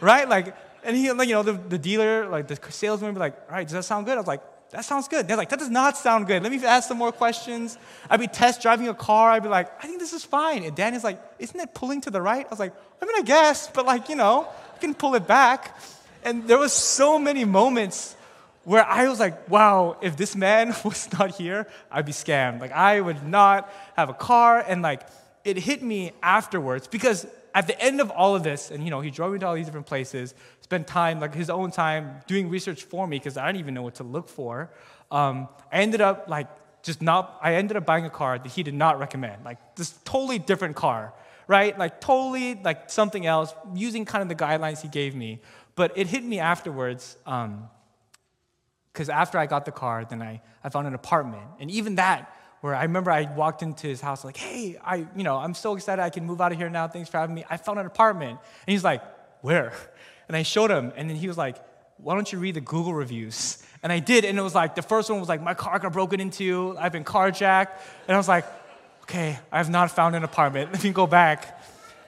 right? 0.02 0.28
Like 0.28 0.56
and 0.84 0.96
he, 0.96 1.12
like, 1.12 1.28
you 1.28 1.36
know, 1.36 1.44
the, 1.44 1.54
the 1.54 1.78
dealer, 1.78 2.28
like 2.28 2.48
the 2.48 2.58
salesman 2.72 3.10
would 3.10 3.16
be 3.16 3.20
like, 3.20 3.36
all 3.50 3.56
right, 3.56 3.66
does 3.66 3.74
that 3.74 3.84
sound 3.84 4.06
good? 4.06 4.14
I 4.14 4.18
was 4.18 4.28
like, 4.28 4.42
that 4.72 4.86
sounds 4.86 5.08
good. 5.08 5.28
They're 5.28 5.38
like, 5.38 5.50
that 5.50 5.60
does 5.60 5.70
not 5.70 5.98
sound 5.98 6.28
good. 6.28 6.44
Let 6.44 6.52
me 6.52 6.64
ask 6.64 6.88
some 6.88 6.98
more 6.98 7.12
questions. 7.12 7.78
I'd 8.10 8.20
be 8.20 8.28
test 8.28 8.62
driving 8.62 8.88
a 8.88 8.94
car. 8.94 9.32
I'd 9.32 9.42
be 9.42 9.50
like, 9.50 9.72
I 9.84 9.88
think 9.88 10.00
this 10.00 10.14
is 10.14 10.24
fine. 10.24 10.64
And 10.64 10.76
Danny's 10.76 11.04
like, 11.04 11.20
isn't 11.40 11.60
it 11.60 11.74
pulling 11.74 12.02
to 12.02 12.12
the 12.12 12.22
right? 12.22 12.46
I 12.46 12.50
was 12.50 12.60
like, 12.60 12.74
I 13.02 13.06
mean, 13.06 13.16
I 13.18 13.24
guess, 13.24 13.68
but 13.68 13.86
like, 13.86 14.10
you 14.10 14.16
know, 14.16 14.48
you 14.76 14.80
can 14.80 14.94
pull 14.94 15.16
it 15.16 15.26
back. 15.26 15.76
And 16.24 16.48
there 16.48 16.60
was 16.60 16.74
so 16.74 17.18
many 17.18 17.46
moments 17.46 18.16
where 18.64 18.86
I 18.86 19.08
was 19.08 19.20
like, 19.20 19.50
wow, 19.50 19.98
if 20.02 20.16
this 20.18 20.36
man 20.36 20.76
was 20.86 21.12
not 21.14 21.32
here, 21.32 21.68
I'd 21.92 22.06
be 22.06 22.12
scammed. 22.12 22.60
Like, 22.60 22.72
I 22.72 23.02
would 23.02 23.24
not 23.26 23.72
have 23.96 24.10
a 24.10 24.14
car. 24.14 24.64
And 24.66 24.84
like, 24.84 25.02
it 25.44 25.58
hit 25.58 25.82
me 25.82 26.12
afterwards 26.22 26.88
because 26.88 27.26
at 27.54 27.68
the 27.68 27.80
end 27.82 28.02
of 28.02 28.12
all 28.12 28.36
of 28.36 28.44
this, 28.44 28.72
and 28.72 28.84
you 28.84 28.90
know, 28.90 29.02
he 29.02 29.10
drove 29.10 29.34
me 29.34 29.40
to 29.40 29.48
all 29.48 29.56
these 29.56 29.66
different 29.66 29.88
places, 29.88 30.34
spent 30.62 30.88
time, 30.88 31.20
like 31.20 31.34
his 31.34 31.50
own 31.50 31.72
time, 31.72 32.22
doing 32.28 32.50
research 32.50 32.84
for 32.84 33.08
me 33.08 33.18
because 33.18 33.38
I 33.38 33.48
didn't 33.48 33.60
even 33.60 33.74
know 33.74 33.82
what 33.82 33.96
to 33.96 34.04
look 34.04 34.30
for. 34.30 34.72
Um, 35.12 35.48
I 35.72 35.80
ended 35.80 36.02
up 36.02 36.26
like 36.28 36.48
just 36.84 37.02
not. 37.02 37.40
I 37.42 37.56
ended 37.56 37.78
up 37.78 37.86
buying 37.86 38.06
a 38.06 38.10
car 38.10 38.38
that 38.38 38.52
he 38.52 38.64
did 38.64 38.74
not 38.74 39.00
recommend, 39.00 39.44
like 39.44 39.76
this 39.76 39.92
totally 40.06 40.40
different 40.40 40.76
car, 40.76 41.14
right? 41.48 41.78
Like 41.78 42.02
totally 42.02 42.56
like 42.56 42.90
something 42.90 43.26
else, 43.26 43.54
using 43.74 44.06
kind 44.06 44.22
of 44.22 44.30
the 44.30 44.44
guidelines 44.44 44.82
he 44.82 44.88
gave 44.88 45.16
me. 45.16 45.42
But 45.76 45.98
it 45.98 46.08
hit 46.08 46.24
me 46.24 46.40
afterwards. 46.40 47.18
because 47.24 49.10
um, 49.10 49.16
after 49.16 49.38
I 49.38 49.46
got 49.46 49.66
the 49.66 49.72
car, 49.72 50.06
then 50.06 50.22
I, 50.22 50.42
I 50.64 50.70
found 50.70 50.88
an 50.88 50.94
apartment. 50.94 51.48
And 51.60 51.72
even 51.72 51.96
that, 51.96 52.36
where 52.62 52.76
I 52.76 52.84
remember 52.84 53.12
I 53.12 53.34
walked 53.34 53.64
into 53.64 53.88
his 53.88 54.02
house 54.02 54.26
like, 54.26 54.38
hey, 54.38 54.78
I, 54.84 55.08
you 55.16 55.24
know, 55.24 55.38
I'm 55.38 55.54
so 55.54 55.76
excited 55.76 56.02
I 56.02 56.10
can 56.10 56.26
move 56.26 56.42
out 56.42 56.52
of 56.52 56.58
here 56.58 56.70
now. 56.70 56.88
Thanks 56.88 57.10
for 57.10 57.18
having 57.18 57.36
me. 57.36 57.46
I 57.50 57.58
found 57.58 57.80
an 57.80 57.86
apartment. 57.86 58.32
And 58.32 58.72
he's 58.72 58.84
like, 58.84 59.02
where? 59.42 59.74
And 60.28 60.38
I 60.38 60.44
showed 60.44 60.70
him, 60.70 60.94
and 60.96 61.10
then 61.10 61.18
he 61.18 61.28
was 61.28 61.40
like, 61.40 61.56
why 61.98 62.14
don't 62.14 62.32
you 62.32 62.38
read 62.38 62.54
the 62.54 62.62
Google 62.62 62.94
reviews? 62.94 63.58
And 63.82 63.92
I 63.92 63.98
did, 63.98 64.26
and 64.26 64.38
it 64.38 64.42
was 64.44 64.54
like, 64.54 64.76
the 64.76 64.84
first 64.84 65.10
one 65.10 65.20
was 65.20 65.28
like, 65.28 65.42
my 65.42 65.56
car 65.56 65.80
got 65.80 65.92
broken 65.92 66.20
into, 66.20 66.76
I've 66.78 66.92
been 66.92 67.04
carjacked. 67.04 67.72
And 68.08 68.14
I 68.14 68.18
was 68.18 68.28
like, 68.28 68.46
okay, 69.10 69.40
I 69.52 69.58
have 69.58 69.72
not 69.72 69.90
found 69.90 70.16
an 70.16 70.24
apartment. 70.24 70.72
Let 70.74 70.84
me 70.84 70.92
go 70.92 71.08
back. 71.08 71.60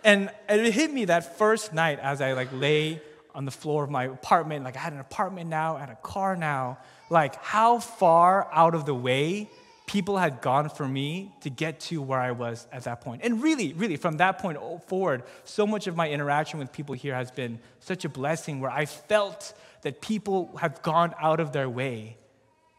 And 0.03 0.29
it 0.47 0.71
hit 0.71 0.93
me 0.93 1.05
that 1.05 1.39
first 1.39 1.73
night 1.73 1.97
as 1.99 2.21
I 2.21 2.33
like 2.33 2.49
lay 2.53 3.01
on 3.33 3.45
the 3.45 3.51
floor 3.51 3.83
of 3.83 3.89
my 3.89 4.05
apartment. 4.05 4.65
Like 4.65 4.75
I 4.75 4.79
had 4.79 4.93
an 4.93 4.99
apartment 4.99 5.49
now, 5.49 5.77
I 5.77 5.79
had 5.79 5.89
a 5.89 5.95
car 5.95 6.35
now. 6.35 6.77
Like 7.09 7.35
how 7.43 7.79
far 7.79 8.47
out 8.53 8.75
of 8.75 8.85
the 8.85 8.93
way 8.93 9.49
people 9.87 10.17
had 10.17 10.41
gone 10.41 10.69
for 10.69 10.87
me 10.87 11.31
to 11.41 11.49
get 11.49 11.79
to 11.81 12.01
where 12.01 12.19
I 12.19 12.31
was 12.31 12.67
at 12.71 12.83
that 12.85 13.01
point. 13.01 13.21
And 13.23 13.43
really, 13.43 13.73
really, 13.73 13.97
from 13.97 14.17
that 14.17 14.39
point 14.39 14.57
forward, 14.87 15.23
so 15.43 15.67
much 15.67 15.87
of 15.87 15.95
my 15.95 16.09
interaction 16.09 16.59
with 16.59 16.71
people 16.71 16.95
here 16.95 17.15
has 17.15 17.31
been 17.31 17.59
such 17.79 18.05
a 18.05 18.09
blessing 18.09 18.59
where 18.59 18.71
I 18.71 18.85
felt 18.85 19.53
that 19.81 20.01
people 20.01 20.55
have 20.57 20.81
gone 20.81 21.13
out 21.19 21.39
of 21.39 21.51
their 21.51 21.69
way 21.69 22.17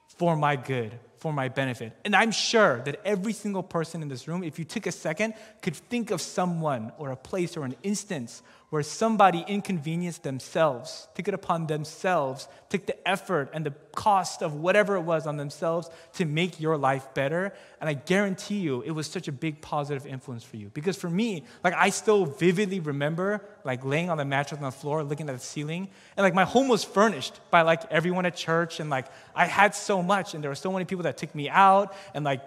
for 0.06 0.36
my 0.36 0.56
good, 0.56 0.98
for 1.18 1.32
my 1.32 1.48
benefit. 1.48 1.92
And 2.04 2.14
I'm 2.14 2.30
sure 2.30 2.80
that 2.82 3.00
every 3.04 3.32
single 3.32 3.62
person 3.62 4.02
in 4.02 4.08
this 4.08 4.28
room, 4.28 4.44
if 4.44 4.58
you 4.58 4.64
took 4.64 4.86
a 4.86 4.92
second, 4.92 5.34
could 5.60 5.76
think 5.76 6.10
of 6.10 6.20
someone 6.20 6.92
or 6.98 7.10
a 7.10 7.16
place 7.16 7.56
or 7.56 7.64
an 7.64 7.74
instance 7.82 8.42
where 8.72 8.82
somebody 8.82 9.44
inconvenienced 9.48 10.22
themselves, 10.22 11.06
took 11.14 11.28
it 11.28 11.34
upon 11.34 11.66
themselves, 11.66 12.48
took 12.70 12.86
the 12.86 13.06
effort 13.06 13.50
and 13.52 13.66
the 13.66 13.74
cost 13.94 14.40
of 14.40 14.54
whatever 14.54 14.96
it 14.96 15.02
was 15.02 15.26
on 15.26 15.36
themselves 15.36 15.90
to 16.14 16.24
make 16.24 16.58
your 16.58 16.78
life 16.78 17.06
better. 17.12 17.52
And 17.82 17.90
I 17.90 17.92
guarantee 17.92 18.60
you, 18.60 18.80
it 18.80 18.92
was 18.92 19.06
such 19.06 19.28
a 19.28 19.32
big 19.32 19.60
positive 19.60 20.06
influence 20.06 20.42
for 20.42 20.56
you. 20.56 20.70
Because 20.72 20.96
for 20.96 21.10
me, 21.10 21.44
like 21.62 21.74
I 21.74 21.90
still 21.90 22.24
vividly 22.24 22.80
remember 22.80 23.44
like 23.62 23.84
laying 23.84 24.08
on 24.08 24.16
the 24.16 24.24
mattress 24.24 24.56
on 24.56 24.64
the 24.64 24.72
floor, 24.72 25.04
looking 25.04 25.28
at 25.28 25.34
the 25.34 25.44
ceiling, 25.44 25.88
and 26.16 26.24
like 26.24 26.32
my 26.32 26.46
home 26.46 26.68
was 26.68 26.82
furnished 26.82 27.40
by 27.50 27.60
like 27.60 27.82
everyone 27.90 28.24
at 28.24 28.34
church, 28.36 28.80
and 28.80 28.88
like 28.88 29.04
I 29.36 29.44
had 29.44 29.74
so 29.74 30.02
much, 30.02 30.32
and 30.32 30.42
there 30.42 30.50
were 30.50 30.54
so 30.54 30.72
many 30.72 30.86
people 30.86 31.02
that 31.02 31.18
took 31.18 31.34
me 31.34 31.50
out 31.50 31.94
and 32.14 32.24
like 32.24 32.40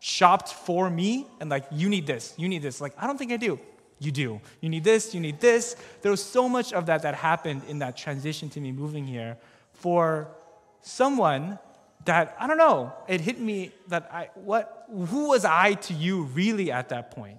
shopped 0.00 0.50
for 0.50 0.90
me, 0.90 1.26
and 1.40 1.48
like 1.48 1.64
you 1.72 1.88
need 1.88 2.06
this, 2.06 2.34
you 2.36 2.46
need 2.46 2.60
this. 2.60 2.78
Like 2.78 2.92
I 2.98 3.06
don't 3.06 3.16
think 3.16 3.32
I 3.32 3.38
do 3.38 3.58
you 4.04 4.12
do. 4.12 4.40
You 4.60 4.68
need 4.68 4.84
this, 4.84 5.14
you 5.14 5.20
need 5.20 5.40
this. 5.40 5.76
There 6.02 6.10
was 6.10 6.22
so 6.22 6.48
much 6.48 6.72
of 6.72 6.86
that 6.86 7.02
that 7.02 7.14
happened 7.14 7.62
in 7.68 7.78
that 7.80 7.96
transition 7.96 8.48
to 8.50 8.60
me 8.60 8.72
moving 8.72 9.06
here 9.06 9.36
for 9.72 10.28
someone 10.80 11.58
that 12.04 12.36
I 12.38 12.46
don't 12.46 12.58
know, 12.58 12.92
it 13.08 13.20
hit 13.20 13.38
me 13.38 13.72
that 13.88 14.10
I 14.12 14.30
what 14.34 14.86
who 14.88 15.28
was 15.28 15.44
I 15.44 15.74
to 15.74 15.94
you 15.94 16.24
really 16.24 16.72
at 16.72 16.88
that 16.88 17.12
point? 17.12 17.38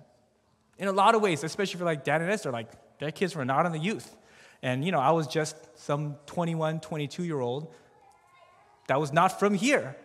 In 0.78 0.88
a 0.88 0.91
lot 0.91 1.16
of 1.16 1.22
ways, 1.22 1.43
especially 1.43 1.80
for 1.80 1.86
like 1.86 2.03
Dan 2.03 2.22
and 2.22 2.32
Esther, 2.32 2.51
like 2.51 2.70
their 2.99 3.11
kids 3.11 3.36
were 3.36 3.45
not 3.45 3.66
in 3.66 3.72
the 3.72 3.80
youth. 3.80 4.16
And 4.61 4.84
you 4.86 4.91
know, 4.91 4.99
I 4.99 5.11
was 5.11 5.28
just 5.28 5.55
some 5.78 6.16
21, 6.26 6.80
22 6.80 7.24
year 7.24 7.39
old 7.39 7.74
that 8.88 8.99
was 8.99 9.11
not 9.11 9.39
from 9.39 9.53
here. 9.53 9.95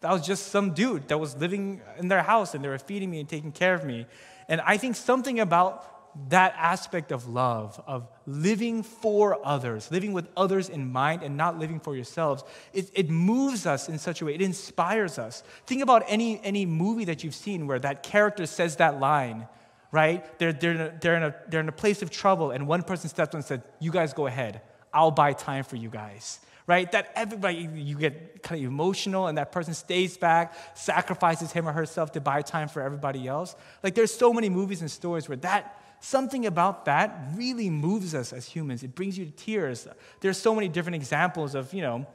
That 0.00 0.12
was 0.12 0.26
just 0.26 0.48
some 0.48 0.74
dude 0.74 1.08
that 1.08 1.18
was 1.18 1.36
living 1.36 1.80
in 1.98 2.08
their 2.08 2.22
house 2.22 2.54
and 2.54 2.62
they 2.62 2.68
were 2.68 2.78
feeding 2.78 3.10
me 3.10 3.20
and 3.20 3.28
taking 3.28 3.52
care 3.52 3.74
of 3.74 3.84
me. 3.84 4.06
And 4.48 4.60
I 4.60 4.76
think 4.76 4.96
something 4.96 5.40
about 5.40 5.93
that 6.28 6.54
aspect 6.56 7.10
of 7.10 7.26
love, 7.28 7.82
of 7.86 8.08
living 8.26 8.82
for 8.82 9.44
others, 9.44 9.90
living 9.90 10.12
with 10.12 10.28
others 10.36 10.68
in 10.68 10.90
mind 10.90 11.22
and 11.22 11.36
not 11.36 11.58
living 11.58 11.80
for 11.80 11.96
yourselves, 11.96 12.44
it, 12.72 12.88
it, 12.94 13.10
moves 13.10 13.66
us 13.66 13.88
in 13.88 13.98
such 13.98 14.22
a 14.22 14.24
way, 14.24 14.34
it 14.34 14.40
inspires 14.40 15.18
us. 15.18 15.42
Think 15.66 15.82
about 15.82 16.04
any, 16.06 16.40
any 16.44 16.66
movie 16.66 17.04
that 17.06 17.24
you've 17.24 17.34
seen 17.34 17.66
where 17.66 17.80
that 17.80 18.04
character 18.04 18.46
says 18.46 18.76
that 18.76 19.00
line, 19.00 19.48
right? 19.90 20.38
They're, 20.38 20.52
they're, 20.52 20.72
in 20.72 20.80
a, 20.80 20.98
they're, 21.00 21.16
in 21.16 21.22
a, 21.24 21.34
they're 21.48 21.60
in 21.60 21.68
a 21.68 21.72
place 21.72 22.00
of 22.00 22.10
trouble, 22.10 22.52
and 22.52 22.68
one 22.68 22.82
person 22.82 23.08
steps 23.08 23.30
up 23.30 23.34
and 23.34 23.44
said, 23.44 23.62
You 23.80 23.90
guys 23.90 24.12
go 24.12 24.26
ahead, 24.26 24.60
I'll 24.92 25.10
buy 25.10 25.32
time 25.32 25.64
for 25.64 25.76
you 25.76 25.88
guys. 25.88 26.38
Right? 26.66 26.90
That 26.92 27.12
everybody, 27.14 27.68
you 27.74 27.98
get 27.98 28.42
kind 28.42 28.58
of 28.64 28.66
emotional, 28.66 29.26
and 29.26 29.36
that 29.36 29.52
person 29.52 29.74
stays 29.74 30.16
back, 30.16 30.54
sacrifices 30.74 31.52
him 31.52 31.68
or 31.68 31.72
herself 31.72 32.12
to 32.12 32.22
buy 32.22 32.40
time 32.40 32.68
for 32.68 32.80
everybody 32.80 33.28
else. 33.28 33.54
Like, 33.82 33.94
there's 33.94 34.14
so 34.14 34.32
many 34.32 34.48
movies 34.48 34.80
and 34.80 34.90
stories 34.90 35.28
where 35.28 35.36
that 35.38 35.78
Something 36.04 36.44
about 36.44 36.84
that 36.84 37.30
really 37.34 37.70
moves 37.70 38.14
us 38.14 38.34
as 38.34 38.44
humans. 38.44 38.82
It 38.82 38.94
brings 38.94 39.16
you 39.16 39.24
to 39.24 39.30
tears. 39.30 39.88
There's 40.20 40.36
so 40.36 40.54
many 40.54 40.68
different 40.68 40.96
examples 40.96 41.54
of, 41.54 41.72
you 41.72 41.80
know, 41.80 42.06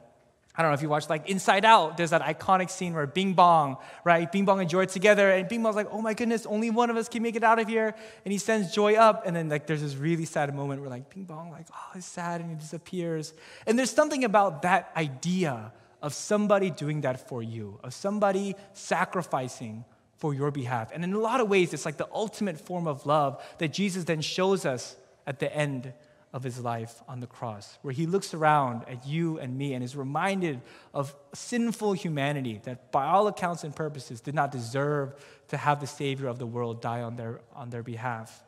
I 0.54 0.62
don't 0.62 0.70
know 0.70 0.74
if 0.74 0.82
you 0.82 0.88
watched 0.88 1.10
like 1.10 1.28
Inside 1.28 1.64
Out, 1.64 1.96
there's 1.96 2.10
that 2.10 2.22
iconic 2.22 2.70
scene 2.70 2.94
where 2.94 3.08
Bing 3.08 3.34
Bong, 3.34 3.78
right? 4.04 4.30
Bing 4.30 4.44
Bong 4.44 4.60
and 4.60 4.70
Joy 4.70 4.84
together, 4.84 5.28
and 5.32 5.48
Bing 5.48 5.64
Bong's 5.64 5.74
like, 5.74 5.88
oh 5.90 6.00
my 6.00 6.14
goodness, 6.14 6.46
only 6.46 6.70
one 6.70 6.88
of 6.88 6.96
us 6.96 7.08
can 7.08 7.20
make 7.20 7.34
it 7.34 7.42
out 7.42 7.58
of 7.58 7.66
here. 7.66 7.92
And 8.24 8.30
he 8.30 8.38
sends 8.38 8.72
Joy 8.72 8.94
up, 8.94 9.26
and 9.26 9.34
then 9.34 9.48
like 9.48 9.66
there's 9.66 9.82
this 9.82 9.96
really 9.96 10.24
sad 10.24 10.54
moment 10.54 10.82
where 10.82 10.90
like 10.90 11.12
Bing 11.12 11.24
Bong, 11.24 11.50
like, 11.50 11.66
oh, 11.72 11.90
he's 11.92 12.04
sad 12.04 12.40
and 12.40 12.48
he 12.48 12.54
disappears. 12.54 13.34
And 13.66 13.76
there's 13.76 13.90
something 13.90 14.22
about 14.22 14.62
that 14.62 14.92
idea 14.96 15.72
of 16.00 16.14
somebody 16.14 16.70
doing 16.70 17.00
that 17.00 17.28
for 17.28 17.42
you, 17.42 17.80
of 17.82 17.92
somebody 17.92 18.54
sacrificing 18.72 19.84
for 20.20 20.34
your 20.34 20.50
behalf. 20.50 20.90
And 20.92 21.02
in 21.02 21.14
a 21.14 21.18
lot 21.18 21.40
of 21.40 21.48
ways, 21.48 21.72
it's 21.72 21.86
like 21.86 21.96
the 21.96 22.08
ultimate 22.12 22.60
form 22.60 22.86
of 22.86 23.06
love 23.06 23.42
that 23.58 23.72
Jesus 23.72 24.04
then 24.04 24.20
shows 24.20 24.64
us 24.66 24.94
at 25.26 25.38
the 25.38 25.54
end 25.54 25.92
of 26.32 26.44
his 26.44 26.60
life 26.60 27.02
on 27.08 27.18
the 27.18 27.26
cross, 27.26 27.78
where 27.82 27.92
he 27.92 28.06
looks 28.06 28.34
around 28.34 28.84
at 28.86 29.04
you 29.06 29.38
and 29.38 29.56
me 29.56 29.74
and 29.74 29.82
is 29.82 29.96
reminded 29.96 30.60
of 30.94 31.14
sinful 31.34 31.94
humanity 31.94 32.60
that, 32.64 32.92
by 32.92 33.06
all 33.06 33.26
accounts 33.26 33.64
and 33.64 33.74
purposes, 33.74 34.20
did 34.20 34.34
not 34.34 34.52
deserve 34.52 35.14
to 35.48 35.56
have 35.56 35.80
the 35.80 35.86
Savior 35.86 36.28
of 36.28 36.38
the 36.38 36.46
world 36.46 36.80
die 36.80 37.00
on 37.02 37.16
their, 37.16 37.40
on 37.54 37.70
their 37.70 37.82
behalf. 37.82 38.44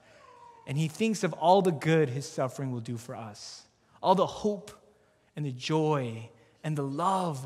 And 0.66 0.78
he 0.78 0.86
thinks 0.86 1.24
of 1.24 1.32
all 1.32 1.62
the 1.62 1.72
good 1.72 2.08
his 2.08 2.28
suffering 2.28 2.70
will 2.70 2.80
do 2.80 2.96
for 2.96 3.16
us, 3.16 3.62
all 4.00 4.14
the 4.14 4.26
hope 4.26 4.70
and 5.34 5.44
the 5.44 5.52
joy 5.52 6.28
and 6.62 6.76
the 6.76 6.84
love 6.84 7.44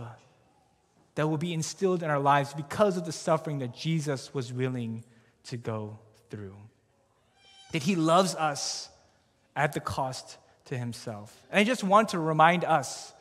that 1.17 1.29
will 1.29 1.39
be 1.39 1.53
instilled 1.53 2.03
in 2.03 2.11
our 2.11 2.21
lives 2.21 2.55
because 2.55 2.97
of 2.97 3.05
the 3.05 3.13
suffering 3.13 3.59
that 3.59 3.75
Jesus 3.75 4.33
was 4.33 4.53
willing 4.53 5.03
to 5.45 5.57
go 5.57 5.99
through. 6.31 6.55
That 7.73 7.83
he 7.83 7.97
loves 7.97 8.35
us 8.35 8.89
at 9.57 9.73
the 9.73 9.81
cost 9.81 10.37
to 10.67 10.79
himself. 10.79 11.43
And 11.51 11.59
I 11.59 11.65
just 11.65 11.83
want 11.83 12.11
to 12.11 12.19
remind 12.19 12.65
us, 12.65 13.13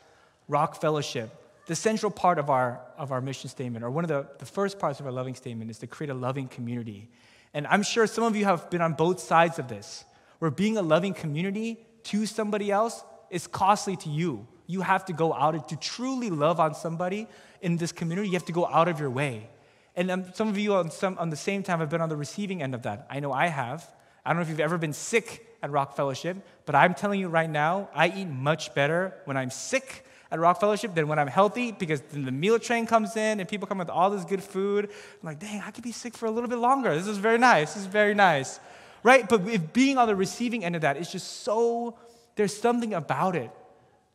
Rock 0.46 0.80
Fellowship, 0.80 1.30
the 1.66 1.74
central 1.74 2.12
part 2.12 2.38
of 2.38 2.50
our, 2.50 2.80
of 2.98 3.12
our 3.12 3.20
mission 3.20 3.48
statement, 3.48 3.84
or 3.84 3.90
one 3.90 4.04
of 4.04 4.08
the, 4.08 4.26
the 4.38 4.46
first 4.46 4.78
parts 4.78 5.00
of 5.00 5.06
our 5.06 5.12
loving 5.12 5.34
statement, 5.34 5.70
is 5.70 5.78
to 5.78 5.86
create 5.86 6.10
a 6.10 6.14
loving 6.14 6.48
community. 6.48 7.08
And 7.54 7.66
I'm 7.66 7.82
sure 7.82 8.06
some 8.06 8.24
of 8.24 8.36
you 8.36 8.44
have 8.44 8.68
been 8.70 8.82
on 8.82 8.92
both 8.92 9.20
sides 9.20 9.58
of 9.58 9.68
this, 9.68 10.04
where 10.38 10.50
being 10.50 10.76
a 10.76 10.82
loving 10.82 11.14
community 11.14 11.78
to 12.04 12.26
somebody 12.26 12.70
else 12.70 13.02
is 13.30 13.46
costly 13.46 13.96
to 13.96 14.10
you. 14.10 14.46
You 14.66 14.80
have 14.82 15.04
to 15.06 15.12
go 15.12 15.32
out 15.32 15.68
to 15.68 15.76
truly 15.76 16.30
love 16.30 16.60
on 16.60 16.74
somebody 16.74 17.28
in 17.62 17.76
this 17.76 17.92
community, 17.92 18.28
you 18.28 18.34
have 18.34 18.44
to 18.46 18.52
go 18.52 18.66
out 18.66 18.88
of 18.88 19.00
your 19.00 19.10
way. 19.10 19.48
And 19.94 20.10
um, 20.10 20.24
some 20.34 20.48
of 20.48 20.58
you 20.58 20.74
on, 20.74 20.90
some, 20.90 21.16
on 21.18 21.30
the 21.30 21.36
same 21.36 21.62
time 21.62 21.80
have 21.80 21.88
been 21.88 22.02
on 22.02 22.08
the 22.08 22.16
receiving 22.16 22.62
end 22.62 22.74
of 22.74 22.82
that. 22.82 23.06
I 23.08 23.20
know 23.20 23.32
I 23.32 23.46
have. 23.46 23.88
I 24.24 24.30
don't 24.30 24.36
know 24.36 24.42
if 24.42 24.48
you've 24.48 24.60
ever 24.60 24.76
been 24.76 24.92
sick 24.92 25.46
at 25.62 25.70
Rock 25.70 25.96
Fellowship, 25.96 26.36
but 26.66 26.74
I'm 26.74 26.94
telling 26.94 27.18
you 27.18 27.28
right 27.28 27.48
now, 27.48 27.88
I 27.94 28.08
eat 28.08 28.26
much 28.26 28.74
better 28.74 29.14
when 29.24 29.36
I'm 29.36 29.50
sick 29.50 30.04
at 30.30 30.38
Rock 30.38 30.60
Fellowship 30.60 30.94
than 30.94 31.08
when 31.08 31.18
I'm 31.18 31.28
healthy 31.28 31.72
because 31.72 32.02
then 32.12 32.24
the 32.24 32.32
meal 32.32 32.58
train 32.58 32.86
comes 32.86 33.16
in 33.16 33.40
and 33.40 33.48
people 33.48 33.66
come 33.66 33.78
with 33.78 33.88
all 33.88 34.10
this 34.10 34.24
good 34.24 34.42
food. 34.42 34.84
I'm 34.86 35.26
like, 35.26 35.38
dang, 35.38 35.62
I 35.62 35.70
could 35.70 35.84
be 35.84 35.92
sick 35.92 36.14
for 36.14 36.26
a 36.26 36.30
little 36.30 36.50
bit 36.50 36.58
longer. 36.58 36.94
This 36.94 37.06
is 37.06 37.18
very 37.18 37.38
nice. 37.38 37.74
This 37.74 37.84
is 37.84 37.88
very 37.88 38.14
nice. 38.14 38.60
Right? 39.02 39.28
But 39.28 39.48
if 39.48 39.72
being 39.72 39.98
on 39.98 40.08
the 40.08 40.16
receiving 40.16 40.64
end 40.64 40.74
of 40.74 40.82
that 40.82 40.96
is 40.96 41.10
just 41.10 41.42
so, 41.42 41.96
there's 42.34 42.56
something 42.56 42.92
about 42.92 43.36
it 43.36 43.50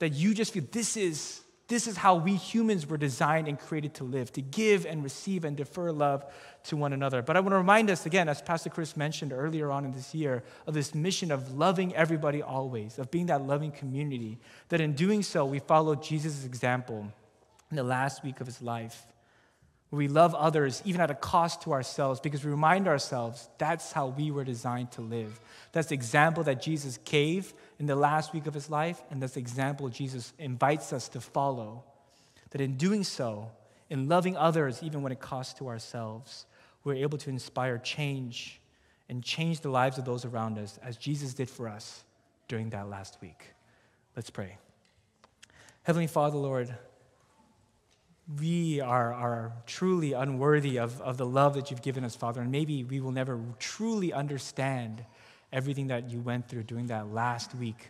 that 0.01 0.13
you 0.13 0.33
just 0.33 0.51
feel 0.51 0.63
this 0.71 0.97
is 0.97 1.41
this 1.67 1.87
is 1.87 1.95
how 1.95 2.15
we 2.15 2.35
humans 2.35 2.85
were 2.85 2.97
designed 2.97 3.47
and 3.47 3.57
created 3.57 3.93
to 3.93 4.03
live, 4.03 4.29
to 4.33 4.41
give 4.41 4.85
and 4.85 5.01
receive 5.05 5.45
and 5.45 5.55
defer 5.55 5.89
love 5.89 6.25
to 6.65 6.75
one 6.75 6.91
another. 6.91 7.21
But 7.21 7.37
I 7.37 7.39
want 7.39 7.51
to 7.53 7.57
remind 7.57 7.89
us 7.89 8.05
again, 8.05 8.27
as 8.27 8.41
Pastor 8.41 8.69
Chris 8.69 8.97
mentioned 8.97 9.31
earlier 9.31 9.71
on 9.71 9.85
in 9.85 9.93
this 9.93 10.13
year, 10.13 10.43
of 10.67 10.73
this 10.73 10.93
mission 10.93 11.31
of 11.31 11.53
loving 11.53 11.95
everybody 11.95 12.41
always, 12.41 12.99
of 12.99 13.09
being 13.09 13.27
that 13.27 13.43
loving 13.43 13.71
community, 13.71 14.37
that 14.67 14.81
in 14.81 14.95
doing 14.95 15.23
so, 15.23 15.45
we 15.45 15.59
follow 15.59 15.95
Jesus' 15.95 16.43
example 16.43 17.07
in 17.69 17.77
the 17.77 17.83
last 17.83 18.21
week 18.21 18.41
of 18.41 18.47
his 18.47 18.61
life. 18.61 19.05
We 19.91 20.07
love 20.07 20.33
others 20.33 20.81
even 20.85 21.01
at 21.01 21.11
a 21.11 21.15
cost 21.15 21.63
to 21.63 21.73
ourselves 21.73 22.21
because 22.21 22.45
we 22.45 22.49
remind 22.49 22.87
ourselves 22.87 23.49
that's 23.57 23.91
how 23.91 24.07
we 24.07 24.31
were 24.31 24.45
designed 24.45 24.91
to 24.93 25.01
live. 25.01 25.37
That's 25.73 25.89
the 25.89 25.95
example 25.95 26.43
that 26.45 26.61
Jesus 26.61 26.97
gave 27.03 27.53
in 27.77 27.87
the 27.87 27.95
last 27.95 28.33
week 28.33 28.47
of 28.47 28.53
his 28.53 28.69
life, 28.69 29.01
and 29.11 29.21
that's 29.21 29.33
the 29.33 29.41
example 29.41 29.89
Jesus 29.89 30.31
invites 30.39 30.93
us 30.93 31.09
to 31.09 31.19
follow. 31.19 31.83
That 32.51 32.61
in 32.61 32.77
doing 32.77 33.03
so, 33.03 33.51
in 33.89 34.07
loving 34.07 34.37
others, 34.37 34.81
even 34.81 35.01
when 35.01 35.11
it 35.11 35.19
costs 35.19 35.53
to 35.59 35.67
ourselves, 35.67 36.45
we're 36.85 36.95
able 36.95 37.17
to 37.17 37.29
inspire 37.29 37.77
change 37.77 38.61
and 39.09 39.21
change 39.21 39.59
the 39.59 39.69
lives 39.69 39.97
of 39.97 40.05
those 40.05 40.23
around 40.23 40.57
us 40.57 40.79
as 40.81 40.95
Jesus 40.95 41.33
did 41.33 41.49
for 41.49 41.67
us 41.67 42.05
during 42.47 42.69
that 42.69 42.89
last 42.89 43.17
week. 43.21 43.53
Let's 44.15 44.29
pray. 44.29 44.57
Heavenly 45.83 46.07
Father, 46.07 46.37
Lord, 46.37 46.73
we 48.39 48.79
are, 48.79 49.13
are 49.13 49.53
truly 49.65 50.13
unworthy 50.13 50.77
of, 50.77 51.01
of 51.01 51.17
the 51.17 51.25
love 51.25 51.55
that 51.55 51.71
you've 51.71 51.81
given 51.81 52.03
us, 52.03 52.15
Father, 52.15 52.41
and 52.41 52.51
maybe 52.51 52.83
we 52.83 52.99
will 52.99 53.11
never 53.11 53.39
truly 53.59 54.13
understand 54.13 55.03
everything 55.51 55.87
that 55.87 56.09
you 56.09 56.19
went 56.19 56.47
through 56.47 56.63
during 56.63 56.87
that 56.87 57.11
last 57.11 57.53
week 57.55 57.89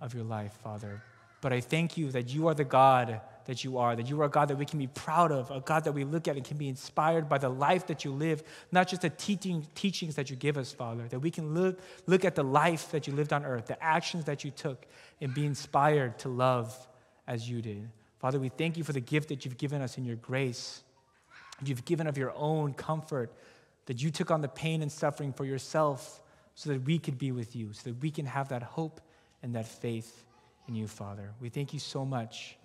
of 0.00 0.14
your 0.14 0.24
life, 0.24 0.52
Father. 0.62 1.02
But 1.40 1.52
I 1.52 1.60
thank 1.60 1.96
you 1.96 2.10
that 2.10 2.28
you 2.28 2.48
are 2.48 2.54
the 2.54 2.64
God 2.64 3.20
that 3.48 3.64
you 3.64 3.78
are, 3.78 3.96
that 3.96 4.10
you 4.10 4.20
are 4.20 4.26
a 4.26 4.28
God 4.28 4.48
that 4.48 4.58
we 4.58 4.66
can 4.66 4.78
be 4.78 4.88
proud 4.88 5.32
of, 5.32 5.50
a 5.50 5.60
God 5.60 5.84
that 5.84 5.92
we 5.92 6.04
look 6.04 6.28
at 6.28 6.36
and 6.36 6.44
can 6.44 6.58
be 6.58 6.68
inspired 6.68 7.30
by 7.30 7.38
the 7.38 7.48
life 7.48 7.86
that 7.86 8.04
you 8.04 8.12
live, 8.12 8.42
not 8.72 8.88
just 8.88 9.00
the 9.00 9.08
teaching, 9.08 9.66
teachings 9.74 10.16
that 10.16 10.28
you 10.28 10.36
give 10.36 10.58
us, 10.58 10.70
Father, 10.70 11.08
that 11.08 11.20
we 11.20 11.30
can 11.30 11.54
look, 11.54 11.80
look 12.06 12.26
at 12.26 12.34
the 12.34 12.44
life 12.44 12.90
that 12.90 13.06
you 13.06 13.14
lived 13.14 13.32
on 13.32 13.46
earth, 13.46 13.66
the 13.66 13.82
actions 13.82 14.26
that 14.26 14.44
you 14.44 14.50
took, 14.50 14.84
and 15.22 15.32
be 15.32 15.46
inspired 15.46 16.18
to 16.18 16.28
love 16.28 16.76
as 17.26 17.48
you 17.48 17.62
did. 17.62 17.88
Father, 18.18 18.40
we 18.40 18.48
thank 18.48 18.76
you 18.76 18.84
for 18.84 18.92
the 18.92 19.00
gift 19.00 19.28
that 19.28 19.44
you've 19.44 19.58
given 19.58 19.80
us 19.80 19.96
in 19.96 20.04
your 20.04 20.16
grace. 20.16 20.82
You've 21.64 21.84
given 21.84 22.06
of 22.06 22.18
your 22.18 22.32
own 22.36 22.74
comfort, 22.74 23.32
that 23.86 24.02
you 24.02 24.10
took 24.10 24.30
on 24.30 24.42
the 24.42 24.48
pain 24.48 24.82
and 24.82 24.92
suffering 24.92 25.32
for 25.32 25.44
yourself 25.44 26.22
so 26.54 26.70
that 26.70 26.84
we 26.84 26.98
could 26.98 27.18
be 27.18 27.32
with 27.32 27.56
you, 27.56 27.72
so 27.72 27.90
that 27.90 28.02
we 28.02 28.10
can 28.10 28.26
have 28.26 28.48
that 28.48 28.62
hope 28.62 29.00
and 29.42 29.54
that 29.54 29.66
faith 29.66 30.24
in 30.66 30.74
you, 30.74 30.86
Father. 30.86 31.32
We 31.40 31.48
thank 31.48 31.72
you 31.72 31.78
so 31.78 32.04
much 32.04 32.56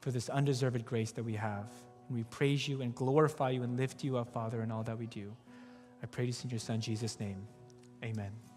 for 0.00 0.10
this 0.10 0.28
undeserved 0.28 0.84
grace 0.84 1.12
that 1.12 1.24
we 1.24 1.34
have. 1.34 1.66
And 2.08 2.16
we 2.16 2.24
praise 2.24 2.68
you 2.68 2.82
and 2.82 2.94
glorify 2.94 3.50
you 3.50 3.62
and 3.62 3.76
lift 3.76 4.04
you 4.04 4.16
up, 4.16 4.32
Father, 4.32 4.62
in 4.62 4.70
all 4.70 4.82
that 4.84 4.98
we 4.98 5.06
do. 5.06 5.34
I 6.02 6.06
pray 6.06 6.26
this 6.26 6.44
in 6.44 6.50
your 6.50 6.58
Son, 6.58 6.80
Jesus' 6.80 7.18
name. 7.18 7.46
Amen. 8.02 8.53